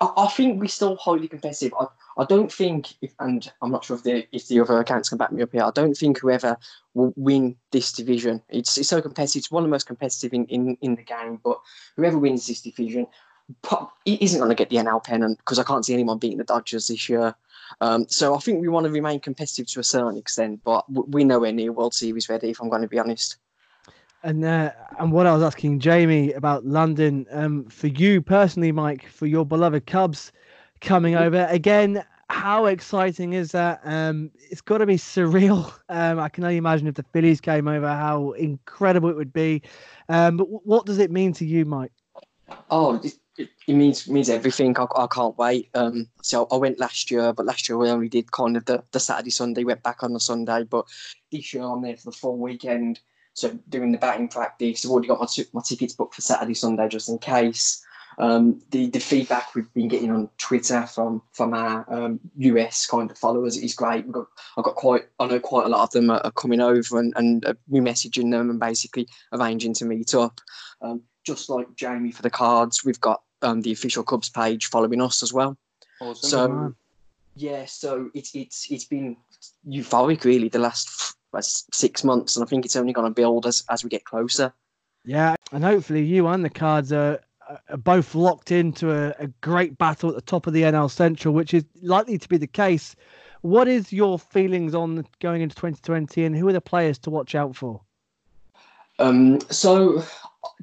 I, 0.00 0.12
I 0.16 0.28
think 0.28 0.60
we're 0.60 0.68
still 0.68 0.96
highly 0.96 1.28
competitive. 1.28 1.74
I, 1.78 1.86
I 2.16 2.24
don't 2.24 2.52
think, 2.52 2.94
if, 3.02 3.12
and 3.18 3.50
I'm 3.60 3.72
not 3.72 3.84
sure 3.84 3.96
if 3.96 4.04
the 4.04 4.26
if 4.30 4.46
the 4.46 4.60
other 4.60 4.78
accounts 4.78 5.08
can 5.08 5.18
back 5.18 5.32
me 5.32 5.42
up 5.42 5.52
here. 5.52 5.64
I 5.64 5.72
don't 5.74 5.96
think 5.96 6.20
whoever 6.20 6.56
will 6.94 7.12
win 7.16 7.56
this 7.72 7.92
division. 7.92 8.40
It's 8.48 8.78
it's 8.78 8.88
so 8.88 9.02
competitive. 9.02 9.40
It's 9.40 9.50
one 9.50 9.64
of 9.64 9.68
the 9.68 9.74
most 9.74 9.86
competitive 9.86 10.32
in, 10.32 10.46
in, 10.46 10.78
in 10.80 10.94
the 10.94 11.02
game. 11.02 11.40
But 11.42 11.58
whoever 11.96 12.18
wins 12.18 12.46
this 12.46 12.62
division 12.62 13.08
pro- 13.62 13.90
isn't 14.04 14.38
going 14.38 14.50
to 14.50 14.54
get 14.54 14.70
the 14.70 14.76
NL 14.76 15.02
pennant 15.02 15.38
because 15.38 15.58
I 15.58 15.64
can't 15.64 15.84
see 15.84 15.94
anyone 15.94 16.18
beating 16.18 16.38
the 16.38 16.44
Dodgers 16.44 16.88
this 16.88 17.08
year. 17.08 17.34
Um, 17.80 18.06
so 18.08 18.34
I 18.34 18.38
think 18.38 18.60
we 18.60 18.68
want 18.68 18.84
to 18.84 18.92
remain 18.92 19.20
competitive 19.20 19.66
to 19.68 19.80
a 19.80 19.84
certain 19.84 20.16
extent, 20.16 20.60
but 20.64 20.86
w- 20.92 21.10
we're 21.10 21.26
nowhere 21.26 21.52
near 21.52 21.72
World 21.72 21.94
Series 21.94 22.28
ready. 22.28 22.50
If 22.50 22.60
I'm 22.60 22.68
going 22.68 22.82
to 22.82 22.88
be 22.88 22.98
honest. 22.98 23.36
And 24.22 24.44
uh, 24.44 24.72
and 24.98 25.12
what 25.12 25.26
I 25.26 25.34
was 25.34 25.42
asking 25.42 25.80
Jamie 25.80 26.32
about 26.32 26.64
London, 26.64 27.26
um, 27.30 27.64
for 27.66 27.88
you 27.88 28.22
personally, 28.22 28.72
Mike, 28.72 29.06
for 29.06 29.26
your 29.26 29.44
beloved 29.44 29.86
Cubs 29.86 30.32
coming 30.80 31.14
over 31.14 31.46
again, 31.50 32.02
how 32.30 32.66
exciting 32.66 33.34
is 33.34 33.52
that? 33.52 33.80
Um, 33.84 34.30
it's 34.50 34.60
got 34.62 34.78
to 34.78 34.86
be 34.86 34.96
surreal. 34.96 35.72
Um, 35.90 36.18
I 36.18 36.28
can 36.30 36.44
only 36.44 36.56
imagine 36.56 36.86
if 36.86 36.94
the 36.94 37.04
Phillies 37.12 37.40
came 37.40 37.68
over, 37.68 37.86
how 37.86 38.32
incredible 38.32 39.10
it 39.10 39.16
would 39.16 39.32
be. 39.32 39.62
Um, 40.08 40.38
but 40.38 40.44
w- 40.44 40.60
what 40.64 40.86
does 40.86 40.98
it 40.98 41.10
mean 41.10 41.34
to 41.34 41.44
you, 41.44 41.66
Mike? 41.66 41.92
Oh, 42.70 43.00
it, 43.38 43.50
means 43.68 44.08
means 44.08 44.30
everything. 44.30 44.76
I, 44.78 44.86
I 44.96 45.06
can't 45.06 45.36
wait. 45.38 45.70
Um, 45.74 46.08
so 46.22 46.46
I 46.50 46.56
went 46.56 46.78
last 46.78 47.10
year, 47.10 47.32
but 47.32 47.46
last 47.46 47.68
year 47.68 47.78
we 47.78 47.90
only 47.90 48.08
did 48.08 48.30
kind 48.32 48.56
of 48.56 48.64
the, 48.64 48.82
the 48.92 49.00
Saturday 49.00 49.30
Sunday. 49.30 49.64
Went 49.64 49.82
back 49.82 50.02
on 50.02 50.12
the 50.12 50.20
Sunday, 50.20 50.64
but 50.64 50.86
this 51.32 51.52
year 51.52 51.64
I'm 51.64 51.82
there 51.82 51.96
for 51.96 52.10
the 52.10 52.16
full 52.16 52.38
weekend. 52.38 53.00
So 53.34 53.58
doing 53.68 53.92
the 53.92 53.98
batting 53.98 54.28
practice. 54.28 54.84
I've 54.84 54.90
already 54.90 55.08
got 55.08 55.20
my 55.20 55.26
t- 55.26 55.46
my 55.52 55.62
tickets 55.64 55.94
booked 55.94 56.14
for 56.14 56.22
Saturday 56.22 56.54
Sunday 56.54 56.88
just 56.88 57.08
in 57.08 57.18
case. 57.18 57.84
Um, 58.16 58.62
the 58.70 58.90
the 58.90 59.00
feedback 59.00 59.54
we've 59.54 59.72
been 59.74 59.88
getting 59.88 60.12
on 60.12 60.30
Twitter 60.38 60.86
from 60.86 61.20
from 61.32 61.52
our 61.52 61.84
um, 61.92 62.20
US 62.36 62.86
kind 62.86 63.10
of 63.10 63.18
followers 63.18 63.56
is 63.56 63.74
great. 63.74 64.04
We've 64.04 64.14
got 64.14 64.26
I've 64.56 64.64
got 64.64 64.76
quite 64.76 65.06
I 65.18 65.26
know 65.26 65.40
quite 65.40 65.66
a 65.66 65.68
lot 65.68 65.82
of 65.82 65.90
them 65.90 66.10
are, 66.10 66.20
are 66.20 66.30
coming 66.30 66.60
over 66.60 67.00
and 67.00 67.12
and 67.16 67.44
uh, 67.44 67.54
we 67.68 67.80
messaging 67.80 68.30
them 68.30 68.50
and 68.50 68.60
basically 68.60 69.08
arranging 69.32 69.74
to 69.74 69.84
meet 69.84 70.14
up. 70.14 70.40
Um, 70.80 71.02
just 71.24 71.48
like 71.48 71.74
Jamie 71.74 72.12
for 72.12 72.22
the 72.22 72.30
cards, 72.30 72.84
we've 72.84 73.00
got 73.00 73.22
um, 73.42 73.62
the 73.62 73.72
official 73.72 74.04
Cubs 74.04 74.28
page 74.28 74.66
following 74.66 75.00
us 75.00 75.22
as 75.22 75.32
well. 75.32 75.56
Awesome. 76.00 76.28
So 76.28 76.74
yeah, 77.36 77.64
so 77.66 78.10
it's 78.14 78.34
it's 78.34 78.70
it's 78.70 78.84
been 78.84 79.16
euphoric 79.68 80.24
really 80.24 80.48
the 80.48 80.58
last 80.58 81.16
six 81.42 82.04
months, 82.04 82.36
and 82.36 82.44
I 82.44 82.48
think 82.48 82.64
it's 82.64 82.76
only 82.76 82.92
going 82.92 83.08
to 83.08 83.14
build 83.14 83.46
as 83.46 83.64
as 83.70 83.82
we 83.82 83.90
get 83.90 84.04
closer. 84.04 84.52
Yeah, 85.04 85.36
and 85.52 85.64
hopefully 85.64 86.02
you 86.04 86.26
and 86.28 86.44
the 86.44 86.50
cards 86.50 86.92
are, 86.92 87.20
are 87.68 87.76
both 87.76 88.14
locked 88.14 88.52
into 88.52 88.90
a, 88.90 89.14
a 89.18 89.26
great 89.42 89.76
battle 89.76 90.08
at 90.08 90.14
the 90.14 90.22
top 90.22 90.46
of 90.46 90.52
the 90.52 90.62
NL 90.62 90.90
Central, 90.90 91.34
which 91.34 91.52
is 91.52 91.64
likely 91.82 92.18
to 92.18 92.28
be 92.28 92.38
the 92.38 92.46
case. 92.46 92.96
What 93.42 93.68
is 93.68 93.92
your 93.92 94.18
feelings 94.18 94.74
on 94.74 95.06
going 95.20 95.42
into 95.42 95.54
2020, 95.56 96.24
and 96.24 96.36
who 96.36 96.48
are 96.48 96.52
the 96.52 96.60
players 96.60 96.98
to 97.00 97.10
watch 97.10 97.34
out 97.34 97.54
for? 97.54 97.80
Um, 98.98 99.40
so 99.50 100.04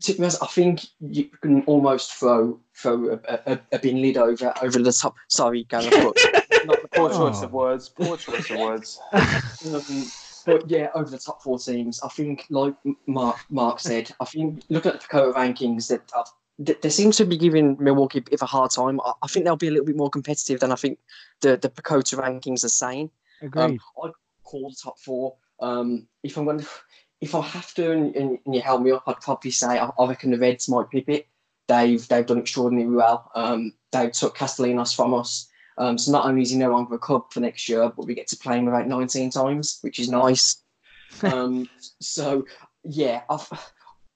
to 0.01 0.13
be 0.13 0.19
honest, 0.19 0.41
I 0.41 0.47
think 0.47 0.85
you 0.99 1.25
can 1.41 1.63
almost 1.63 2.13
throw 2.13 2.59
throw 2.75 3.19
a, 3.27 3.39
a, 3.53 3.59
a 3.73 3.79
bin 3.79 4.01
lid 4.01 4.17
over 4.17 4.53
over 4.61 4.79
the 4.79 4.91
top. 4.93 5.15
Sorry, 5.27 5.63
Gareth, 5.65 5.89
but 5.91 6.17
Not 6.65 6.81
the 6.81 6.87
poor 6.93 7.09
choice 7.09 7.37
Oh. 7.41 7.43
of 7.45 7.53
words. 7.53 7.89
Poor 7.89 8.17
choice 8.17 8.49
of 8.49 8.57
words. 8.59 8.99
Um, 9.73 10.05
but 10.45 10.67
yeah, 10.69 10.89
over 10.95 11.09
the 11.09 11.19
top 11.19 11.43
four 11.43 11.59
teams, 11.59 12.01
I 12.01 12.07
think, 12.07 12.45
like 12.49 12.73
Mark 13.05 13.37
Mark 13.51 13.79
said, 13.79 14.11
I 14.19 14.25
think 14.25 14.63
looking 14.69 14.91
at 14.91 14.99
the 15.01 15.07
PECOTA 15.07 15.33
rankings, 15.35 15.87
that 15.89 16.01
uh, 16.15 16.23
they 16.81 16.89
seem 16.89 17.11
to 17.11 17.25
be 17.25 17.37
giving 17.37 17.77
Milwaukee 17.79 18.19
a 18.19 18.21
bit 18.23 18.33
of 18.33 18.41
a 18.41 18.47
hard 18.47 18.71
time. 18.71 18.99
I, 19.01 19.13
I 19.21 19.27
think 19.27 19.45
they'll 19.45 19.55
be 19.55 19.67
a 19.67 19.71
little 19.71 19.85
bit 19.85 19.95
more 19.95 20.09
competitive 20.09 20.59
than 20.59 20.71
I 20.71 20.75
think 20.75 20.97
the 21.41 21.57
the 21.57 21.69
PECOTA 21.69 22.17
rankings 22.19 22.63
are 22.63 22.69
saying. 22.69 23.11
Agreed. 23.43 23.63
Um, 23.63 23.79
I'd 24.03 24.11
call 24.43 24.69
the 24.69 24.75
top 24.81 24.97
four. 24.99 25.35
Um, 25.59 26.07
if 26.23 26.37
I'm 26.37 26.45
going 26.45 26.59
to, 26.59 26.67
if 27.21 27.35
I 27.35 27.41
have 27.41 27.73
to, 27.75 27.91
and, 27.91 28.15
and, 28.15 28.39
and 28.45 28.55
you 28.55 28.61
help 28.61 28.81
me 28.81 28.91
up, 28.91 29.03
I'd 29.07 29.21
probably 29.21 29.51
say 29.51 29.79
I, 29.79 29.89
I 29.97 30.07
reckon 30.07 30.31
the 30.31 30.39
Reds 30.39 30.67
might 30.67 30.89
pip 30.89 31.07
it. 31.07 31.27
They've 31.67 32.05
they've 32.07 32.25
done 32.25 32.39
extraordinarily 32.39 32.95
well. 32.95 33.31
Um, 33.35 33.73
they 33.91 34.09
took 34.09 34.35
Castellanos 34.35 34.93
from 34.93 35.13
us. 35.13 35.47
Um, 35.77 35.97
so 35.97 36.11
not 36.11 36.25
only 36.25 36.41
is 36.41 36.51
he 36.51 36.57
no 36.57 36.71
longer 36.71 36.95
a 36.95 36.99
Cub 36.99 37.31
for 37.31 37.39
next 37.39 37.69
year, 37.69 37.91
but 37.95 38.05
we 38.05 38.13
get 38.13 38.27
to 38.27 38.37
play 38.37 38.57
him 38.57 38.67
about 38.67 38.87
19 38.87 39.29
times, 39.29 39.79
which 39.81 39.99
is 39.99 40.09
nice. 40.09 40.63
um, 41.23 41.69
so 41.99 42.45
yeah, 42.83 43.21
I, 43.29 43.45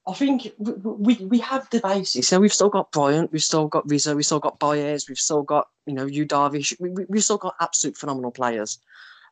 I 0.06 0.12
think 0.12 0.52
we, 0.58 0.72
we 0.72 1.14
we 1.26 1.38
have 1.38 1.70
the 1.70 1.80
basis. 1.80 2.28
So 2.28 2.40
we've 2.40 2.52
still 2.52 2.68
got 2.68 2.90
Bryant, 2.92 3.32
we've 3.32 3.42
still 3.42 3.68
got 3.68 3.88
Rizzo, 3.88 4.16
we've 4.16 4.26
still 4.26 4.40
got 4.40 4.58
Baez, 4.58 5.08
we've 5.08 5.18
still 5.18 5.42
got 5.42 5.68
you 5.86 5.94
know 5.94 6.06
you 6.06 6.26
Darvish. 6.26 6.78
We, 6.80 6.90
we, 6.90 7.06
we've 7.08 7.24
still 7.24 7.38
got 7.38 7.54
absolute 7.60 7.96
phenomenal 7.96 8.32
players. 8.32 8.78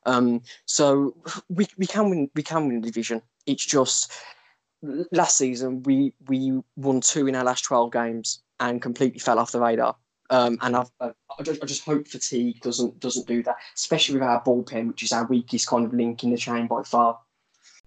Um, 0.05 0.41
so 0.65 1.15
we, 1.49 1.67
we 1.77 1.87
can 1.87 2.09
win 2.09 2.29
we 2.35 2.43
can 2.43 2.67
win 2.67 2.81
the 2.81 2.87
division. 2.87 3.21
It's 3.45 3.65
just 3.65 4.11
last 5.11 5.37
season 5.37 5.83
we 5.83 6.13
we 6.27 6.61
won 6.75 7.01
two 7.01 7.27
in 7.27 7.35
our 7.35 7.43
last 7.43 7.63
twelve 7.63 7.91
games 7.91 8.41
and 8.59 8.81
completely 8.81 9.19
fell 9.19 9.39
off 9.39 9.51
the 9.51 9.59
radar. 9.59 9.95
Um, 10.31 10.57
and 10.61 10.75
I've, 10.75 10.91
I, 10.99 11.11
I 11.37 11.43
just, 11.43 11.63
I 11.63 11.65
just 11.67 11.85
hope 11.85 12.07
fatigue 12.07 12.59
doesn't 12.61 12.99
doesn't 12.99 13.27
do 13.27 13.43
that, 13.43 13.57
especially 13.75 14.15
with 14.15 14.23
our 14.23 14.43
bullpen, 14.43 14.87
which 14.87 15.03
is 15.03 15.11
our 15.11 15.25
weakest 15.25 15.67
kind 15.67 15.85
of 15.85 15.93
link 15.93 16.23
in 16.23 16.31
the 16.31 16.37
chain 16.37 16.67
by 16.67 16.81
far. 16.83 17.19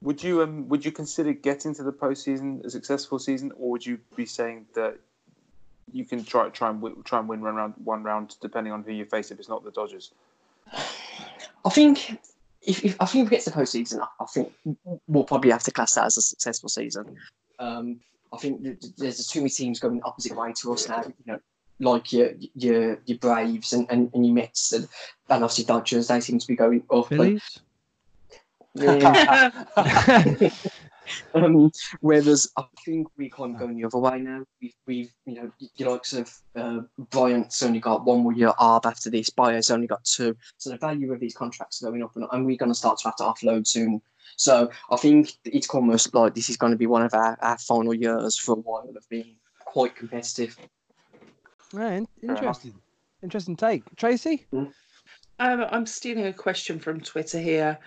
Would 0.03 0.23
you 0.23 0.43
um 0.43 0.69
would 0.69 0.85
you 0.85 0.93
consider 0.93 1.33
getting 1.33 1.75
to 1.75 1.83
the 1.83 1.93
postseason 1.93 2.65
a 2.65 2.71
successful 2.71 3.19
season, 3.19 3.51
or 3.57 3.71
would 3.73 3.85
you 3.85 3.99
be 4.15 4.27
saying 4.27 4.67
that 4.75 4.99
you 5.93 6.05
can 6.05 6.23
try 6.23 6.49
try 6.51 6.71
and 6.71 6.81
win, 6.81 7.03
try 7.03 7.19
and 7.19 7.29
win 7.29 7.41
one 7.41 7.57
round 7.57 7.75
one 7.83 8.05
round 8.05 8.37
depending 8.41 8.73
on 8.73 8.85
who 8.85 8.93
you 8.93 9.05
face 9.05 9.33
if 9.33 9.41
it's 9.41 9.49
not 9.49 9.65
the 9.65 9.73
Dodgers? 9.73 10.13
I 11.65 11.71
think 11.71 12.21
if, 12.69 12.85
if 12.85 12.97
I 13.01 13.07
think 13.07 13.25
if 13.25 13.31
we 13.31 13.37
get 13.37 13.45
to 13.45 13.51
the 13.51 13.57
postseason, 13.57 14.01
I, 14.01 14.07
I 14.23 14.27
think 14.27 14.53
we'll 15.07 15.25
probably 15.25 15.51
have 15.51 15.62
to 15.64 15.71
class 15.71 15.95
that 15.95 16.05
as 16.07 16.16
a 16.19 16.23
successful 16.23 16.69
season. 16.69 17.16
Um, 17.59 18.01
I 18.33 18.37
think 18.37 18.62
th- 18.62 18.81
th- 18.81 18.97
there's 18.97 19.27
too 19.27 19.41
many 19.41 19.51
teams 19.51 19.81
going 19.81 19.99
the 19.99 20.05
opposite 20.05 20.37
way 20.37 20.53
to 20.53 20.73
us 20.75 20.89
now. 20.89 21.03
You 21.03 21.14
know, 21.27 21.39
like 21.81 22.12
your 22.12 22.31
your 22.55 22.99
your 23.07 23.19
Braves 23.19 23.73
and, 23.73 23.87
and, 23.91 24.11
and 24.12 24.27
your 24.27 24.35
Mets 24.35 24.73
and, 24.73 24.85
and 25.31 25.43
obviously 25.43 25.64
Dodgers. 25.64 26.09
They 26.09 26.21
seem 26.21 26.39
to 26.39 26.47
be 26.47 26.57
going 26.57 26.83
up. 26.91 27.11
and- 27.11 27.19
Phillies? 27.21 27.59
Yeah. 28.75 29.51
um, 31.35 31.71
whereas 32.01 32.51
I 32.57 32.65
think 32.85 33.09
we 33.17 33.31
kind 33.31 33.55
of 33.55 33.61
going 33.61 33.77
the 33.77 33.85
other 33.85 33.99
way 33.99 34.19
now. 34.21 34.45
We've, 34.61 34.75
we've 34.87 35.13
you 35.27 35.35
know, 35.35 35.53
your 35.77 35.91
likes 35.91 36.13
of 36.13 36.33
uh, 36.57 36.81
Bryant's 37.11 37.63
only 37.63 37.81
got 37.81 38.05
one 38.05 38.21
more 38.21 38.33
year 38.33 38.53
arb 38.59 38.87
after 38.87 39.11
this. 39.11 39.31
Baez 39.31 39.71
only 39.71 39.87
got 39.87 40.05
two. 40.05 40.37
So 40.57 40.71
the 40.71 40.79
value 40.79 41.13
of 41.13 41.21
these 41.21 41.35
contracts 41.35 41.83
are 41.83 41.91
going 41.91 42.03
up, 42.03 42.17
and, 42.17 42.27
and 42.33 42.47
we're 42.47 42.57
going 42.57 42.71
to 42.73 42.79
start 42.79 42.99
to 42.99 43.09
have 43.09 43.17
to 43.17 43.25
offload 43.25 43.67
soon. 43.67 44.01
So 44.37 44.71
I 44.91 44.97
think 44.97 45.33
it's 45.45 45.69
almost 45.71 46.15
like 46.15 46.35
this 46.35 46.49
is 46.49 46.57
going 46.57 46.73
to 46.73 46.79
be 46.79 46.87
one 46.87 47.03
of 47.03 47.15
our, 47.15 47.39
our 47.43 47.59
final 47.59 47.95
years 47.95 48.39
for 48.39 48.53
a 48.53 48.61
while 48.61 48.89
of 48.97 49.09
being 49.09 49.37
quite 49.65 49.97
competitive. 49.97 50.57
Right, 51.73 52.07
interesting. 52.23 52.75
Interesting 53.23 53.57
take. 53.57 53.83
Tracy? 53.97 54.47
Um, 54.53 54.73
I'm 55.71 55.87
stealing 55.87 56.27
a 56.27 56.33
question 56.33 56.79
from 56.79 57.01
Twitter 57.01 57.39
here. 57.39 57.79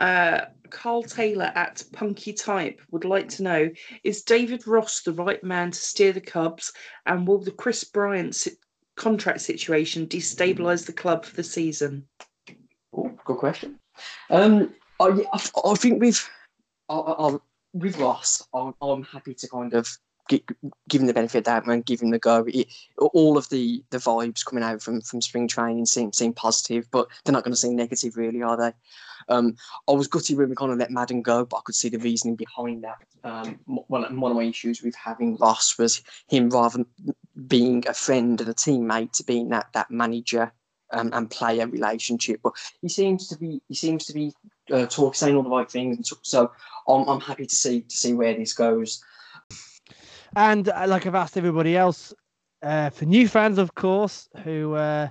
Uh, 0.00 0.46
Carl 0.70 1.02
Taylor 1.02 1.52
at 1.54 1.84
Punky 1.92 2.32
Type 2.32 2.80
would 2.90 3.04
like 3.04 3.28
to 3.30 3.42
know: 3.42 3.70
Is 4.02 4.22
David 4.22 4.66
Ross 4.66 5.02
the 5.02 5.12
right 5.12 5.42
man 5.44 5.70
to 5.70 5.78
steer 5.78 6.12
the 6.12 6.20
Cubs, 6.20 6.72
and 7.06 7.28
will 7.28 7.38
the 7.38 7.50
Kris 7.52 7.84
Bryant 7.84 8.34
si- 8.34 8.56
contract 8.96 9.42
situation 9.42 10.06
destabilise 10.06 10.86
the 10.86 10.92
club 10.92 11.24
for 11.24 11.36
the 11.36 11.44
season? 11.44 12.08
Oh, 12.96 13.12
good 13.24 13.36
question. 13.36 13.78
Um, 14.30 14.74
I, 14.98 15.26
I, 15.32 15.40
I 15.64 15.74
think 15.74 16.00
with 16.00 16.28
I, 16.88 16.94
I, 16.94 17.36
with 17.72 17.98
Ross, 17.98 18.42
I'm, 18.54 18.74
I'm 18.80 19.02
happy 19.04 19.34
to 19.34 19.48
kind 19.48 19.74
of 19.74 19.88
gi- 20.28 20.44
give 20.88 21.00
him 21.00 21.06
the 21.06 21.14
benefit 21.14 21.38
of 21.38 21.44
doubt 21.44 21.66
and 21.66 21.88
him 21.88 22.10
the 22.10 22.18
go. 22.18 22.44
It, 22.46 22.68
all 22.98 23.36
of 23.36 23.48
the, 23.48 23.82
the 23.90 23.98
vibes 23.98 24.44
coming 24.44 24.64
out 24.64 24.82
from, 24.82 25.00
from 25.00 25.20
spring 25.20 25.48
training 25.48 25.86
seem 25.86 26.12
seem 26.12 26.32
positive, 26.32 26.88
but 26.90 27.08
they're 27.24 27.32
not 27.32 27.44
going 27.44 27.52
to 27.52 27.60
seem 27.60 27.76
negative, 27.76 28.16
really, 28.16 28.42
are 28.42 28.56
they? 28.56 28.72
Um, 29.28 29.56
I 29.88 29.92
was 29.92 30.08
gutted 30.08 30.36
when 30.36 30.48
we 30.48 30.56
kind 30.56 30.72
of 30.72 30.78
let 30.78 30.90
Maddon 30.90 31.22
go, 31.22 31.44
but 31.44 31.58
I 31.58 31.62
could 31.64 31.74
see 31.74 31.88
the 31.88 31.98
reasoning 31.98 32.36
behind 32.36 32.84
that. 32.84 32.96
Um, 33.22 33.58
one, 33.66 34.20
one 34.20 34.30
of 34.30 34.36
my 34.36 34.44
issues 34.44 34.82
with 34.82 34.94
having 34.94 35.36
Ross 35.36 35.78
was 35.78 36.02
him 36.28 36.50
rather 36.50 36.78
than 36.78 37.14
being 37.46 37.86
a 37.86 37.94
friend 37.94 38.40
and 38.40 38.50
a 38.50 38.54
teammate 38.54 39.12
to 39.12 39.24
being 39.24 39.50
that 39.50 39.68
that 39.74 39.90
manager 39.90 40.52
um, 40.92 41.10
and 41.12 41.30
player 41.30 41.66
relationship. 41.66 42.40
But 42.42 42.54
he 42.80 42.88
seems 42.88 43.28
to 43.28 43.38
be 43.38 43.62
he 43.68 43.74
seems 43.74 44.06
to 44.06 44.14
be 44.14 44.32
uh, 44.72 44.86
talking, 44.86 45.14
saying 45.14 45.36
all 45.36 45.42
the 45.42 45.50
right 45.50 45.70
things, 45.70 45.96
and 45.96 46.06
so, 46.06 46.16
so 46.22 46.52
I'm, 46.88 47.08
I'm 47.08 47.20
happy 47.20 47.46
to 47.46 47.54
see 47.54 47.82
to 47.82 47.96
see 47.96 48.12
where 48.14 48.34
this 48.34 48.52
goes. 48.52 49.04
And 50.36 50.68
uh, 50.68 50.84
like 50.86 51.06
I've 51.06 51.14
asked 51.14 51.36
everybody 51.36 51.76
else, 51.76 52.14
uh, 52.62 52.90
for 52.90 53.04
new 53.04 53.26
fans, 53.28 53.58
of 53.58 53.74
course, 53.74 54.28
who 54.44 54.74
uh, 54.74 55.08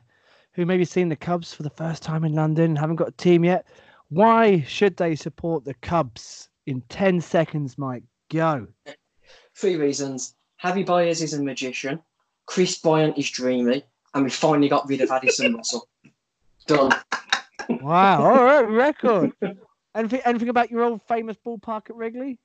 who 0.54 0.66
maybe 0.66 0.86
seen 0.86 1.10
the 1.10 1.16
Cubs 1.16 1.54
for 1.54 1.64
the 1.64 1.70
first 1.70 2.04
time 2.04 2.24
in 2.24 2.34
London 2.34 2.76
haven't 2.76 2.98
got 2.98 3.10
a 3.10 3.14
team 3.14 3.44
yet, 3.44 3.66
why 4.10 4.62
should 4.62 4.98
they 4.98 5.16
support 5.16 5.66
the 5.66 5.74
Cubs? 5.76 6.50
In 6.66 6.82
ten 6.82 7.20
seconds, 7.20 7.78
Mike, 7.80 8.04
go. 8.32 8.68
Three 9.56 9.76
reasons: 9.76 10.36
Javi 10.64 10.86
Baez 10.86 11.22
is 11.22 11.34
a 11.34 11.42
magician, 11.42 12.00
Kris 12.46 12.78
Bryant 12.78 13.18
is 13.18 13.30
dreamy, 13.30 13.84
and 14.14 14.24
we 14.24 14.30
finally 14.30 14.70
got 14.70 14.88
rid 14.88 15.02
of 15.02 15.10
Addison 15.10 15.54
Russell. 15.58 15.88
Done. 16.68 16.92
Wow, 17.82 18.24
all 18.24 18.44
right, 18.44 18.62
record. 18.70 19.32
Anything, 19.96 20.22
anything 20.26 20.50
about 20.50 20.70
your 20.70 20.84
old 20.84 21.02
famous 21.04 21.38
ballpark 21.44 21.90
at 21.90 21.96
Wrigley? 21.96 22.38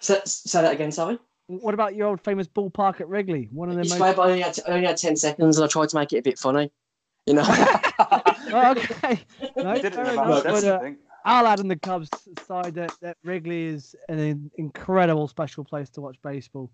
Say, 0.00 0.20
say 0.24 0.62
that 0.62 0.72
again, 0.72 0.90
sorry. 0.90 1.18
What 1.46 1.74
about 1.74 1.94
your 1.94 2.08
old 2.08 2.20
famous 2.20 2.48
ballpark 2.48 3.00
at 3.00 3.08
Wrigley? 3.08 3.48
One 3.52 3.68
of 3.68 3.74
the 3.74 3.82
most. 3.82 3.98
great, 3.98 4.18
I 4.18 4.22
only, 4.22 4.40
had, 4.40 4.58
only 4.66 4.86
had 4.86 4.96
ten 4.96 5.16
seconds, 5.16 5.58
and 5.58 5.64
I 5.64 5.68
tried 5.68 5.90
to 5.90 5.96
make 5.96 6.12
it 6.12 6.18
a 6.18 6.22
bit 6.22 6.38
funny. 6.38 6.70
You 7.26 7.34
know. 7.34 7.44
Oh, 8.52 8.70
okay. 8.72 9.20
No, 9.56 9.74
Did 9.74 9.86
it 9.86 9.94
fair 9.94 10.04
enough, 10.12 10.26
about 10.26 10.44
but, 10.44 10.64
uh, 10.64 10.76
I 10.76 10.78
think. 10.80 10.98
I'll 11.24 11.46
add 11.46 11.58
on 11.60 11.68
the 11.68 11.76
Cubs 11.76 12.08
side 12.46 12.74
that, 12.74 12.92
that 13.00 13.16
Wrigley 13.24 13.64
is 13.64 13.96
an 14.08 14.50
incredible 14.58 15.26
special 15.26 15.64
place 15.64 15.88
to 15.90 16.00
watch 16.00 16.16
baseball. 16.22 16.70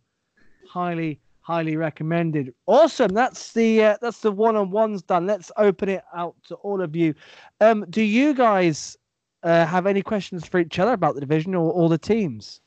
Highly, 0.68 1.20
highly 1.40 1.76
recommended. 1.76 2.52
Awesome. 2.66 3.12
That's 3.12 3.52
the 3.52 3.84
uh, 3.84 3.96
that's 4.00 4.20
the 4.20 4.32
one 4.32 4.56
on 4.56 4.70
ones 4.70 5.02
done. 5.02 5.26
Let's 5.26 5.52
open 5.56 5.88
it 5.88 6.02
out 6.14 6.34
to 6.48 6.56
all 6.56 6.82
of 6.82 6.96
you. 6.96 7.14
Um, 7.60 7.86
do 7.90 8.02
you 8.02 8.34
guys 8.34 8.96
uh, 9.42 9.64
have 9.66 9.86
any 9.86 10.02
questions 10.02 10.46
for 10.46 10.58
each 10.58 10.78
other 10.78 10.92
about 10.92 11.14
the 11.14 11.20
division 11.20 11.54
or 11.54 11.70
all 11.70 11.88
the 11.88 11.98
teams? 11.98 12.60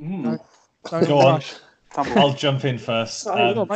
Don't 0.00 0.40
Go 0.90 1.18
on. 1.18 1.42
I'll 1.96 2.34
jump 2.34 2.64
in 2.64 2.78
first. 2.78 3.20
Sorry, 3.20 3.52
Um, 3.54 3.68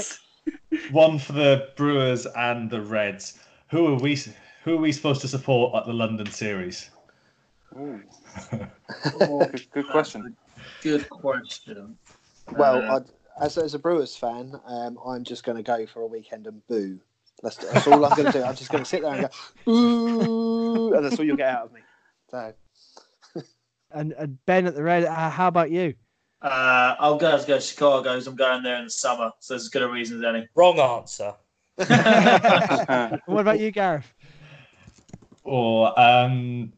one 0.90 1.18
for 1.18 1.32
the 1.32 1.68
Brewers 1.76 2.26
and 2.26 2.70
the 2.70 2.80
Reds. 2.80 3.38
Who 3.70 3.86
are 3.86 3.94
we? 3.94 4.18
Who 4.64 4.74
are 4.74 4.80
we 4.80 4.92
supposed 4.92 5.20
to 5.22 5.28
support 5.28 5.74
at 5.76 5.86
the 5.86 5.92
London 5.92 6.26
series? 6.30 6.90
Ooh, 7.76 8.02
Oh, 9.20 9.46
good, 9.46 9.66
good 9.72 9.88
question. 9.88 10.36
good 10.82 11.08
question. 11.08 11.96
Well, 12.56 12.82
Uh, 12.82 12.96
I'd, 12.96 13.04
as, 13.40 13.56
as 13.58 13.74
a 13.74 13.78
Brewers 13.78 14.16
fan, 14.16 14.58
um, 14.66 14.98
I'm 15.06 15.22
just 15.22 15.44
going 15.44 15.56
to 15.56 15.62
go 15.62 15.86
for 15.86 16.00
a 16.00 16.06
weekend 16.06 16.46
and 16.46 16.66
boo. 16.66 16.98
That's, 17.42 17.56
that's 17.56 17.86
all 17.86 18.04
I'm 18.04 18.16
going 18.16 18.32
to 18.32 18.38
do. 18.38 18.42
I'm 18.44 18.56
just 18.56 18.70
going 18.70 18.82
to 18.82 18.88
sit 18.88 19.02
there 19.02 19.12
and 19.14 19.22
go, 19.22 19.28
boo, 19.64 20.94
and 20.94 21.04
that's 21.04 21.18
all 21.18 21.24
you'll 21.24 21.36
get 21.36 21.48
out 21.54 21.66
of 21.66 21.72
me. 21.72 21.80
So, 22.30 22.52
And, 23.92 24.12
and 24.12 24.44
Ben 24.44 24.66
at 24.66 24.74
the 24.74 24.82
red. 24.82 25.04
Uh, 25.04 25.30
how 25.30 25.46
about 25.48 25.70
you? 25.70 25.94
Uh, 26.42 26.94
I'll 26.98 27.16
go 27.18 27.38
to 27.38 27.46
go 27.46 27.54
to 27.56 27.60
Chicago's. 27.60 28.26
I'm 28.26 28.36
going 28.36 28.62
there 28.62 28.78
in 28.78 28.84
the 28.84 28.90
summer, 28.90 29.32
so 29.40 29.54
there's 29.54 29.64
as 29.64 29.68
good 29.68 29.82
a 29.82 29.88
reason 29.88 30.18
as 30.18 30.24
any. 30.24 30.48
Wrong 30.54 30.78
answer. 30.78 31.34
What 33.26 33.40
about 33.40 33.60
you, 33.60 33.70
Gareth? 33.70 34.12
Or 35.44 35.98
um, 35.98 36.72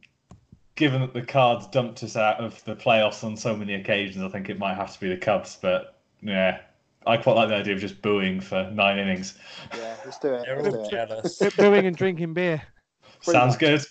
given 0.77 1.01
that 1.01 1.13
the 1.15 1.23
Cards 1.23 1.67
dumped 1.69 2.03
us 2.03 2.17
out 2.17 2.37
of 2.39 2.63
the 2.65 2.77
playoffs 2.77 3.25
on 3.25 3.37
so 3.37 3.57
many 3.57 3.75
occasions, 3.75 4.23
I 4.23 4.29
think 4.29 4.49
it 4.49 4.59
might 4.59 4.75
have 4.75 4.93
to 4.93 5.01
be 5.01 5.09
the 5.09 5.17
Cubs. 5.17 5.59
But 5.61 5.99
yeah, 6.23 6.61
I 7.07 7.17
quite 7.17 7.37
like 7.37 7.49
the 7.49 7.57
idea 7.57 7.75
of 7.75 7.81
just 7.81 8.01
booing 8.03 8.41
for 8.41 8.71
nine 8.73 8.99
innings. 8.99 9.39
yeah, 9.77 9.97
let's 10.05 10.19
do 10.19 10.35
it. 10.35 10.45
They're 10.47 10.63
Let's 10.63 10.75
all 10.77 10.83
do 10.83 10.97
it. 10.97 11.09
jealous. 11.09 11.39
Brewing 11.57 11.87
and 11.87 11.97
drinking 11.97 12.35
beer. 12.35 12.63
Sounds 13.23 13.57
good. 13.57 13.85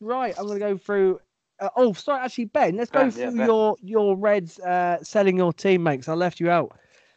Right, 0.00 0.34
I'm 0.38 0.46
going 0.46 0.58
to 0.58 0.66
go 0.66 0.76
through. 0.76 1.20
Uh, 1.60 1.68
oh, 1.76 1.92
sorry, 1.92 2.24
actually, 2.24 2.46
Ben. 2.46 2.76
Let's 2.76 2.90
go 2.90 3.00
Ben, 3.00 3.10
through 3.10 3.22
yeah, 3.22 3.30
Ben. 3.30 3.46
your 3.46 3.76
your 3.82 4.16
Reds 4.16 4.58
uh, 4.60 4.98
selling 5.02 5.36
your 5.36 5.52
teammates. 5.52 6.08
I 6.08 6.14
left 6.14 6.40
you 6.40 6.50
out. 6.50 6.72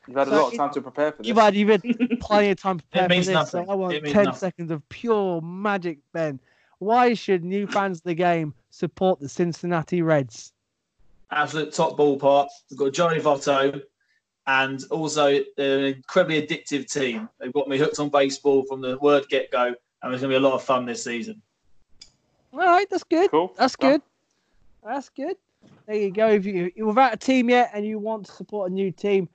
You've 0.07 0.17
had 0.17 0.27
a 0.27 0.31
lot 0.31 0.47
of 0.47 0.53
it- 0.53 0.57
time 0.57 0.73
to 0.73 0.81
prepare 0.81 1.11
for 1.13 1.19
this. 1.19 1.27
You've 1.27 1.37
had 1.37 1.55
you've 1.55 1.69
had 1.69 1.81
plenty 2.19 2.49
of 2.49 2.59
time 2.59 2.79
to 2.79 2.85
prepare 2.85 3.07
for 3.07 3.09
means 3.09 3.25
this. 3.27 3.33
nothing. 3.33 3.65
So 3.65 3.71
I 3.71 3.75
want 3.75 3.93
ten 4.05 4.25
nothing. 4.25 4.33
seconds 4.39 4.71
of 4.71 4.87
pure 4.89 5.41
magic, 5.41 5.99
Ben. 6.11 6.39
Why 6.79 7.13
should 7.13 7.45
new 7.45 7.65
fans 7.67 7.99
of 7.99 8.03
the 8.03 8.13
game 8.15 8.53
support 8.69 9.21
the 9.21 9.29
Cincinnati 9.29 10.01
Reds? 10.01 10.51
Absolute 11.31 11.71
top 11.73 11.97
ballpark. 11.97 12.47
We've 12.69 12.77
got 12.77 12.91
Johnny 12.93 13.19
Votto, 13.21 13.81
and 14.47 14.83
also 14.91 15.27
an 15.57 15.79
incredibly 15.85 16.45
addictive 16.45 16.91
team. 16.91 17.29
They've 17.39 17.53
got 17.53 17.69
me 17.69 17.77
hooked 17.77 17.99
on 17.99 18.09
baseball 18.09 18.63
from 18.65 18.81
the 18.81 18.97
word 18.97 19.23
get 19.29 19.49
go, 19.51 19.67
and 19.67 19.75
there's 20.11 20.19
going 20.21 20.33
to 20.33 20.39
be 20.39 20.45
a 20.45 20.47
lot 20.47 20.53
of 20.55 20.63
fun 20.63 20.85
this 20.85 21.01
season. 21.05 21.41
All 22.51 22.59
right, 22.59 22.87
that's 22.89 23.03
good. 23.05 23.31
Cool. 23.31 23.53
That's 23.57 23.75
Well, 23.79 23.91
good. 23.93 24.01
That's 24.85 25.09
good. 25.09 25.37
There 25.87 25.95
you 25.95 26.11
go. 26.11 26.27
If 26.29 26.45
you, 26.45 26.71
you're 26.75 26.87
without 26.87 27.13
a 27.13 27.17
team 27.17 27.49
yet 27.49 27.71
and 27.73 27.85
you 27.85 27.99
want 27.99 28.25
to 28.25 28.31
support 28.31 28.69
a 28.69 28.73
new 28.73 28.91
team, 28.91 29.29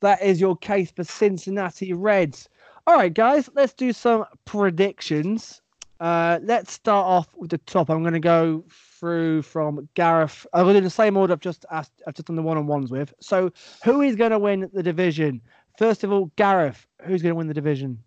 that 0.00 0.22
is 0.22 0.40
your 0.40 0.56
case 0.56 0.90
for 0.90 1.04
Cincinnati 1.04 1.92
Reds. 1.92 2.48
All 2.86 2.96
right, 2.96 3.12
guys, 3.12 3.48
let's 3.54 3.72
do 3.72 3.92
some 3.92 4.24
predictions. 4.44 5.60
Uh, 6.00 6.38
let's 6.42 6.72
start 6.72 7.06
off 7.06 7.28
with 7.36 7.50
the 7.50 7.58
top. 7.58 7.90
I'm 7.90 8.02
going 8.02 8.14
to 8.14 8.20
go 8.20 8.64
through 8.70 9.42
from 9.42 9.88
Gareth. 9.94 10.46
I'm 10.52 10.64
going 10.64 10.74
to 10.74 10.80
do 10.80 10.84
the 10.84 10.90
same 10.90 11.16
order 11.16 11.32
I've 11.32 11.40
just 11.40 11.66
asked. 11.70 12.02
I've 12.06 12.14
just 12.14 12.26
done 12.26 12.36
the 12.36 12.42
one-on-ones 12.42 12.90
with. 12.90 13.12
So, 13.20 13.50
who 13.84 14.00
is 14.00 14.14
going 14.14 14.30
to 14.30 14.38
win 14.38 14.70
the 14.72 14.82
division? 14.82 15.40
First 15.76 16.04
of 16.04 16.12
all, 16.12 16.30
Gareth. 16.36 16.86
Who's 17.02 17.20
going 17.20 17.32
to 17.32 17.36
win 17.36 17.48
the 17.48 17.54
division? 17.54 17.98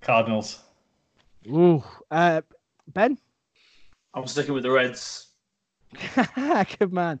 Cardinals. 0.00 0.60
Ooh, 1.48 1.82
uh, 2.10 2.40
Ben. 2.88 3.18
I'm 4.14 4.26
sticking 4.26 4.54
with 4.54 4.62
the 4.62 4.70
Reds. 4.70 5.33
Good 6.78 6.92
man. 6.92 7.20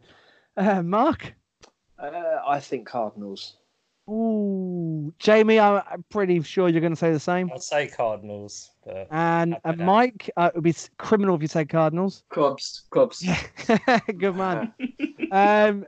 Uh, 0.56 0.82
Mark. 0.82 1.34
Uh, 1.98 2.40
I 2.46 2.60
think 2.60 2.86
Cardinals. 2.86 3.56
Ooh, 4.08 5.14
Jamie, 5.18 5.58
I'm, 5.58 5.82
I'm 5.90 6.04
pretty 6.10 6.42
sure 6.42 6.68
you're 6.68 6.82
going 6.82 6.92
to 6.92 6.98
say 6.98 7.10
the 7.10 7.18
same. 7.18 7.50
I'd 7.54 7.62
say 7.62 7.88
Cardinals, 7.88 8.70
but 8.84 9.08
And, 9.10 9.54
Happy 9.54 9.60
and 9.64 9.78
days. 9.78 9.86
Mike, 9.86 10.30
uh, 10.36 10.50
it 10.52 10.54
would 10.56 10.64
be 10.64 10.74
criminal 10.98 11.34
if 11.36 11.42
you 11.42 11.48
say 11.48 11.64
Cardinals. 11.64 12.22
Clubs, 12.28 12.82
clubs. 12.90 13.24
Yeah, 13.24 13.98
good 14.18 14.36
man. 14.36 14.74
um, 15.32 15.86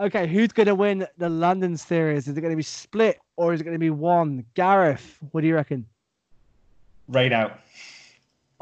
okay, 0.00 0.26
who's 0.26 0.48
going 0.48 0.66
to 0.66 0.74
win 0.74 1.06
the 1.18 1.28
London 1.28 1.76
series? 1.76 2.26
Is 2.26 2.36
it 2.36 2.40
going 2.40 2.52
to 2.52 2.56
be 2.56 2.64
split 2.64 3.20
or 3.36 3.52
is 3.52 3.60
it 3.60 3.64
going 3.64 3.76
to 3.76 3.78
be 3.78 3.90
one? 3.90 4.44
Gareth, 4.54 5.18
what 5.30 5.42
do 5.42 5.46
you 5.46 5.54
reckon? 5.54 5.86
Rain 7.06 7.32
out. 7.32 7.60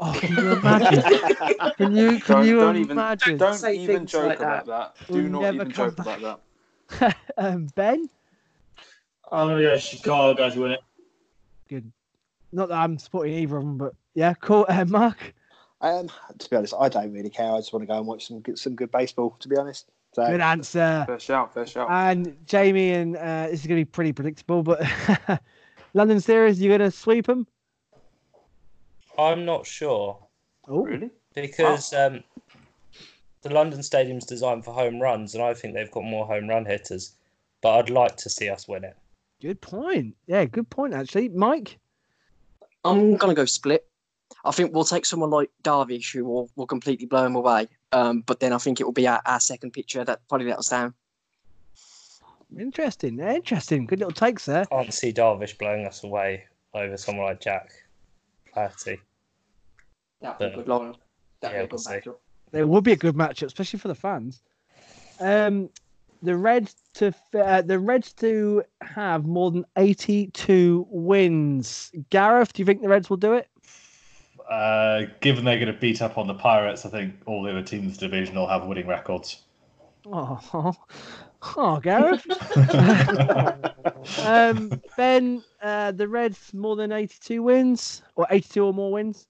Oh, 0.03 0.17
can 0.19 0.35
you 0.35 0.51
imagine? 0.57 1.03
can 1.77 1.95
you 1.95 2.19
can 2.19 2.35
Don't- 2.37 2.45
you 2.47 2.59
don't 2.59 2.75
even- 2.77 2.91
imagine? 2.91 3.37
Don't 3.37 3.53
say 3.53 3.75
even 3.75 4.05
joke 4.07 4.29
like 4.29 4.39
about 4.39 4.65
that. 4.65 4.95
We'll 5.09 5.21
Do 5.23 5.29
not 5.29 5.41
never 5.43 5.55
even 5.57 5.71
joke 5.71 5.95
back. 5.95 6.19
about 6.19 6.41
um, 7.37 7.67
Ben, 7.75 8.09
I'm 9.31 9.47
going 9.47 9.57
to 9.59 9.63
go 9.63 9.77
Chicago 9.77 10.49
to 10.49 10.59
win 10.59 10.71
it. 10.71 10.79
good. 11.69 11.91
Not 12.51 12.67
that 12.69 12.75
I'm 12.79 12.97
supporting 12.97 13.33
either 13.35 13.55
of 13.57 13.63
them, 13.63 13.77
but 13.77 13.93
yeah, 14.13 14.33
cool. 14.41 14.65
Uh, 14.67 14.83
Mark, 14.85 15.33
Um, 15.79 16.09
to 16.37 16.49
be 16.49 16.55
honest, 16.57 16.73
I 16.77 16.89
don't 16.89 17.13
really 17.13 17.29
care. 17.29 17.49
I 17.53 17.57
just 17.59 17.71
want 17.71 17.83
to 17.83 17.87
go 17.87 17.97
and 17.97 18.05
watch 18.07 18.27
some 18.27 18.41
good, 18.41 18.59
some 18.59 18.75
good 18.75 18.91
baseball. 18.91 19.37
To 19.39 19.47
be 19.47 19.55
honest, 19.55 19.89
so 20.13 20.27
good 20.27 20.41
answer. 20.41 20.79
that. 20.79 21.07
Fair 21.07 21.19
shout, 21.19 21.53
fair 21.53 21.65
shout. 21.65 21.87
And 21.89 22.35
Jamie, 22.45 22.91
and 22.91 23.15
uh, 23.15 23.47
this 23.49 23.61
is 23.61 23.67
going 23.67 23.79
to 23.79 23.85
be 23.85 23.89
pretty 23.89 24.11
predictable, 24.11 24.63
but 24.63 24.81
London 25.93 26.19
series, 26.19 26.59
you're 26.61 26.75
going 26.77 26.89
to 26.91 26.95
sweep 26.95 27.27
them? 27.27 27.47
I'm 29.21 29.45
not 29.45 29.65
sure 29.65 30.17
Oh, 30.67 30.83
really? 30.83 31.09
because 31.33 31.93
um, 31.93 32.23
the 33.41 33.49
London 33.49 33.81
Stadium's 33.83 34.25
designed 34.25 34.63
for 34.65 34.73
home 34.73 34.99
runs, 35.01 35.33
and 35.35 35.43
I 35.43 35.53
think 35.53 35.73
they've 35.73 35.91
got 35.91 36.03
more 36.03 36.25
home 36.25 36.47
run 36.47 36.65
hitters. 36.65 37.13
But 37.61 37.77
I'd 37.77 37.89
like 37.89 38.15
to 38.17 38.29
see 38.29 38.49
us 38.49 38.67
win 38.67 38.83
it. 38.83 38.97
good 39.41 39.61
point. 39.61 40.15
Yeah, 40.27 40.45
good 40.45 40.69
point, 40.69 40.93
actually. 40.93 41.29
Mike? 41.29 41.77
I'm 42.83 43.15
gonna 43.17 43.35
go 43.35 43.45
split. 43.45 43.87
I 44.43 44.51
think 44.51 44.73
we'll 44.73 44.83
take 44.85 45.05
someone 45.05 45.29
like 45.29 45.51
Darvish 45.63 46.13
who 46.13 46.25
will, 46.25 46.49
will 46.55 46.65
completely 46.65 47.05
blow 47.05 47.25
him 47.25 47.35
away. 47.35 47.67
Um, 47.91 48.21
but 48.21 48.39
then 48.39 48.53
I 48.53 48.57
think 48.57 48.79
it 48.79 48.85
will 48.85 48.93
be 48.93 49.07
our, 49.07 49.21
our 49.25 49.39
second 49.39 49.71
pitcher 49.71 50.03
that 50.03 50.27
probably 50.27 50.47
let 50.47 50.57
us 50.57 50.69
down. 50.69 50.93
Interesting. 52.57 53.19
Interesting. 53.19 53.85
Good 53.85 53.99
little 53.99 54.13
takes 54.13 54.45
there. 54.45 54.65
Can't 54.65 54.93
see 54.93 55.13
Darvish 55.13 55.57
blowing 55.57 55.85
us 55.85 56.03
away 56.03 56.45
over 56.73 56.97
someone 56.97 57.25
like 57.27 57.41
Jack 57.41 57.71
Flaherty. 58.53 58.99
That'd 60.21 60.37
be 60.39 60.45
a 60.45 60.49
Yeah. 60.49 60.55
good 60.55 60.67
line. 60.67 60.95
That'd 61.41 61.55
Yeah, 61.55 61.61
be 61.61 61.65
a 61.65 61.67
good 61.67 61.71
we'll 61.71 61.95
matchup. 62.13 62.15
There 62.51 62.67
would 62.67 62.83
be 62.83 62.91
a 62.91 62.97
good 62.97 63.15
matchup, 63.15 63.47
especially 63.47 63.79
for 63.79 63.87
the 63.87 63.95
fans. 63.95 64.43
Um, 65.19 65.69
the 66.21 66.35
Reds 66.35 66.75
to 66.95 67.13
uh, 67.33 67.61
the 67.61 67.79
Reds 67.79 68.13
to 68.13 68.63
have 68.81 69.25
more 69.25 69.51
than 69.51 69.65
82 69.75 70.85
wins. 70.89 71.91
Gareth, 72.09 72.53
do 72.53 72.61
you 72.61 72.65
think 72.65 72.81
the 72.81 72.89
Reds 72.89 73.09
will 73.09 73.17
do 73.17 73.33
it? 73.33 73.47
Uh, 74.49 75.03
given 75.21 75.45
they're 75.45 75.59
going 75.59 75.73
to 75.73 75.79
beat 75.79 76.01
up 76.01 76.17
on 76.17 76.27
the 76.27 76.33
Pirates, 76.33 76.85
I 76.85 76.89
think 76.89 77.15
all 77.25 77.41
the 77.43 77.51
other 77.51 77.63
teams 77.63 77.85
in 77.85 77.93
the 77.93 77.99
division 77.99 78.35
will 78.35 78.47
have 78.47 78.65
winning 78.65 78.87
records. 78.87 79.43
Oh, 80.05 80.75
oh, 81.57 81.79
Gareth. 81.79 82.25
um, 84.19 84.81
Ben, 84.97 85.41
uh, 85.61 85.91
the 85.91 86.07
Reds 86.07 86.53
more 86.53 86.75
than 86.75 86.91
82 86.91 87.41
wins 87.41 88.01
or 88.15 88.27
82 88.29 88.65
or 88.65 88.73
more 88.73 88.91
wins. 88.91 89.27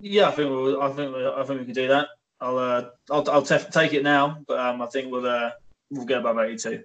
Yeah, 0.00 0.28
I 0.28 0.30
think 0.32 0.50
we'll, 0.50 0.80
I 0.82 0.90
think 0.92 1.14
we 1.14 1.26
I 1.26 1.44
think 1.44 1.60
we 1.60 1.64
can 1.66 1.74
do 1.74 1.88
that. 1.88 2.08
I'll 2.40 2.58
uh, 2.58 2.84
I'll, 3.10 3.28
I'll 3.30 3.42
tef- 3.42 3.70
take 3.70 3.92
it 3.92 4.02
now, 4.02 4.38
but 4.48 4.58
um, 4.58 4.80
I 4.80 4.86
think 4.86 5.12
we'll 5.12 5.26
uh, 5.26 5.50
we'll 5.90 6.06
get 6.06 6.18
above 6.18 6.38
82. 6.38 6.82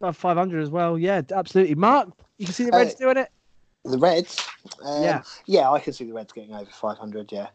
Above 0.00 0.16
500 0.16 0.62
as 0.62 0.70
well. 0.70 0.98
Yeah, 0.98 1.22
absolutely. 1.34 1.74
Mark, 1.74 2.08
you 2.38 2.44
can 2.46 2.54
see 2.54 2.64
the 2.64 2.72
Reds 2.72 2.94
Uh, 2.94 2.98
doing 2.98 3.16
it. 3.18 3.30
the 3.84 3.98
Reds. 3.98 4.46
Um, 4.84 5.02
Yeah. 5.02 5.22
yeah, 5.46 5.70
I 5.70 5.78
can 5.80 5.92
see 5.92 6.04
the 6.04 6.12
Reds 6.12 6.32
getting 6.32 6.54
over 6.54 6.70
500. 6.70 7.32
Yeah, 7.32 7.48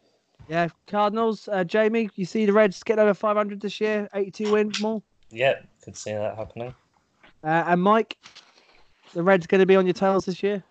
Yeah, 0.47 0.67
Cardinals. 0.87 1.47
Uh, 1.51 1.63
Jamie, 1.63 2.09
you 2.15 2.25
see 2.25 2.45
the 2.45 2.53
Reds 2.53 2.81
getting 2.83 3.01
over 3.03 3.13
500 3.13 3.61
this 3.61 3.79
year, 3.81 4.07
82 4.13 4.51
wins 4.51 4.81
more. 4.81 5.01
Yeah, 5.31 5.53
could 5.83 5.97
see 5.97 6.13
that 6.13 6.35
happening. 6.35 6.73
Uh, 7.43 7.63
and 7.67 7.81
Mike, 7.81 8.17
the 9.13 9.21
Reds 9.23 9.45
going 9.47 9.59
to 9.59 9.65
be 9.67 9.75
on 9.75 9.85
your 9.85 9.93
tails 9.93 10.25
this 10.25 10.41
year. 10.43 10.63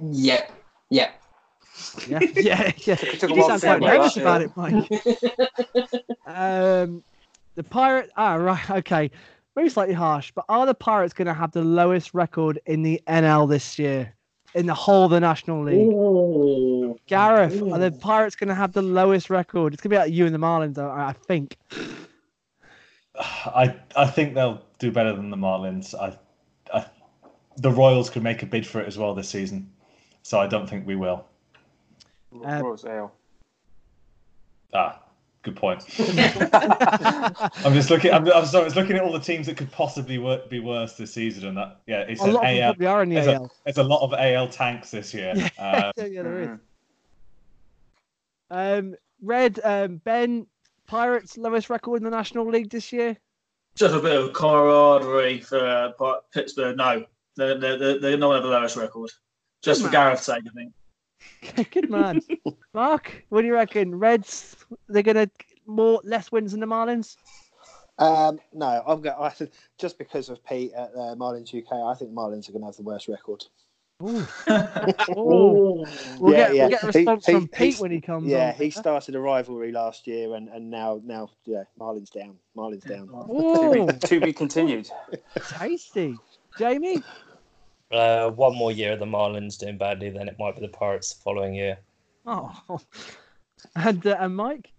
Yeah, 0.00 0.46
yeah. 0.90 1.10
Yeah, 2.08 2.20
yeah, 2.36 2.72
yeah. 2.78 2.94
took 2.94 3.30
You 3.30 3.36
while 3.36 3.58
sound 3.58 3.82
quite 3.82 3.92
nervous 3.92 4.16
about 4.16 4.42
about 4.42 4.56
that, 4.56 4.90
it, 4.90 5.92
Mike. 5.94 6.16
um, 6.26 7.02
the 7.54 7.62
Pirate. 7.62 8.10
Ah, 8.16 8.34
right. 8.34 8.70
Okay. 8.70 9.10
Maybe 9.56 9.68
slightly 9.68 9.94
harsh, 9.94 10.30
but 10.34 10.44
are 10.48 10.66
the 10.66 10.74
Pirates 10.74 11.12
going 11.12 11.26
to 11.26 11.34
have 11.34 11.50
the 11.50 11.64
lowest 11.64 12.14
record 12.14 12.60
in 12.66 12.82
the 12.82 13.02
NL 13.08 13.48
this 13.48 13.78
year, 13.78 14.14
in 14.54 14.66
the 14.66 14.74
whole 14.74 15.06
of 15.06 15.10
the 15.10 15.18
National 15.18 15.64
League? 15.64 15.92
Ooh. 15.92 16.96
Gareth, 17.08 17.60
are 17.60 17.78
the 17.78 17.90
Pirates 17.90 18.36
going 18.36 18.48
to 18.48 18.54
have 18.54 18.72
the 18.72 18.82
lowest 18.82 19.30
record? 19.30 19.74
It's 19.74 19.82
going 19.82 19.90
to 19.90 19.96
be 19.96 19.98
like 19.98 20.12
you 20.12 20.26
and 20.26 20.34
the 20.34 20.38
Marlins, 20.38 20.74
though, 20.74 20.88
I 20.88 21.08
I 21.08 21.12
think. 21.12 21.56
I 23.18 23.74
I 23.96 24.06
think 24.06 24.34
they'll 24.34 24.62
do 24.78 24.92
better 24.92 25.12
than 25.14 25.30
the 25.30 25.36
Marlins. 25.36 25.94
I, 25.94 26.16
I 26.72 26.86
the 27.56 27.70
Royals 27.70 28.10
could 28.10 28.22
make 28.22 28.42
a 28.42 28.46
bid 28.46 28.66
for 28.66 28.80
it 28.80 28.86
as 28.86 28.96
well 28.96 29.14
this 29.14 29.28
season, 29.28 29.70
so 30.22 30.38
I 30.38 30.46
don't 30.46 30.68
think 30.68 30.86
we 30.86 30.94
will. 30.94 31.26
Royals 32.32 32.84
Ale. 32.84 33.12
Ah, 34.74 35.02
good 35.42 35.56
point. 35.56 35.82
I'm 36.52 37.72
just 37.74 37.90
looking. 37.90 38.12
I'm, 38.12 38.30
I'm 38.32 38.44
sorry. 38.46 38.62
I 38.62 38.64
was 38.64 38.76
looking 38.76 38.96
at 38.96 39.02
all 39.02 39.12
the 39.12 39.18
teams 39.20 39.46
that 39.46 39.56
could 39.56 39.70
possibly 39.72 40.18
wor- 40.18 40.42
be 40.50 40.60
worse 40.60 40.94
this 40.94 41.12
season, 41.14 41.46
and 41.48 41.56
that 41.56 41.80
yeah, 41.86 42.00
it's 42.00 42.20
A 42.20 42.24
an 42.24 42.32
lot 42.34 42.44
of 42.44 42.50
them 42.50 42.62
AL. 42.62 42.72
probably 42.74 42.86
are 42.86 43.02
in 43.02 43.08
the 43.08 43.14
There's 43.14 43.26
a, 43.28 43.50
there's 43.64 43.78
a 43.78 43.82
lot 43.82 44.02
of 44.02 44.12
AL 44.14 44.48
tanks 44.48 44.90
this 44.90 45.14
year. 45.14 45.32
Yeah, 45.58 45.90
Um, 45.96 46.10
yeah, 46.12 46.22
there 46.22 46.40
is. 46.42 46.48
Mhm. 46.48 46.60
Um, 48.50 48.94
Red, 49.22 49.60
um, 49.64 49.96
Ben, 50.04 50.46
Pirates 50.86 51.36
lowest 51.36 51.68
record 51.70 51.98
in 51.98 52.04
the 52.04 52.10
National 52.10 52.46
League 52.48 52.70
this 52.70 52.92
year. 52.92 53.16
Just 53.74 53.94
a 53.94 54.00
bit 54.00 54.16
of 54.20 54.32
camaraderie 54.32 55.40
for 55.40 55.58
uh, 56.00 56.14
Pittsburgh. 56.32 56.76
No, 56.76 57.04
they're, 57.36 57.58
they're, 57.58 57.78
they're, 57.78 58.00
they're 58.00 58.16
not 58.18 58.34
have 58.34 58.42
the 58.42 58.48
lowest 58.48 58.76
record. 58.76 59.10
Just 59.62 59.82
for 59.82 59.88
Gareth's 59.90 60.24
sake, 60.24 60.44
I 60.48 60.50
think. 60.54 60.72
Good 61.70 61.90
man. 61.90 62.20
Mark, 62.74 63.24
what 63.28 63.42
do 63.42 63.46
you 63.46 63.54
reckon? 63.54 63.94
Reds, 63.98 64.56
they're 64.88 65.02
gonna 65.02 65.30
more 65.66 66.00
less 66.04 66.30
wins 66.32 66.52
than 66.52 66.60
the 66.60 66.66
Marlins. 66.66 67.16
Um, 67.98 68.38
no, 68.52 68.82
I'm 68.86 69.00
going. 69.00 69.16
I 69.18 69.28
think 69.30 69.50
just 69.78 69.98
because 69.98 70.28
of 70.28 70.44
Pete 70.44 70.72
at 70.72 70.90
uh, 70.94 71.14
Marlins 71.16 71.52
UK, 71.52 71.72
I 71.72 71.98
think 71.98 72.12
Marlins 72.12 72.48
are 72.48 72.52
going 72.52 72.62
to 72.62 72.66
have 72.66 72.76
the 72.76 72.82
worst 72.82 73.08
record. 73.08 73.44
Ooh. 74.00 74.24
Ooh. 75.10 75.84
We'll, 76.20 76.32
Yeah, 76.32 76.36
get, 76.36 76.54
yeah. 76.54 76.62
we'll 76.62 76.70
get 76.70 76.82
a 76.84 76.86
He- 76.86 76.98
response 76.98 77.26
he- 77.26 77.32
from 77.32 77.48
Pete 77.48 77.78
when 77.80 77.90
he 77.90 78.00
comes 78.00 78.24
Yeah, 78.30 78.50
on. 78.50 78.54
he 78.54 78.70
started 78.70 79.16
a 79.16 79.20
rivalry 79.20 79.72
last 79.72 80.06
year, 80.06 80.36
and, 80.36 80.48
and 80.48 80.70
now 80.70 81.00
now 81.04 81.30
yeah, 81.44 81.64
Marlins 81.80 82.10
down. 82.12 82.36
Marlins 82.56 82.86
down. 82.86 83.08
Ooh, 83.28 83.98
To 83.98 84.20
be 84.20 84.32
continued. 84.32 84.88
tasty. 85.48 86.16
Jamie? 86.56 87.02
Uh, 87.90 88.30
one 88.30 88.54
more 88.54 88.70
year 88.70 88.92
of 88.92 88.98
the 88.98 89.06
Marlins 89.06 89.58
doing 89.58 89.78
badly, 89.78 90.10
then 90.10 90.28
it 90.28 90.36
might 90.38 90.54
be 90.54 90.60
the 90.60 90.68
Pirates 90.68 91.14
the 91.14 91.22
following 91.22 91.54
year. 91.54 91.78
Oh. 92.26 92.52
And, 93.74 94.06
uh, 94.06 94.16
and 94.20 94.36
Mike? 94.36 94.70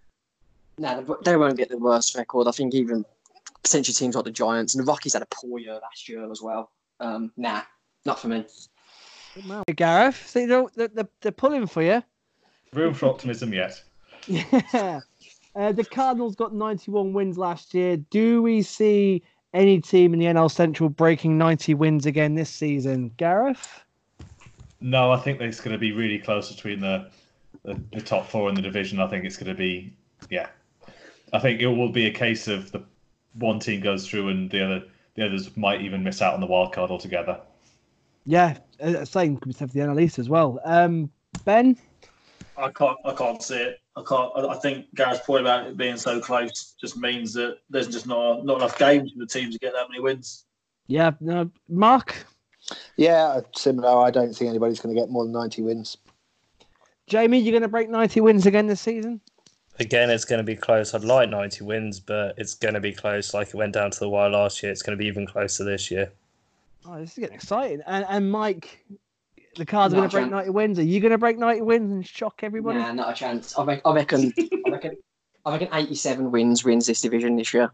No, 0.78 1.02
they- 1.02 1.30
they 1.32 1.36
won't 1.36 1.58
get 1.58 1.68
the 1.68 1.76
worst 1.76 2.16
record. 2.16 2.48
I 2.48 2.50
think 2.50 2.74
even 2.74 3.04
potentially 3.62 3.92
teams 3.94 4.14
like 4.16 4.24
the 4.24 4.30
Giants 4.30 4.74
and 4.74 4.82
the 4.82 4.90
Rockies 4.90 5.12
had 5.12 5.20
a 5.22 5.26
poor 5.26 5.58
year 5.58 5.74
last 5.74 6.08
year 6.08 6.30
as 6.32 6.40
well. 6.40 6.70
Um, 6.98 7.30
nah, 7.36 7.60
not 8.06 8.18
for 8.20 8.28
me. 8.28 8.46
Good. 9.66 9.76
Gareth, 9.76 10.26
so 10.26 10.38
you 10.40 10.46
know, 10.46 10.70
they're, 10.74 10.88
they're, 10.88 11.08
they're 11.20 11.32
pulling 11.32 11.66
for 11.66 11.82
you. 11.82 12.02
room 12.72 12.94
for 12.94 13.06
optimism 13.10 13.52
yet. 13.52 13.82
Yeah. 14.26 15.00
Uh, 15.54 15.72
the 15.72 15.84
Cardinals 15.84 16.36
got 16.36 16.54
91 16.54 17.12
wins 17.12 17.36
last 17.36 17.74
year. 17.74 17.96
Do 17.98 18.40
we 18.40 18.62
see 18.62 19.22
any 19.52 19.80
team 19.80 20.12
in 20.14 20.20
the 20.20 20.26
NL 20.26 20.50
Central 20.50 20.88
breaking 20.88 21.36
90 21.38 21.74
wins 21.74 22.06
again 22.06 22.34
this 22.34 22.50
season? 22.50 23.10
Gareth? 23.16 23.84
No, 24.80 25.12
I 25.12 25.18
think 25.18 25.40
it's 25.40 25.60
going 25.60 25.72
to 25.72 25.78
be 25.78 25.92
really 25.92 26.18
close 26.18 26.52
between 26.52 26.80
the, 26.80 27.10
the 27.64 27.80
the 27.92 28.00
top 28.00 28.28
four 28.28 28.48
in 28.48 28.54
the 28.54 28.62
division. 28.62 29.00
I 29.00 29.08
think 29.08 29.24
it's 29.24 29.36
going 29.36 29.48
to 29.48 29.58
be 29.58 29.92
yeah. 30.30 30.48
I 31.32 31.38
think 31.38 31.60
it 31.60 31.66
will 31.66 31.92
be 31.92 32.06
a 32.06 32.12
case 32.12 32.48
of 32.48 32.72
the 32.72 32.82
one 33.34 33.58
team 33.58 33.80
goes 33.80 34.08
through 34.08 34.28
and 34.28 34.50
the 34.50 34.64
other 34.64 34.84
the 35.14 35.26
others 35.26 35.56
might 35.56 35.82
even 35.82 36.02
miss 36.02 36.22
out 36.22 36.34
on 36.34 36.40
the 36.40 36.46
wild 36.46 36.72
card 36.72 36.90
altogether. 36.90 37.40
Yeah, 38.24 38.58
uh, 38.80 39.04
same 39.04 39.36
could 39.36 39.48
be 39.48 39.54
said 39.54 39.70
for 39.70 39.78
the 39.78 39.84
NL 39.84 40.00
East 40.00 40.18
as 40.18 40.28
well. 40.28 40.60
Um, 40.64 41.10
Ben? 41.44 41.76
I 42.60 42.70
can't. 42.70 42.98
I 43.04 43.12
can't 43.12 43.42
see 43.42 43.56
it. 43.56 43.80
I 43.96 44.02
can't. 44.06 44.30
I 44.36 44.46
I 44.46 44.56
think 44.56 44.86
Gareth's 44.94 45.24
point 45.24 45.42
about 45.42 45.66
it 45.66 45.76
being 45.76 45.96
so 45.96 46.20
close 46.20 46.74
just 46.80 46.96
means 46.96 47.32
that 47.34 47.58
there's 47.68 47.88
just 47.88 48.06
not 48.06 48.44
not 48.44 48.58
enough 48.58 48.78
games 48.78 49.12
for 49.12 49.18
the 49.18 49.26
teams 49.26 49.54
to 49.54 49.58
get 49.58 49.72
that 49.72 49.88
many 49.88 50.00
wins. 50.00 50.44
Yeah, 50.86 51.12
no, 51.20 51.50
Mark? 51.68 52.26
Yeah, 52.96 53.40
similar. 53.54 54.04
I 54.04 54.10
don't 54.10 54.34
think 54.34 54.48
anybody's 54.48 54.80
going 54.80 54.94
to 54.94 55.00
get 55.00 55.10
more 55.10 55.24
than 55.24 55.32
90 55.32 55.62
wins. 55.62 55.96
Jamie, 57.06 57.38
you're 57.38 57.52
going 57.52 57.62
to 57.62 57.68
break 57.68 57.88
90 57.88 58.20
wins 58.20 58.46
again 58.46 58.66
this 58.66 58.80
season? 58.80 59.20
Again, 59.78 60.10
it's 60.10 60.24
going 60.24 60.38
to 60.38 60.44
be 60.44 60.56
close. 60.56 60.92
I'd 60.92 61.04
like 61.04 61.30
90 61.30 61.64
wins, 61.64 62.00
but 62.00 62.34
it's 62.36 62.54
going 62.54 62.74
to 62.74 62.80
be 62.80 62.92
close. 62.92 63.32
Like 63.32 63.48
it 63.48 63.54
went 63.54 63.72
down 63.72 63.90
to 63.90 63.98
the 63.98 64.08
wire 64.08 64.30
last 64.30 64.62
year. 64.62 64.70
It's 64.70 64.82
going 64.82 64.96
to 64.96 65.00
be 65.00 65.08
even 65.08 65.26
closer 65.26 65.64
this 65.64 65.90
year. 65.90 66.12
Oh, 66.86 66.98
this 66.98 67.12
is 67.12 67.18
getting 67.18 67.34
exciting. 67.34 67.82
And, 67.86 68.04
and 68.08 68.30
Mike, 68.30 68.84
the 69.56 69.66
Cards 69.66 69.94
are 69.94 69.98
going 69.98 70.08
to 70.08 70.12
break 70.14 70.22
chance. 70.24 70.32
90 70.32 70.50
wins. 70.50 70.78
Are 70.78 70.82
you 70.84 71.00
going 71.00 71.12
to 71.12 71.18
break 71.18 71.38
90 71.38 71.62
wins 71.62 71.92
and 71.92 72.06
shock 72.06 72.40
everybody? 72.42 72.78
Nah, 72.78 72.92
not 72.92 73.10
a 73.10 73.14
chance. 73.14 73.58
I, 73.58 73.64
reckon. 73.64 73.82
I 73.84 73.94
reckon. 73.94 74.32
I 74.66 74.70
reckon. 74.70 74.96
I 75.46 75.52
reckon 75.52 75.68
87 75.72 76.30
wins 76.30 76.64
wins 76.64 76.86
this 76.86 77.00
division 77.00 77.36
this 77.36 77.52
year. 77.54 77.70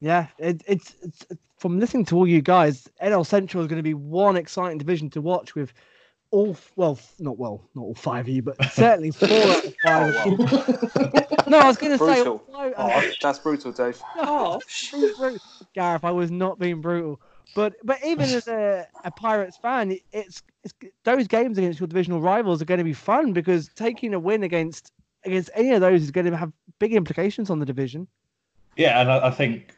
Yeah, 0.00 0.28
it, 0.38 0.62
it's, 0.66 0.94
it's 1.02 1.26
from 1.58 1.80
listening 1.80 2.04
to 2.06 2.16
all 2.16 2.26
you 2.26 2.40
guys, 2.40 2.88
NL 3.02 3.26
Central 3.26 3.62
is 3.62 3.68
going 3.68 3.78
to 3.78 3.82
be 3.82 3.94
one 3.94 4.36
exciting 4.36 4.78
division 4.78 5.10
to 5.10 5.20
watch 5.20 5.54
with 5.56 5.72
all 6.30 6.56
well, 6.76 6.98
not 7.18 7.38
well, 7.38 7.62
not 7.74 7.82
all 7.82 7.94
five 7.94 8.26
of 8.26 8.28
you, 8.28 8.42
but 8.42 8.62
certainly 8.72 9.10
four 9.10 9.28
out 9.28 9.64
of 9.64 9.74
five. 9.82 10.14
Oh, 10.16 11.24
No, 11.48 11.58
I 11.58 11.66
was 11.66 11.78
going 11.78 11.92
to 11.92 11.98
say 11.98 12.20
all 12.20 12.38
Brutal. 12.38 12.42
five. 12.52 12.74
Oh, 12.76 13.10
that's 13.22 13.38
brutal, 13.38 13.72
Dave. 13.72 14.00
Oh, 14.16 14.60
being 14.92 15.14
brutal. 15.16 15.40
Gareth, 15.74 16.04
I 16.04 16.10
was 16.10 16.30
not 16.30 16.58
being 16.58 16.80
brutal. 16.82 17.20
But 17.54 17.74
but 17.82 17.98
even 18.04 18.26
as 18.26 18.46
a, 18.46 18.86
a 19.04 19.10
Pirates 19.10 19.56
fan, 19.56 19.98
it's, 20.12 20.42
it's 20.64 20.74
those 21.04 21.26
games 21.26 21.58
against 21.58 21.80
your 21.80 21.86
divisional 21.86 22.20
rivals 22.20 22.60
are 22.62 22.66
going 22.66 22.78
to 22.78 22.84
be 22.84 22.92
fun 22.92 23.32
because 23.32 23.68
taking 23.74 24.14
a 24.14 24.18
win 24.18 24.42
against 24.42 24.92
against 25.24 25.50
any 25.54 25.72
of 25.72 25.80
those 25.80 26.02
is 26.02 26.10
going 26.10 26.30
to 26.30 26.36
have 26.36 26.52
big 26.78 26.94
implications 26.94 27.50
on 27.50 27.58
the 27.58 27.66
division. 27.66 28.06
Yeah, 28.76 29.00
and 29.00 29.10
I, 29.10 29.28
I 29.28 29.30
think 29.30 29.74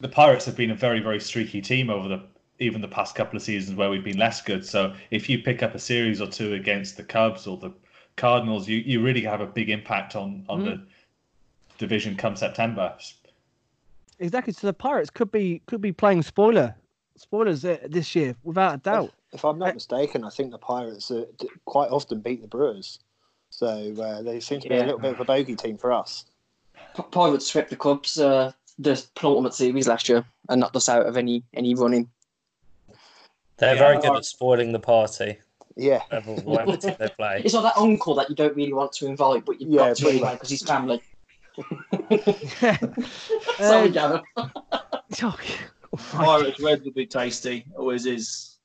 the 0.00 0.08
Pirates 0.08 0.44
have 0.46 0.56
been 0.56 0.70
a 0.70 0.74
very, 0.74 1.00
very 1.00 1.20
streaky 1.20 1.60
team 1.60 1.90
over 1.90 2.08
the 2.08 2.22
even 2.58 2.80
the 2.80 2.88
past 2.88 3.14
couple 3.14 3.36
of 3.36 3.42
seasons 3.42 3.76
where 3.76 3.90
we've 3.90 4.04
been 4.04 4.16
less 4.16 4.40
good. 4.40 4.64
So 4.64 4.94
if 5.10 5.28
you 5.28 5.40
pick 5.40 5.62
up 5.62 5.74
a 5.74 5.78
series 5.78 6.22
or 6.22 6.26
two 6.26 6.54
against 6.54 6.96
the 6.96 7.04
Cubs 7.04 7.46
or 7.46 7.58
the 7.58 7.70
Cardinals, 8.16 8.66
you, 8.66 8.78
you 8.78 9.02
really 9.02 9.20
have 9.22 9.42
a 9.42 9.46
big 9.46 9.68
impact 9.68 10.16
on 10.16 10.44
on 10.48 10.60
mm-hmm. 10.60 10.70
the 10.70 10.82
division 11.78 12.16
come 12.16 12.36
September. 12.36 12.96
Exactly. 14.18 14.52
So 14.52 14.66
the 14.66 14.72
Pirates 14.72 15.10
could 15.10 15.30
be 15.30 15.62
could 15.66 15.80
be 15.80 15.92
playing 15.92 16.22
spoiler 16.22 16.74
spoilers 17.16 17.64
uh, 17.64 17.78
this 17.86 18.14
year 18.14 18.34
without 18.42 18.74
a 18.74 18.78
doubt. 18.78 19.12
If 19.32 19.44
I'm 19.44 19.58
not 19.58 19.74
mistaken, 19.74 20.24
I 20.24 20.30
think 20.30 20.50
the 20.50 20.58
Pirates 20.58 21.10
uh, 21.10 21.24
quite 21.64 21.90
often 21.90 22.20
beat 22.20 22.42
the 22.42 22.48
Brewers. 22.48 22.98
So 23.50 23.94
uh, 24.00 24.22
they 24.22 24.40
seem 24.40 24.60
to 24.60 24.68
be 24.68 24.76
a 24.76 24.84
little 24.84 24.98
bit 24.98 25.12
of 25.12 25.20
a 25.20 25.24
bogey 25.24 25.56
team 25.56 25.76
for 25.78 25.92
us. 25.92 26.26
Pirates 27.10 27.46
swept 27.46 27.70
the 27.70 27.76
Cubs 27.76 28.18
uh, 28.18 28.52
the 28.78 29.02
penultimate 29.14 29.54
series 29.54 29.88
last 29.88 30.08
year 30.08 30.24
and 30.48 30.60
knocked 30.60 30.76
us 30.76 30.88
out 30.88 31.06
of 31.06 31.16
any 31.16 31.42
any 31.54 31.74
running. 31.74 32.08
They're 33.58 33.74
Yeah, 33.74 33.86
very 33.88 33.98
good 33.98 34.16
at 34.16 34.24
spoiling 34.24 34.72
the 34.72 34.78
party, 34.78 35.38
Yeah, 35.76 36.02
whatever, 36.08 36.34
whatever 36.42 36.96
they 36.98 37.08
play. 37.16 37.42
It's 37.44 37.54
not 37.54 37.62
that 37.62 37.78
uncle 37.78 38.14
that 38.16 38.28
you 38.28 38.36
don't 38.36 38.56
really 38.56 38.72
want 38.72 38.92
to 38.92 39.06
invite, 39.06 39.44
but 39.44 39.60
you've 39.60 39.70
Yeah, 39.70 39.88
got 39.88 39.96
to 39.96 40.02
pretty 40.02 40.18
anyway 40.18 40.34
because 40.34 40.50
he's 40.50 40.62
family. 40.62 41.02
Uh, 43.58 43.64
Sorry, 43.64 43.90
Gavin. 43.90 44.20
oh, 44.36 44.50
right. 45.22 45.68
Pirates 45.98 46.60
Red 46.60 46.82
would 46.84 46.94
be 46.94 47.06
tasty. 47.06 47.64
Always 47.76 48.06
is. 48.06 48.58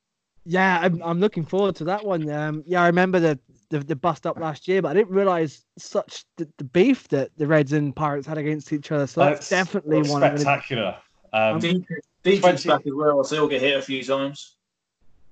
Yeah, 0.45 0.79
I'm, 0.81 1.01
I'm 1.03 1.19
looking 1.19 1.45
forward 1.45 1.75
to 1.77 1.83
that 1.85 2.05
one. 2.05 2.29
Um, 2.29 2.63
yeah, 2.65 2.81
I 2.83 2.87
remember 2.87 3.19
the, 3.19 3.39
the 3.69 3.79
the 3.79 3.95
bust 3.95 4.25
up 4.25 4.39
last 4.39 4.67
year, 4.67 4.81
but 4.81 4.89
I 4.89 4.93
didn't 4.95 5.11
realize 5.11 5.65
such 5.77 6.25
the, 6.37 6.49
the 6.57 6.63
beef 6.63 7.07
that 7.09 7.29
the 7.37 7.47
Reds 7.47 7.73
and 7.73 7.95
Pirates 7.95 8.27
had 8.27 8.37
against 8.37 8.73
each 8.73 8.91
other. 8.91 9.07
So 9.07 9.21
that's, 9.21 9.49
definitely 9.49 10.01
one. 10.09 10.23
I'm 10.23 10.37
spectacular. 10.37 10.97
Um, 11.33 11.59
Deep- 11.59 12.41
back 12.41 12.55
as 12.65 12.81
well, 12.93 13.23
so 13.23 13.35
he'll 13.35 13.47
get 13.47 13.61
hit 13.61 13.77
a 13.77 13.81
few 13.81 14.03
times. 14.03 14.57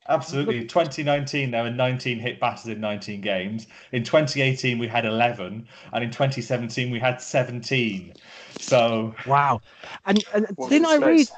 Absolutely. 0.10 0.66
2019, 0.66 1.52
there 1.52 1.64
were 1.64 1.70
19 1.70 2.20
hit 2.20 2.40
batters 2.40 2.66
in 2.66 2.82
19 2.82 3.22
games. 3.22 3.68
In 3.92 4.04
2018, 4.04 4.80
we 4.80 4.88
had 4.88 5.06
11, 5.06 5.68
and 5.94 6.04
in 6.04 6.10
2017, 6.10 6.90
we 6.90 7.00
had 7.00 7.22
17. 7.22 8.14
So 8.60 9.14
Wow. 9.28 9.62
And, 10.06 10.24
and 10.34 10.48
didn't 10.68 10.88
I 10.88 10.98
was 10.98 11.08
read? 11.08 11.30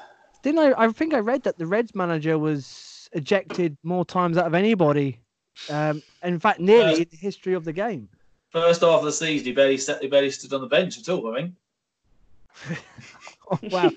Didn't 0.41 0.59
I? 0.59 0.85
I 0.85 0.87
think 0.89 1.13
I 1.13 1.19
read 1.19 1.43
that 1.43 1.57
the 1.57 1.67
Reds 1.67 1.93
manager 1.93 2.39
was 2.39 3.09
ejected 3.13 3.77
more 3.83 4.05
times 4.05 4.37
out 4.37 4.47
of 4.47 4.53
anybody. 4.53 5.19
Um, 5.69 6.01
in 6.23 6.39
fact, 6.39 6.59
nearly 6.59 6.93
Uh, 6.93 6.97
in 6.97 7.07
the 7.11 7.17
history 7.17 7.53
of 7.53 7.65
the 7.65 7.73
game. 7.73 8.09
First 8.49 8.81
half 8.81 8.99
of 8.99 9.05
the 9.05 9.11
season, 9.11 9.45
he 9.45 9.51
barely, 9.53 9.77
st- 9.77 10.01
he 10.01 10.07
barely 10.07 10.31
stood 10.31 10.53
on 10.53 10.61
the 10.61 10.67
bench 10.67 10.97
at 10.97 11.09
all. 11.09 11.33
I 11.33 11.41
think. 11.41 11.53
Wow. 13.71 13.91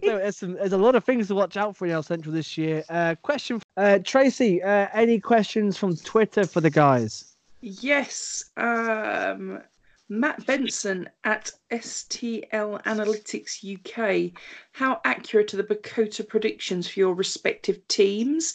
There's, 0.00 0.36
some, 0.36 0.54
there's 0.54 0.72
a 0.72 0.78
lot 0.78 0.94
of 0.94 1.04
things 1.04 1.28
to 1.28 1.34
watch 1.34 1.56
out 1.56 1.76
for 1.76 1.86
in 1.86 1.92
NL 1.92 2.04
Central 2.04 2.34
this 2.34 2.58
year. 2.58 2.84
Uh, 2.88 3.14
question, 3.22 3.60
uh, 3.76 3.98
Tracy. 4.04 4.62
Uh, 4.62 4.88
any 4.92 5.18
questions 5.20 5.76
from 5.76 5.96
Twitter 5.96 6.46
for 6.46 6.60
the 6.60 6.70
guys? 6.70 7.36
yes. 7.60 8.44
Um, 8.56 9.62
Matt 10.10 10.44
Benson 10.44 11.08
at 11.24 11.50
STL 11.70 12.82
Analytics 12.82 13.64
UK. 13.64 14.38
How 14.72 15.00
accurate 15.04 15.54
are 15.54 15.56
the 15.56 15.64
PECOTA 15.64 16.28
predictions 16.28 16.86
for 16.86 17.00
your 17.00 17.14
respective 17.14 17.86
teams? 17.88 18.54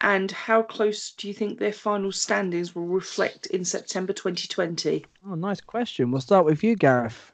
And 0.00 0.30
how 0.30 0.62
close 0.62 1.12
do 1.12 1.28
you 1.28 1.34
think 1.34 1.58
their 1.58 1.72
final 1.72 2.10
standings 2.10 2.74
will 2.74 2.86
reflect 2.86 3.46
in 3.46 3.64
September 3.64 4.12
2020? 4.12 5.04
Oh, 5.28 5.34
nice 5.34 5.60
question. 5.60 6.10
We'll 6.10 6.20
start 6.20 6.44
with 6.44 6.64
you, 6.64 6.74
Gareth. 6.74 7.32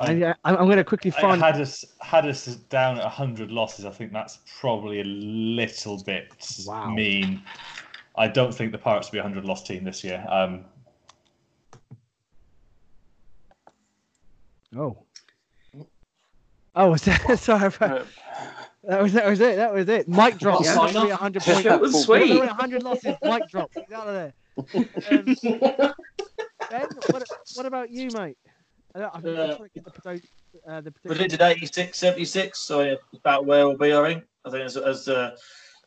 And, 0.00 0.24
I'm, 0.24 0.56
I'm 0.56 0.66
going 0.66 0.76
to 0.76 0.84
quickly 0.84 1.12
I 1.16 1.20
find. 1.20 1.42
had 1.42 1.60
us 1.60 1.84
had 2.00 2.26
us 2.26 2.46
down 2.46 2.98
at 2.98 3.04
100 3.04 3.50
losses. 3.50 3.84
I 3.84 3.90
think 3.90 4.12
that's 4.12 4.38
probably 4.60 5.00
a 5.00 5.04
little 5.04 6.02
bit 6.04 6.32
Wow. 6.66 6.90
mean. 6.90 7.42
I 8.16 8.28
don't 8.28 8.54
think 8.54 8.72
the 8.72 8.78
Pirates 8.78 9.08
will 9.08 9.12
be 9.12 9.18
a 9.18 9.22
100 9.22 9.44
loss 9.44 9.62
team 9.62 9.84
this 9.84 10.02
year. 10.04 10.24
Um, 10.28 10.64
Oh. 14.76 14.98
Oh, 16.74 16.90
was 16.90 17.02
that, 17.02 17.38
sorry. 17.38 17.72
Uh, 17.80 18.04
That 18.84 19.02
was 19.02 19.12
that 19.14 19.26
was 19.26 19.40
it. 19.40 19.56
That 19.56 19.72
was 19.74 19.88
it. 19.88 20.08
Mic 20.08 20.38
drop. 20.38 20.62
Yeah. 20.62 20.74
Must 20.74 20.94
be 20.94 21.08
100 21.08 21.42
points. 21.42 21.62
That 21.64 21.80
was 21.80 22.04
sweet. 22.04 22.38
100 22.38 22.82
losses. 22.82 23.16
Mic 23.22 23.48
drop. 23.48 23.72
Get 23.74 23.92
out 23.92 24.08
of 24.08 24.14
there. 24.14 24.32
Um, 25.10 25.36
ben, 26.70 26.86
what, 27.10 27.22
what 27.54 27.64
about 27.66 27.90
you, 27.90 28.10
mate? 28.10 28.36
I 28.98 29.02
don't- 29.02 29.14
I'm 29.14 29.26
I'm 29.26 29.36
Uh, 29.50 29.56
trying 29.56 29.68
to 29.68 29.74
get 29.74 29.84
the, 29.84 29.90
proto- 29.90 30.26
uh, 30.66 30.80
the 30.80 30.90
prediction. 30.90 31.08
Predicted 31.08 31.40
86, 31.42 31.98
76, 31.98 32.58
so 32.58 32.80
yeah, 32.80 32.94
about 33.14 33.46
where 33.46 33.66
we'll 33.68 33.76
be, 33.76 33.94
I 33.94 34.08
think. 34.08 34.24
I 34.44 34.50
think 34.50 34.64
as, 34.64 34.76
as 34.76 35.08
uh, 35.08 35.36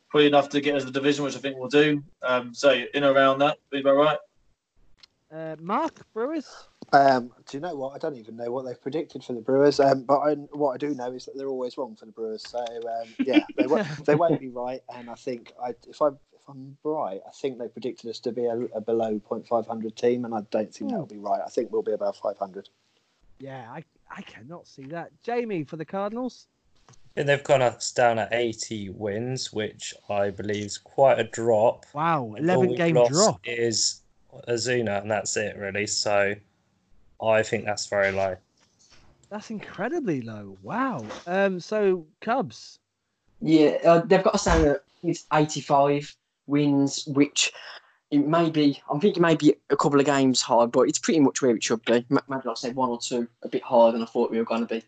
probably 0.09 0.27
enough 0.27 0.49
to 0.49 0.61
get 0.61 0.75
us 0.75 0.85
the 0.85 0.91
division, 0.91 1.25
which 1.25 1.35
I 1.35 1.39
think 1.39 1.57
we'll 1.57 1.67
do. 1.69 2.01
Um, 2.21 2.53
so 2.53 2.71
in 2.71 2.87
and 2.93 3.05
around 3.05 3.39
that, 3.39 3.57
be 3.69 3.81
about 3.81 3.95
right. 3.97 4.17
Uh, 5.31 5.55
Mark 5.59 6.05
Brewers. 6.13 6.47
Um, 6.93 7.31
do 7.47 7.57
you 7.57 7.61
know 7.61 7.75
what? 7.75 7.95
I 7.95 7.97
don't 7.97 8.17
even 8.17 8.35
know 8.35 8.51
what 8.51 8.65
they've 8.65 8.81
predicted 8.81 9.23
for 9.23 9.31
the 9.33 9.39
Brewers. 9.41 9.79
Um, 9.79 10.03
but 10.03 10.19
I, 10.19 10.33
what 10.35 10.73
I 10.73 10.77
do 10.77 10.93
know 10.93 11.11
is 11.13 11.25
that 11.25 11.37
they're 11.37 11.47
always 11.47 11.77
wrong 11.77 11.95
for 11.95 12.05
the 12.05 12.11
Brewers. 12.11 12.43
So 12.47 12.59
um, 12.59 13.07
yeah, 13.25 13.43
they, 13.57 13.65
won't, 13.67 13.87
they 14.05 14.15
won't 14.15 14.39
be 14.41 14.49
right. 14.49 14.81
And 14.93 15.09
I 15.09 15.15
think 15.15 15.53
I, 15.61 15.69
if 15.87 16.01
I 16.01 16.07
if 16.07 16.49
I'm 16.49 16.77
right, 16.83 17.21
I 17.25 17.31
think 17.31 17.59
they 17.59 17.69
predicted 17.69 18.09
us 18.09 18.19
to 18.19 18.31
be 18.33 18.45
a, 18.45 18.57
a 18.75 18.81
below 18.81 19.19
0.500 19.29 19.95
team, 19.95 20.25
and 20.25 20.33
I 20.33 20.41
don't 20.51 20.73
think 20.73 20.91
that'll 20.91 21.05
be 21.05 21.17
right. 21.17 21.41
I 21.45 21.49
think 21.49 21.71
we'll 21.71 21.81
be 21.81 21.93
about 21.93 22.17
500. 22.17 22.67
Yeah, 23.41 23.65
I 23.71 23.83
I 24.09 24.21
cannot 24.21 24.67
see 24.67 24.83
that. 24.85 25.11
Jamie 25.23 25.63
for 25.63 25.77
the 25.77 25.85
Cardinals. 25.85 26.47
And 27.15 27.27
they've 27.27 27.43
gone 27.43 27.61
us 27.61 27.91
down 27.91 28.19
at 28.19 28.29
80 28.31 28.91
wins, 28.91 29.51
which 29.51 29.93
I 30.09 30.29
believe 30.29 30.65
is 30.65 30.77
quite 30.77 31.19
a 31.19 31.25
drop. 31.25 31.85
Wow, 31.93 32.35
11 32.37 32.67
we've 32.67 32.77
game 32.77 32.95
lost 32.95 33.11
drop. 33.11 33.41
Is 33.43 34.01
Ozuna, 34.47 35.01
and 35.01 35.11
that's 35.11 35.35
it, 35.35 35.57
really. 35.57 35.87
So 35.87 36.35
I 37.21 37.43
think 37.43 37.65
that's 37.65 37.87
very 37.87 38.11
low. 38.11 38.37
That's 39.29 39.49
incredibly 39.49 40.21
low. 40.21 40.57
Wow. 40.61 41.05
Um. 41.25 41.59
So 41.59 42.05
Cubs. 42.21 42.79
Yeah, 43.41 43.77
uh, 43.83 44.01
they've 44.05 44.23
got 44.23 44.35
a 44.35 44.37
saying 44.37 44.65
that 44.65 44.83
it's 45.03 45.25
85 45.33 46.15
wins, 46.45 47.05
which 47.07 47.51
it 48.11 48.27
may 48.27 48.49
be, 48.49 48.81
I'm 48.89 48.99
thinking 48.99 49.21
maybe 49.21 49.55
a 49.69 49.77
couple 49.77 49.99
of 49.99 50.05
games 50.05 50.41
hard, 50.41 50.71
but 50.71 50.81
it's 50.81 50.99
pretty 50.99 51.21
much 51.21 51.41
where 51.41 51.55
it 51.55 51.63
should 51.63 51.83
be. 51.85 52.05
Maybe 52.09 52.43
I'll 52.45 52.57
say 52.57 52.73
one 52.73 52.89
or 52.89 52.99
two 52.99 53.27
a 53.41 53.47
bit 53.47 53.63
harder 53.63 53.93
than 53.93 54.05
I 54.05 54.09
thought 54.09 54.29
we 54.29 54.37
were 54.37 54.43
going 54.43 54.67
to 54.67 54.73
be. 54.73 54.83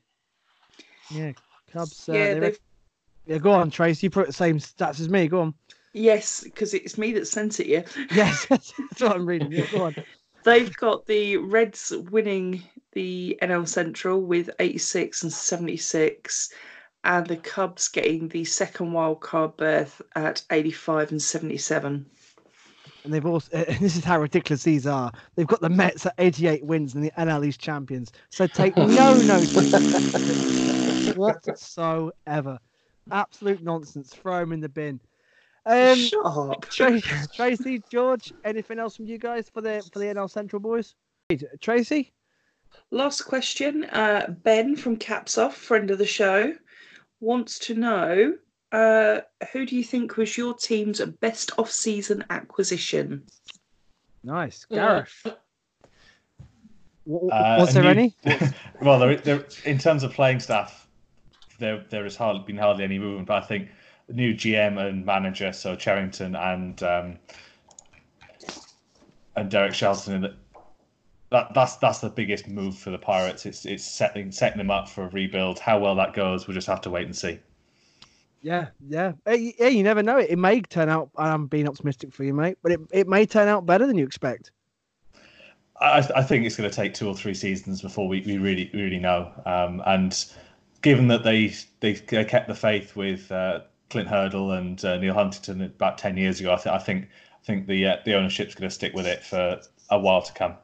Yeah, 1.10 1.32
Cubs. 1.72 2.10
Uh, 2.10 2.14
yeah, 2.14 2.34
they 2.34 2.40
they've, 2.40 2.60
Yeah, 3.26 3.38
go 3.38 3.52
on, 3.52 3.72
Trace. 3.72 4.04
You 4.04 4.10
put 4.10 4.28
the 4.28 4.34
same 4.34 4.60
stats 4.60 5.00
as 5.00 5.08
me. 5.08 5.30
Go 5.30 5.40
on. 5.40 5.54
yes, 5.94 6.44
because 6.44 6.74
it's 6.74 6.98
me 6.98 7.14
that 7.14 7.28
sent 7.28 7.62
it 7.62 7.68
you. 7.68 7.84
Yes, 8.14 8.46
that's 8.50 8.74
what 9.00 9.14
I'm 9.14 9.26
reading. 9.26 9.52
Yeah, 9.54 9.72
go 9.72 9.86
on. 9.86 9.96
They've 10.44 10.76
got 10.76 11.06
the 11.06 11.38
Reds 11.38 11.94
winning 12.12 12.62
the 12.92 13.40
NL 13.42 13.66
Central 13.66 14.22
with 14.22 14.50
86 14.60 15.24
and 15.24 15.32
76, 15.32 16.54
and 17.06 17.26
the 17.26 17.38
Cubs 17.38 17.88
getting 17.88 18.28
the 18.28 18.44
second 18.44 18.92
wild 18.92 19.22
card 19.22 19.56
berth 19.56 20.02
at 20.16 20.44
85 20.52 21.12
and 21.12 21.22
77. 21.22 22.06
And 23.04 23.14
they've 23.14 23.26
also, 23.26 23.50
and 23.58 23.80
this 23.80 23.96
is 23.96 24.04
how 24.04 24.20
ridiculous 24.20 24.64
these 24.64 24.88
are. 24.88 25.12
They've 25.36 25.48
got 25.48 25.62
the 25.62 25.70
Mets 25.70 26.06
at 26.06 26.14
88 26.18 26.66
wins 26.66 26.96
and 26.96 27.04
the 27.04 27.12
NL 27.12 27.46
East 27.46 27.60
champions. 27.60 28.12
So 28.30 28.48
take 28.48 28.76
no 28.78 29.22
notice 29.22 29.72
whatsoever. 31.16 32.60
Absolute 33.12 33.62
nonsense. 33.62 34.14
Throw 34.14 34.40
them 34.40 34.54
in 34.54 34.62
the 34.62 34.70
bin. 34.70 35.00
Um, 35.66 35.96
Shut 35.96 36.26
up. 36.26 36.70
Tracy, 36.70 37.82
George, 37.90 38.34
anything 38.44 38.80
else 38.80 38.98
from 38.98 39.08
you 39.08 39.18
guys 39.18 39.50
for 39.50 39.62
the 39.62 39.88
for 39.92 40.00
the 40.00 40.06
NL 40.06 40.30
Central 40.30 40.60
boys? 40.60 40.96
Tracy, 41.62 42.14
Last 42.92 43.22
question. 43.22 43.86
Uh, 43.86 44.36
ben 44.44 44.76
from 44.76 44.98
Caps 44.98 45.38
Off, 45.38 45.56
friend 45.56 45.90
of 45.92 45.98
the 45.98 46.06
show, 46.06 46.54
wants 47.20 47.60
to 47.60 47.74
know 47.74 48.36
uh, 48.74 49.22
who 49.52 49.66
do 49.66 49.76
you 49.76 49.84
think 49.84 50.18
was 50.18 50.38
your 50.38 50.54
team's 50.56 51.00
best 51.22 51.52
off 51.58 51.72
season 51.72 52.26
acquisition? 52.30 53.24
nice, 54.24 54.66
Gareth. 54.66 55.22
W- 57.06 57.30
w- 57.30 57.30
Uh, 57.32 57.58
was 57.60 57.74
there 57.74 57.84
new- 57.84 57.90
any? 57.90 58.16
well, 58.82 58.98
there, 59.00 59.16
there, 59.18 59.46
in 59.66 59.78
terms 59.78 60.04
of 60.04 60.12
playing 60.12 60.40
staff, 60.40 60.88
there 61.60 61.86
there 61.90 62.04
has 62.04 62.16
hardly 62.16 62.44
been 62.46 62.58
hardly 62.58 62.84
any 62.84 62.98
movement. 62.98 63.28
But 63.28 63.44
I 63.44 63.46
think 63.46 63.70
the 64.08 64.14
new 64.14 64.34
GM 64.34 64.80
and 64.80 65.06
manager, 65.06 65.54
so 65.54 65.76
Cherington 65.76 66.36
and 66.36 66.82
um, 66.84 67.20
and 69.36 69.52
Derek 69.52 69.74
Shelton, 69.74 70.36
that 71.30 71.54
that's 71.54 71.76
that's 71.76 72.00
the 72.00 72.10
biggest 72.10 72.48
move 72.48 72.78
for 72.78 72.90
the 72.90 72.98
Pirates. 72.98 73.46
It's 73.46 73.66
it's 73.66 73.84
setting 73.84 74.32
setting 74.32 74.58
them 74.58 74.72
up 74.72 74.90
for 74.90 75.04
a 75.04 75.10
rebuild. 75.10 75.60
How 75.60 75.78
well 75.78 75.96
that 75.96 76.14
goes, 76.14 76.48
we'll 76.48 76.56
just 76.56 76.68
have 76.68 76.82
to 76.82 76.90
wait 76.90 77.06
and 77.06 77.16
see. 77.16 77.40
Yeah, 78.44 78.68
yeah, 78.86 79.14
Hey, 79.26 79.56
yeah. 79.58 79.70
You 79.70 79.84
never 79.84 80.04
know. 80.04 80.18
It 80.18 80.32
it 80.32 80.38
may 80.38 80.60
turn 80.60 80.90
out. 80.90 81.10
I'm 81.16 81.48
being 81.48 81.68
optimistic 81.68 82.14
for 82.14 82.26
you, 82.26 82.34
mate, 82.34 82.58
but 82.62 82.74
it, 82.74 82.82
it 82.92 83.08
may 83.08 83.26
turn 83.26 83.48
out 83.48 83.66
better 83.66 83.88
than 83.88 83.98
you 83.98 84.06
expect. 84.06 84.52
I, 85.80 86.06
I 86.14 86.24
think 86.24 86.46
it's 86.46 86.58
going 86.58 86.70
to 86.70 86.76
take 86.76 86.94
two 86.94 87.08
or 87.08 87.16
three 87.16 87.34
seasons 87.34 87.82
before 87.82 88.08
we, 88.08 88.22
we 88.22 88.38
really 88.38 88.70
really 88.74 89.00
know. 89.00 89.32
Um, 89.46 89.82
and 89.86 90.26
given 90.82 91.08
that 91.08 91.24
they 91.24 91.54
they 91.80 91.94
kept 91.94 92.50
the 92.50 92.56
faith 92.56 92.98
with 92.98 93.32
uh, 93.32 93.62
Clint 93.90 94.10
Hurdle 94.10 94.52
and 94.52 94.84
uh, 94.84 94.98
Neal 94.98 95.14
Huntington 95.14 95.62
about 95.62 95.98
ten 95.98 96.18
years 96.18 96.42
ago, 96.42 96.52
I, 96.52 96.58
th- 96.58 96.76
I 96.76 96.80
think 96.80 97.06
I 97.06 97.46
think 97.46 97.68
the 97.68 97.88
uh, 97.88 97.98
the 98.04 98.14
ownership's 98.14 98.56
going 98.56 98.70
to 98.70 98.76
stick 98.76 98.94
with 98.94 99.08
it 99.08 99.24
for 99.24 99.62
a 99.90 99.98
while 99.98 100.22
to 100.22 100.34
come. 100.34 100.56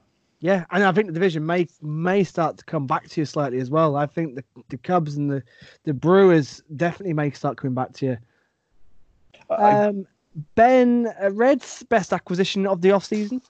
Yeah, 0.42 0.64
and 0.72 0.84
I 0.84 0.92
think 0.94 1.08
the 1.08 1.14
division 1.14 1.46
may 1.46 1.68
may 1.82 2.24
start 2.24 2.58
to 2.60 2.64
come 2.66 2.88
back 2.88 3.10
to 3.10 3.22
you 3.22 3.26
slightly 3.26 3.60
as 3.60 3.70
well. 3.70 3.98
I 3.98 4.06
think 4.06 4.36
the, 4.36 4.44
the 4.70 4.78
Cubs 4.78 5.16
and 5.18 5.30
the, 5.30 5.44
the 5.84 5.94
Brewers 5.94 6.64
definitely 6.78 7.14
may 7.14 7.30
start 7.32 7.58
coming 7.58 7.76
back 7.76 7.92
to 7.96 8.06
you. 8.06 8.18
I- 9.50 9.88
Um, 9.88 10.08
ben 10.56 11.12
uh, 11.22 11.32
Reds 11.32 11.84
best 11.84 12.14
acquisition 12.14 12.66
of 12.66 12.82
the 12.82 12.92
off 12.92 13.04
season. 13.04 13.42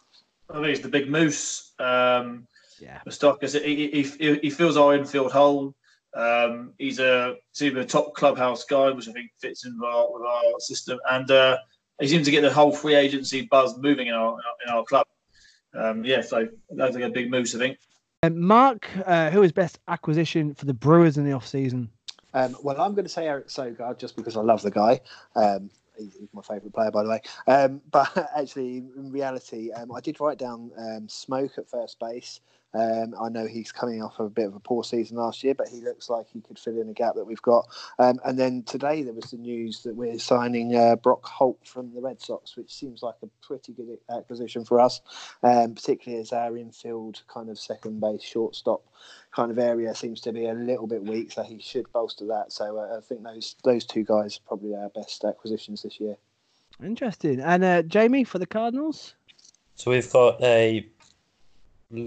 I 0.50 0.54
think 0.56 0.68
it's 0.68 0.80
the 0.80 0.90
big 0.90 1.10
moose. 1.10 1.74
Um, 1.80 2.48
Yeah. 2.80 3.02
Moustakas, 3.06 3.62
he, 3.64 4.02
he, 4.02 4.40
he 4.40 4.50
fills 4.50 4.76
our 4.78 4.96
infield 4.96 5.32
hole. 5.32 5.76
Um, 6.16 6.74
he's 6.80 6.98
a 7.00 7.36
he's 7.56 7.76
a 7.76 7.86
top 7.86 8.16
clubhouse 8.16 8.64
guy, 8.66 8.90
which 8.90 9.08
I 9.08 9.12
think 9.12 9.30
fits 9.40 9.64
in 9.66 9.78
with 9.80 9.88
our, 9.88 10.12
with 10.12 10.24
our 10.24 10.60
system, 10.60 10.98
and 11.12 11.30
uh, 11.30 11.58
he 12.02 12.08
seems 12.08 12.26
to 12.26 12.32
get 12.32 12.42
the 12.42 12.52
whole 12.52 12.72
free 12.72 12.96
agency 12.96 13.44
buzz 13.52 13.78
moving 13.78 14.08
in 14.08 14.16
our 14.16 14.36
in 14.66 14.74
our 14.74 14.84
club. 14.86 15.06
Um, 15.74 16.04
yeah, 16.04 16.22
so 16.22 16.48
that's 16.72 16.96
like 16.96 17.04
a 17.04 17.10
big 17.10 17.30
moose, 17.30 17.56
I 17.56 17.60
think. 17.60 17.78
And 18.24 18.38
Mark, 18.38 18.88
uh, 19.06 19.30
who 19.30 19.44
is 19.44 19.52
best 19.52 19.80
acquisition 19.88 20.54
for 20.54 20.66
the 20.66 20.74
Brewers 20.74 21.18
in 21.18 21.26
the 21.26 21.32
off 21.32 21.48
season? 21.48 21.90
Um, 22.34 22.56
well, 22.62 22.80
I'm 22.80 22.94
going 22.94 23.06
to 23.06 23.10
say 23.10 23.28
Eric 23.28 23.48
Sogard 23.48 23.98
just 23.98 24.16
because 24.16 24.36
I 24.36 24.42
love 24.42 24.62
the 24.62 24.72
guy. 24.72 25.00
Um, 25.36 25.70
he- 25.98 26.12
he's 26.20 26.30
my 26.34 26.42
favourite 26.42 26.74
player, 26.74 26.92
by 26.92 27.04
the 27.04 27.10
way. 27.10 27.22
Um, 27.48 27.82
but 27.92 28.12
actually, 28.38 28.78
in 28.78 29.12
reality, 29.12 29.72
um, 29.72 29.92
I 29.94 30.00
did 30.02 30.20
write 30.20 30.38
down 30.38 30.72
um, 30.78 31.08
Smoak 31.08 31.58
at 31.58 31.70
first 31.70 32.00
base. 32.00 32.42
Um, 32.74 33.16
I 33.20 33.30
know 33.30 33.48
he's 33.48 33.72
coming 33.72 34.02
off 34.04 34.20
of 34.20 34.28
a 34.28 34.30
bit 34.30 34.48
of 34.48 34.56
a 34.56 34.60
poor 34.60 34.84
season 34.84 35.18
last 35.18 35.44
year, 35.44 35.56
but 35.56 35.68
he 35.68 35.82
looks 35.82 36.10
like 36.10 36.28
he 36.32 36.42
could 36.42 36.60
fill 36.60 36.80
in 36.80 36.90
a 36.90 36.94
gap 36.94 37.16
that 37.16 37.26
we've 37.26 37.42
got. 37.42 37.68
Um, 37.98 38.20
and 38.24 38.38
then 38.38 38.64
today 38.64 39.04
there 39.04 39.14
was 39.14 39.32
the 39.32 39.38
news 39.38 39.84
that 39.84 39.96
we're 39.96 40.20
signing 40.20 40.76
uh, 40.76 40.96
Brock 40.96 41.26
Holt 41.26 41.60
from 41.66 41.94
the 41.94 42.02
Red 42.02 42.22
Sox, 42.22 42.56
which 42.56 42.74
seems 42.74 43.02
like 43.02 43.16
a 43.24 43.28
pretty 43.42 43.74
good 43.74 43.98
acquisition 44.10 44.66
for 44.66 44.80
us, 44.80 45.02
um, 45.44 45.74
particularly 45.74 46.22
as 46.22 46.32
our 46.32 46.58
infield 46.58 47.22
kind 47.28 47.50
of 47.50 47.58
second 47.58 48.00
base 48.00 48.24
shortstop 48.24 48.84
kind 49.36 49.52
of 49.52 49.60
area 49.60 49.94
seems 49.96 50.22
to 50.22 50.34
be 50.34 50.48
a 50.48 50.54
little 50.54 50.88
bit 50.88 51.04
weak, 51.04 51.32
so 51.32 51.44
he 51.44 51.60
should 51.60 51.92
bolster 51.94 52.26
that. 52.28 52.52
So 52.52 52.78
uh, 52.78 52.98
I 52.98 53.02
think 53.02 53.24
those 53.24 53.56
those 53.64 53.86
two 53.86 54.04
guys 54.04 54.38
are 54.38 54.48
probably 54.48 54.76
our 54.76 54.90
best 54.90 55.24
acquisitions 55.24 55.84
this 55.84 56.00
year. 56.00 56.18
Interesting. 56.84 57.40
And 57.40 57.64
uh, 57.64 57.82
Jamie 57.84 58.24
for 58.24 58.40
the 58.40 58.48
Cardinals. 58.48 59.16
So 59.76 59.92
we've 59.92 60.12
got 60.12 60.42
a 60.42 60.78
l- 60.78 60.84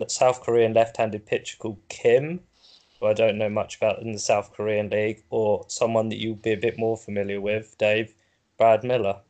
South 0.09 0.43
Korean 0.43 0.73
left-handed 0.73 1.27
pitcher 1.27 1.57
called 1.59 1.79
Kim, 1.89 2.41
who 3.01 3.07
I 3.07 3.13
don't 3.13 3.39
know 3.39 3.49
much 3.49 3.77
about 3.77 4.01
in 4.01 4.13
the 4.13 4.19
South 4.19 4.53
Korean 4.53 4.89
league, 4.91 5.23
or 5.31 5.65
someone 5.69 6.09
that 6.11 6.19
you'll 6.19 6.37
be 6.37 6.53
a 6.53 6.57
bit 6.57 6.79
more 6.79 6.97
familiar 6.97 7.41
with, 7.41 7.77
Dave, 7.79 8.15
Brad 8.59 8.85
Miller. 8.85 9.21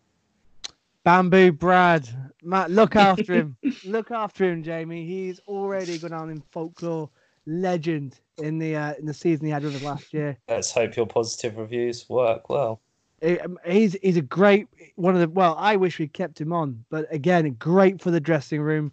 Bamboo 1.05 1.53
Brad. 1.53 2.09
Matt, 2.43 2.71
look 2.71 2.97
after 2.97 3.35
him. 3.35 3.57
look 3.85 4.11
after 4.11 4.45
him, 4.51 4.63
Jamie. 4.63 5.07
He's 5.07 5.41
already 5.49 5.99
gone 5.99 6.13
on 6.13 6.31
in 6.31 6.43
folklore 6.53 7.11
legend 7.47 8.21
in 8.39 8.59
the 8.59 8.77
uh, 8.77 8.95
in 8.99 9.07
the 9.07 9.15
season 9.15 9.47
he 9.47 9.53
had 9.53 9.65
with 9.65 9.75
us 9.75 9.83
last 9.83 10.13
year. 10.13 10.37
Let's 10.49 10.71
hope 10.71 10.97
your 10.97 11.07
positive 11.07 11.57
reviews 11.57 12.09
work 12.09 12.49
well. 12.49 12.81
Um, 13.23 13.59
He's 13.67 13.97
he's 14.03 14.17
a 14.17 14.23
great 14.23 14.69
one 14.97 15.15
of 15.15 15.21
the 15.21 15.29
well. 15.29 15.57
I 15.59 15.77
wish 15.77 15.99
we 15.99 16.09
kept 16.09 16.41
him 16.41 16.53
on, 16.53 16.85
but 16.91 17.13
again, 17.13 17.51
great 17.59 18.01
for 18.01 18.11
the 18.11 18.21
dressing 18.21 18.61
room. 18.61 18.93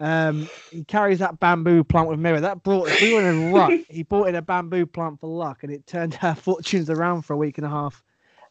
Um, 0.00 0.48
he 0.70 0.84
carries 0.84 1.18
that 1.20 1.40
bamboo 1.40 1.82
plant 1.84 2.08
with 2.08 2.18
Mirror. 2.18 2.40
That 2.40 2.62
brought. 2.62 3.00
We 3.00 3.10
were 3.10 3.20
in 3.20 3.26
a 3.26 3.34
rut. 3.34 3.72
He 3.88 4.02
bought 4.02 4.28
in 4.28 4.34
a 4.34 4.42
bamboo 4.42 4.84
plant 4.86 5.20
for 5.20 5.28
luck, 5.28 5.62
and 5.62 5.72
it 5.72 5.86
turned 5.86 6.18
our 6.22 6.34
fortunes 6.34 6.90
around 6.90 7.22
for 7.22 7.32
a 7.32 7.36
week 7.36 7.58
and 7.58 7.66
a 7.66 7.70
half. 7.70 8.02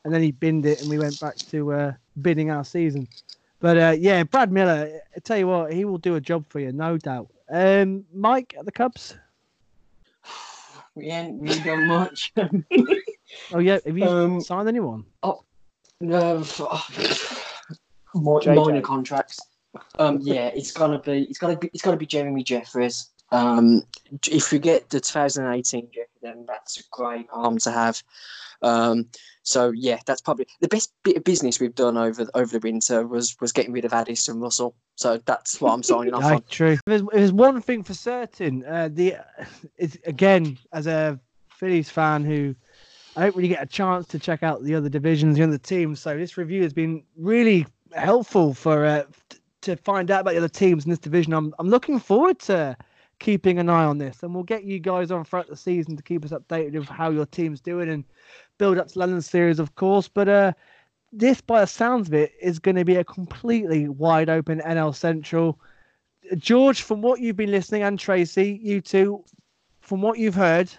And 0.04 0.14
then 0.14 0.22
he 0.24 0.32
binned 0.32 0.66
it, 0.66 0.80
and 0.80 0.90
we 0.90 0.98
went 0.98 1.20
back 1.20 1.36
to 1.52 1.74
uh, 1.74 1.94
bidding 2.22 2.52
our 2.52 2.64
season. 2.64 3.08
But 3.60 3.78
uh, 3.78 3.96
yeah, 3.98 4.24
Brad 4.24 4.52
Miller. 4.52 5.02
I 5.16 5.20
tell 5.20 5.38
you 5.38 5.48
what, 5.48 5.74
he 5.74 5.86
will 5.86 5.98
do 5.98 6.16
a 6.16 6.22
job 6.22 6.46
for 6.50 6.60
you, 6.60 6.72
no 6.72 6.98
doubt. 6.98 7.28
Um, 7.50 8.06
Mike 8.14 8.56
at 8.58 8.66
the 8.66 8.72
Cubs. 8.72 9.18
We 10.96 11.08
ain't 11.08 11.42
really 11.42 11.60
done 11.60 11.88
much. 11.88 12.34
Oh 13.54 13.60
yeah, 13.60 13.80
have 13.86 13.98
you 13.98 14.08
Um, 14.08 14.42
signed 14.42 14.68
anyone? 14.68 15.06
Oh 15.22 15.44
no, 16.02 16.44
more, 18.16 18.42
minor 18.46 18.82
contracts. 18.82 19.40
Um, 20.00 20.20
yeah, 20.22 20.48
it's 20.48 20.72
gonna 20.72 21.00
be 21.00 21.24
it's 21.24 21.40
gonna 21.40 21.58
be 21.58 21.70
it's 21.74 21.82
gonna 21.82 21.98
be 21.98 22.06
Jeremy 22.06 22.44
Jeffress. 22.44 23.08
Um, 23.32 23.84
if 24.30 24.54
you 24.54 24.60
get 24.60 24.90
the 24.90 25.00
2018 25.00 25.88
Jeffress, 25.88 26.06
then 26.22 26.46
that's 26.48 26.80
a 26.80 26.84
great 26.92 27.28
arm 27.32 27.58
to 27.60 27.72
have. 27.72 28.02
Um, 28.62 29.08
so 29.44 29.72
yeah, 29.72 30.00
that's 30.06 30.22
probably 30.22 30.48
the 30.62 30.68
best 30.68 30.94
bit 31.04 31.18
of 31.18 31.24
business 31.24 31.60
we've 31.60 31.76
done 31.76 31.98
over 31.98 32.26
over 32.34 32.52
the 32.52 32.60
winter 32.60 33.06
was 33.06 33.36
was 33.40 33.52
getting 33.52 33.74
rid 33.74 33.86
of 33.86 33.94
Addison 33.94 34.40
Russell. 34.40 34.76
So 34.96 35.20
that's 35.26 35.62
what 35.62 35.74
I'm 35.74 35.84
signing 35.84 36.14
off 36.14 36.24
on. 36.26 36.44
true. 36.50 36.78
There's, 36.86 37.04
there's 37.12 37.32
one 37.32 37.62
thing 37.62 37.84
for 37.84 37.94
certain. 37.94 38.66
Uh, 38.66 38.90
the 38.92 39.18
it's 39.78 39.98
again 40.06 40.58
as 40.74 40.88
a 40.88 41.20
Phillies 41.50 41.90
fan 41.90 42.24
who 42.24 42.56
I 43.16 43.24
don't 43.24 43.36
really 43.36 43.50
get 43.50 43.64
a 43.64 43.68
chance 43.68 44.08
to 44.08 44.20
check 44.20 44.44
out 44.44 44.64
the 44.64 44.76
other 44.76 44.90
divisions, 44.90 45.38
the 45.38 45.44
other 45.44 45.58
teams. 45.58 46.00
So 46.00 46.18
this 46.18 46.38
review 46.38 46.64
has 46.64 46.74
been 46.74 47.04
really 47.16 47.66
helpful 47.94 48.54
for 48.54 48.86
uh, 48.86 49.04
to 49.66 49.76
find 49.78 50.10
out 50.12 50.22
about 50.22 50.32
the 50.32 50.38
other 50.38 50.50
teams 50.50 50.86
in 50.86 50.90
this 50.90 51.00
division. 51.00 51.34
I'm 51.34 51.54
I'm 51.60 51.70
looking 51.70 52.00
forward 52.00 52.40
to 52.40 52.78
keeping 53.20 53.60
an 53.60 53.70
eye 53.70 53.84
on 53.84 53.98
this, 53.98 54.24
and 54.24 54.34
we'll 54.34 54.44
get 54.44 54.64
you 54.64 54.80
guys 54.80 55.12
on 55.12 55.24
throughout 55.24 55.48
the 55.48 55.56
season 55.56 55.96
to 55.98 56.04
keep 56.04 56.24
us 56.26 56.32
updated 56.32 56.76
of 56.76 56.88
how 56.88 57.10
your 57.10 57.26
team's 57.26 57.62
doing 57.62 57.90
and 57.90 58.04
build 58.58 58.78
up 58.78 58.88
to 58.90 59.00
London 59.00 59.22
series, 59.22 59.60
of 59.60 59.76
course. 59.76 60.08
But 60.08 60.30
uh, 60.30 60.54
this, 61.12 61.42
by 61.42 61.62
the 61.62 61.68
sounds 61.68 62.08
of 62.08 62.14
it, 62.14 62.34
is 62.42 62.60
going 62.60 62.76
to 62.76 62.86
be 62.86 62.96
a 62.96 63.04
completely 63.04 63.88
wide 63.88 64.30
open 64.30 64.62
NL 64.62 64.96
Central. 64.96 65.60
George, 66.38 66.82
from 66.82 67.02
what 67.02 67.20
you've 67.20 67.38
been 67.38 67.52
listening, 67.52 67.84
and 67.84 68.00
Tracy, 68.00 68.60
you 68.62 68.82
two, 68.82 69.24
from 69.82 70.02
what 70.02 70.18
you've 70.18 70.36
heard, 70.36 70.72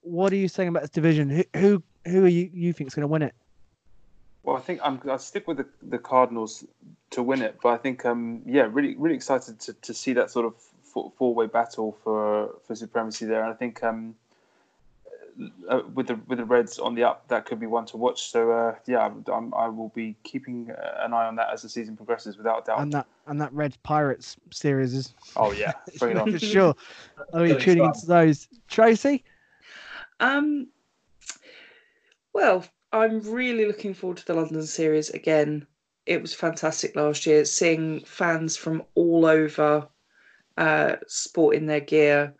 what 0.00 0.32
are 0.32 0.36
you 0.36 0.48
saying 0.48 0.68
about 0.68 0.82
this 0.82 0.90
division? 0.90 1.28
Who 1.28 1.44
who, 1.54 1.82
who 2.06 2.24
are 2.24 2.28
you 2.28 2.50
you 2.52 2.72
think 2.72 2.88
is 2.88 2.94
going 2.94 3.02
to 3.02 3.08
win 3.08 3.22
it? 3.22 3.34
Well, 4.42 4.56
I 4.56 4.60
think 4.60 4.80
I'm. 4.82 5.00
I 5.08 5.16
stick 5.18 5.46
with 5.46 5.58
the, 5.58 5.66
the 5.82 5.98
Cardinals 5.98 6.64
to 7.10 7.22
win 7.22 7.42
it, 7.42 7.58
but 7.62 7.70
I 7.70 7.76
think 7.76 8.04
um 8.04 8.42
yeah, 8.46 8.68
really 8.70 8.96
really 8.96 9.14
excited 9.14 9.60
to, 9.60 9.72
to 9.74 9.94
see 9.94 10.12
that 10.14 10.30
sort 10.30 10.46
of 10.46 10.54
four 11.16 11.34
way 11.34 11.46
battle 11.46 11.96
for 12.02 12.56
for 12.66 12.74
supremacy 12.74 13.24
there. 13.26 13.42
And 13.42 13.52
I 13.52 13.56
think 13.56 13.82
um 13.82 14.16
uh, 15.68 15.80
with 15.94 16.08
the 16.08 16.16
with 16.26 16.38
the 16.38 16.44
Reds 16.44 16.78
on 16.78 16.94
the 16.94 17.04
up, 17.04 17.26
that 17.28 17.46
could 17.46 17.58
be 17.58 17.66
one 17.66 17.86
to 17.86 17.96
watch. 17.96 18.30
So 18.30 18.50
uh, 18.50 18.74
yeah, 18.86 19.10
I'm, 19.32 19.54
I 19.54 19.68
will 19.68 19.90
be 19.94 20.14
keeping 20.24 20.70
uh, 20.70 21.04
an 21.04 21.12
eye 21.14 21.26
on 21.26 21.36
that 21.36 21.48
as 21.52 21.62
the 21.62 21.68
season 21.68 21.96
progresses, 21.96 22.36
without 22.36 22.66
doubt. 22.66 22.80
And 22.80 22.92
that 22.92 23.06
and 23.26 23.40
that 23.40 23.52
Reds 23.52 23.76
Pirates 23.78 24.36
series 24.50 24.92
is 24.94 25.14
oh 25.36 25.52
yeah, 25.52 25.72
bring 25.98 26.16
it 26.16 26.18
on. 26.20 26.32
for 26.32 26.38
sure. 26.38 26.74
I'll 27.32 27.42
be 27.42 27.48
Getting 27.48 27.64
tuning 27.64 27.84
into 27.84 28.06
those. 28.06 28.48
Tracy, 28.68 29.24
Um, 30.20 30.68
well, 32.32 32.64
I'm 32.92 33.20
really 33.20 33.66
looking 33.66 33.94
forward 33.94 34.18
to 34.18 34.26
the 34.26 34.34
London 34.34 34.66
series 34.66 35.10
again. 35.10 35.66
It 36.06 36.20
was 36.20 36.34
fantastic 36.34 36.94
last 36.96 37.26
year, 37.26 37.44
seeing 37.44 38.00
fans 38.04 38.56
from 38.56 38.82
all 38.94 39.24
over 39.24 39.88
uh, 40.58 40.96
sporting 41.06 41.66
their 41.66 41.80
gear. 41.80 42.34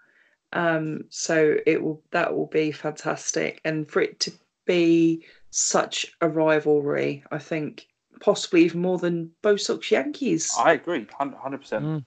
Um, 0.52 1.04
so 1.08 1.56
it 1.66 1.82
will 1.82 2.02
that 2.10 2.34
will 2.34 2.48
be 2.48 2.72
fantastic, 2.72 3.60
and 3.64 3.90
for 3.90 4.02
it 4.02 4.20
to 4.20 4.32
be 4.66 5.24
such 5.50 6.12
a 6.20 6.28
rivalry, 6.28 7.24
I 7.30 7.38
think 7.38 7.86
possibly 8.20 8.64
even 8.64 8.82
more 8.82 8.98
than 8.98 9.30
Bo 9.40 9.56
Sox 9.56 9.90
Yankees. 9.90 10.52
I 10.58 10.72
agree, 10.72 11.06
hundred 11.18 11.58
percent. 11.58 12.04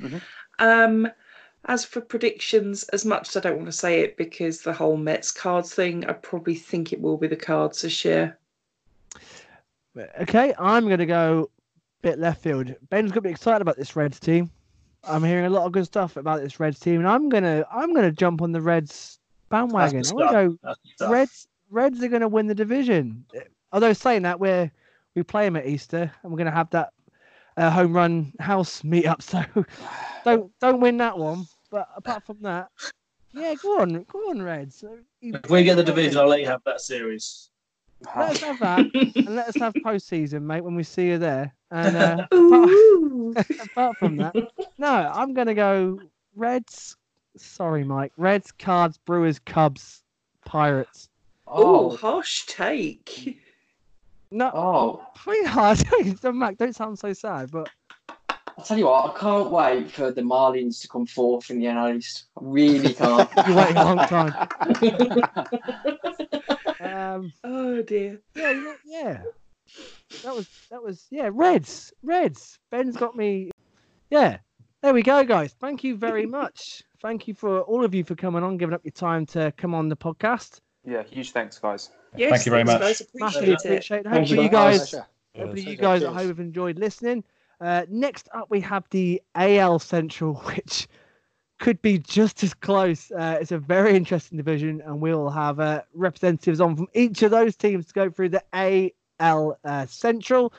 Mm. 0.00 0.22
Um, 0.60 1.08
as 1.66 1.84
for 1.84 2.00
predictions, 2.00 2.84
as 2.84 3.04
much 3.04 3.28
as 3.28 3.36
I 3.36 3.40
don't 3.40 3.56
want 3.56 3.68
to 3.68 3.72
say 3.72 4.00
it 4.00 4.16
because 4.16 4.62
the 4.62 4.72
whole 4.72 4.96
Mets 4.96 5.30
cards 5.30 5.74
thing, 5.74 6.06
I 6.06 6.12
probably 6.12 6.54
think 6.54 6.92
it 6.92 7.00
will 7.00 7.16
be 7.16 7.26
the 7.26 7.36
cards 7.36 7.82
this 7.82 8.04
year. 8.04 8.38
okay, 10.20 10.54
I'm 10.58 10.86
going 10.86 10.98
to 10.98 11.06
go 11.06 11.50
a 12.02 12.02
bit 12.02 12.18
left 12.18 12.42
field. 12.42 12.74
Ben's 12.88 13.10
going 13.10 13.22
to 13.22 13.28
be 13.28 13.30
excited 13.30 13.62
about 13.62 13.76
this 13.76 13.94
Reds 13.96 14.18
team. 14.18 14.50
I'm 15.04 15.24
hearing 15.24 15.46
a 15.46 15.50
lot 15.50 15.66
of 15.66 15.72
good 15.72 15.86
stuff 15.86 16.16
about 16.16 16.40
this 16.42 16.60
Reds 16.60 16.78
team, 16.78 17.00
and 17.00 17.08
I'm 17.08 17.30
gonna 17.30 17.64
I'm 17.72 17.94
gonna 17.94 18.12
jump 18.12 18.42
on 18.42 18.52
the 18.52 18.60
Reds 18.60 19.18
bandwagon. 19.48 20.02
I'm 20.06 20.16
gonna 20.16 20.30
go 20.30 20.58
That's 20.62 20.78
good 20.78 20.92
stuff. 20.96 21.10
Reds. 21.10 21.48
Reds 21.70 22.02
are 22.02 22.08
going 22.08 22.20
to 22.20 22.28
win 22.28 22.48
the 22.48 22.54
division. 22.54 23.24
Although 23.72 23.92
saying 23.92 24.22
that, 24.22 24.40
we're 24.40 24.70
we 25.14 25.22
play 25.22 25.44
them 25.44 25.56
at 25.56 25.66
Easter, 25.66 26.12
and 26.22 26.30
we're 26.30 26.36
going 26.36 26.46
to 26.46 26.52
have 26.52 26.70
that 26.70 26.92
uh, 27.60 27.70
home 27.70 27.92
run 27.92 28.32
house 28.40 28.82
meet 28.82 29.06
up. 29.06 29.22
So 29.30 29.44
don't 30.24 30.50
don't 30.60 30.80
win 30.80 30.96
that 30.98 31.16
one. 31.16 31.46
But 31.70 31.88
apart 31.96 32.24
from 32.26 32.38
that, 32.42 32.68
yeah, 33.32 33.54
go 33.54 33.80
on, 33.80 34.04
go 34.04 34.18
on, 34.30 34.42
Reds. 34.42 34.84
If 35.22 35.48
we 35.50 35.62
get 35.64 35.76
the 35.76 35.84
division, 35.84 36.18
I'll 36.18 36.26
let 36.28 36.40
you 36.40 36.46
have 36.46 36.62
that 36.64 36.80
series. 36.80 37.50
Let 38.16 38.30
us 38.30 38.40
have 38.40 38.58
that, 38.60 38.86
and 39.14 39.36
let 39.36 39.48
us 39.48 39.56
have 39.56 39.74
postseason, 39.84 40.42
mate, 40.42 40.62
when 40.62 40.74
we 40.74 40.82
see 40.82 41.06
you 41.08 41.18
there. 41.18 41.54
And 41.70 41.96
uh, 41.96 42.26
apart, 42.32 43.46
apart 43.60 43.98
from 43.98 44.16
that, 44.16 44.34
no, 44.78 44.88
I'm 44.88 45.32
going 45.34 45.46
to 45.46 45.54
go 45.54 46.00
Reds. 46.34 46.96
Sorry, 47.36 47.84
Mike. 47.84 48.12
Reds, 48.16 48.52
Cards, 48.52 48.98
Brewers, 48.98 49.38
Cubs, 49.38 50.02
Pirates. 50.44 51.08
Oh, 51.46 51.90
Oh, 51.90 51.96
harsh 51.96 52.46
take. 52.46 53.38
No, 54.30 54.50
oh, 54.54 55.06
pretty 55.14 55.46
hard. 55.46 55.82
Don't, 56.20 56.38
Mac, 56.38 56.56
don't 56.56 56.74
sound 56.74 56.98
so 56.98 57.12
sad, 57.12 57.50
but 57.50 57.68
I'll 58.56 58.64
tell 58.64 58.78
you 58.78 58.86
what, 58.86 59.16
I 59.16 59.18
can't 59.18 59.50
wait 59.50 59.90
for 59.90 60.12
the 60.12 60.20
Marlins 60.22 60.80
to 60.82 60.88
come 60.88 61.06
forth 61.06 61.50
in 61.50 61.58
the 61.60 61.66
NL 61.66 61.96
East. 61.96 62.24
I 62.36 62.40
really 62.44 62.94
can't. 62.94 63.28
you're 63.46 63.56
waiting 63.56 63.76
a 63.76 63.84
long 63.84 64.06
time. 64.06 64.48
Um, 66.80 67.32
Oh 67.44 67.82
dear. 67.82 68.20
yeah, 68.34 68.52
yeah, 68.52 68.74
yeah. 68.86 69.22
That 70.22 70.34
was 70.34 70.48
that 70.70 70.82
was 70.82 71.06
yeah. 71.10 71.28
Reds, 71.30 71.92
Reds. 72.02 72.58
Ben's 72.70 72.96
got 72.96 73.14
me. 73.16 73.50
Yeah, 74.10 74.38
there 74.82 74.94
we 74.94 75.02
go, 75.02 75.22
guys. 75.24 75.54
Thank 75.60 75.84
you 75.84 75.94
very 75.96 76.24
much. 76.24 76.82
Thank 77.02 77.28
you 77.28 77.34
for 77.34 77.60
all 77.62 77.84
of 77.84 77.94
you 77.94 78.02
for 78.02 78.14
coming 78.14 78.42
on, 78.42 78.56
giving 78.56 78.74
up 78.74 78.80
your 78.82 78.92
time 78.92 79.26
to 79.26 79.52
come 79.58 79.74
on 79.74 79.88
the 79.88 79.96
podcast. 79.96 80.60
Yeah, 80.84 81.02
huge 81.02 81.32
thanks, 81.32 81.58
guys. 81.58 81.90
Yes, 82.16 82.30
Thank 82.30 82.46
you 82.46 82.50
very 82.50 82.64
much. 82.64 82.80
guys, 82.80 83.02
Massively 83.14 83.52
Appreciate 83.52 83.64
it. 83.64 83.64
appreciate 83.74 83.98
it. 83.98 84.04
Thank 84.04 84.14
Hopefully, 84.16 84.36
you 84.38 84.42
you 84.44 84.48
guys. 84.50 84.78
guys, 84.78 84.90
Pleasure. 84.90 85.06
hopefully 85.36 85.62
you 85.62 85.76
guys 85.76 86.02
at 86.02 86.06
Cheers. 86.06 86.18
home 86.18 86.28
have 86.28 86.40
enjoyed 86.40 86.78
listening. 86.78 87.24
Uh, 87.60 87.84
next 87.88 88.28
up, 88.34 88.50
we 88.50 88.60
have 88.60 88.84
the 88.90 89.20
AL 89.34 89.78
Central, 89.78 90.34
which 90.56 90.88
could 91.58 91.80
be 91.82 91.98
just 91.98 92.42
as 92.42 92.54
close. 92.54 93.10
Uh, 93.12 93.38
it's 93.40 93.52
a 93.52 93.58
very 93.58 93.94
interesting 93.94 94.38
division, 94.38 94.80
and 94.86 95.00
we'll 95.00 95.28
have 95.28 95.60
uh, 95.60 95.82
representatives 95.94 96.60
on 96.60 96.74
from 96.76 96.88
each 96.94 97.22
of 97.22 97.30
those 97.30 97.54
teams 97.54 97.86
to 97.86 97.92
go 97.92 98.10
through 98.10 98.30
the 98.30 98.42
AL 99.20 99.58
uh, 99.64 99.86
Central. 99.86 100.52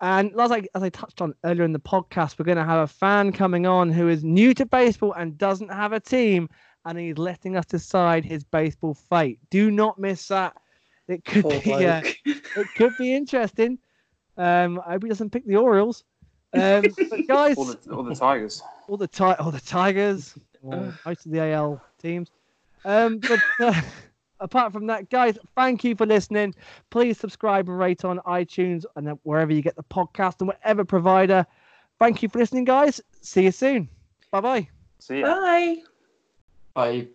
And 0.00 0.32
as 0.38 0.52
I, 0.52 0.62
as 0.74 0.82
I 0.82 0.90
touched 0.90 1.20
on 1.22 1.34
earlier 1.44 1.64
in 1.64 1.72
the 1.72 1.80
podcast, 1.80 2.38
we're 2.38 2.44
going 2.44 2.58
to 2.58 2.64
have 2.64 2.80
a 2.80 2.86
fan 2.86 3.32
coming 3.32 3.66
on 3.66 3.90
who 3.90 4.08
is 4.08 4.22
new 4.22 4.54
to 4.54 4.66
baseball 4.66 5.12
and 5.12 5.36
doesn't 5.38 5.70
have 5.72 5.92
a 5.92 5.98
team, 6.00 6.48
and 6.88 6.98
he's 6.98 7.18
letting 7.18 7.54
us 7.54 7.66
decide 7.66 8.24
his 8.24 8.44
baseball 8.44 8.94
fate. 8.94 9.38
Do 9.50 9.70
not 9.70 9.98
miss 9.98 10.26
that. 10.28 10.56
It 11.06 11.22
could 11.24 11.42
Poor 11.42 11.60
be 11.60 11.86
uh, 11.86 12.02
it 12.24 12.66
could 12.76 12.96
be 12.96 13.14
interesting. 13.14 13.78
Um, 14.38 14.80
I 14.86 14.92
hope 14.92 15.02
he 15.02 15.08
doesn't 15.08 15.30
pick 15.30 15.46
the 15.46 15.56
Orioles. 15.56 16.04
Um, 16.54 16.94
but 17.10 17.26
guys, 17.28 17.58
All 17.58 17.66
the 17.66 17.78
all 17.92 18.02
the 18.02 18.14
Tigers. 18.14 18.62
all 18.88 18.96
the 18.96 19.06
ti- 19.06 19.24
all 19.24 19.50
the 19.50 19.60
Tigers, 19.60 20.34
or 20.62 20.94
most 21.04 21.26
of 21.26 21.32
the 21.32 21.40
AL 21.52 21.82
teams. 22.00 22.30
Um, 22.86 23.18
but 23.18 23.40
uh, 23.60 23.80
apart 24.40 24.72
from 24.72 24.86
that, 24.86 25.10
guys, 25.10 25.36
thank 25.54 25.84
you 25.84 25.94
for 25.94 26.06
listening. 26.06 26.54
Please 26.88 27.18
subscribe 27.18 27.68
and 27.68 27.78
rate 27.78 28.04
on 28.04 28.18
iTunes 28.20 28.86
and 28.96 29.06
then 29.06 29.18
wherever 29.24 29.52
you 29.52 29.60
get 29.60 29.76
the 29.76 29.84
podcast 29.84 30.36
and 30.40 30.48
whatever 30.48 30.84
provider. 30.86 31.44
Thank 31.98 32.22
you 32.22 32.30
for 32.30 32.38
listening, 32.38 32.64
guys. 32.64 33.00
See 33.20 33.42
you 33.42 33.52
soon. 33.52 33.90
Bye 34.30 34.40
bye. 34.40 34.68
See 35.00 35.20
ya. 35.20 35.34
Bye. 35.34 35.82
Bye. 36.78 37.08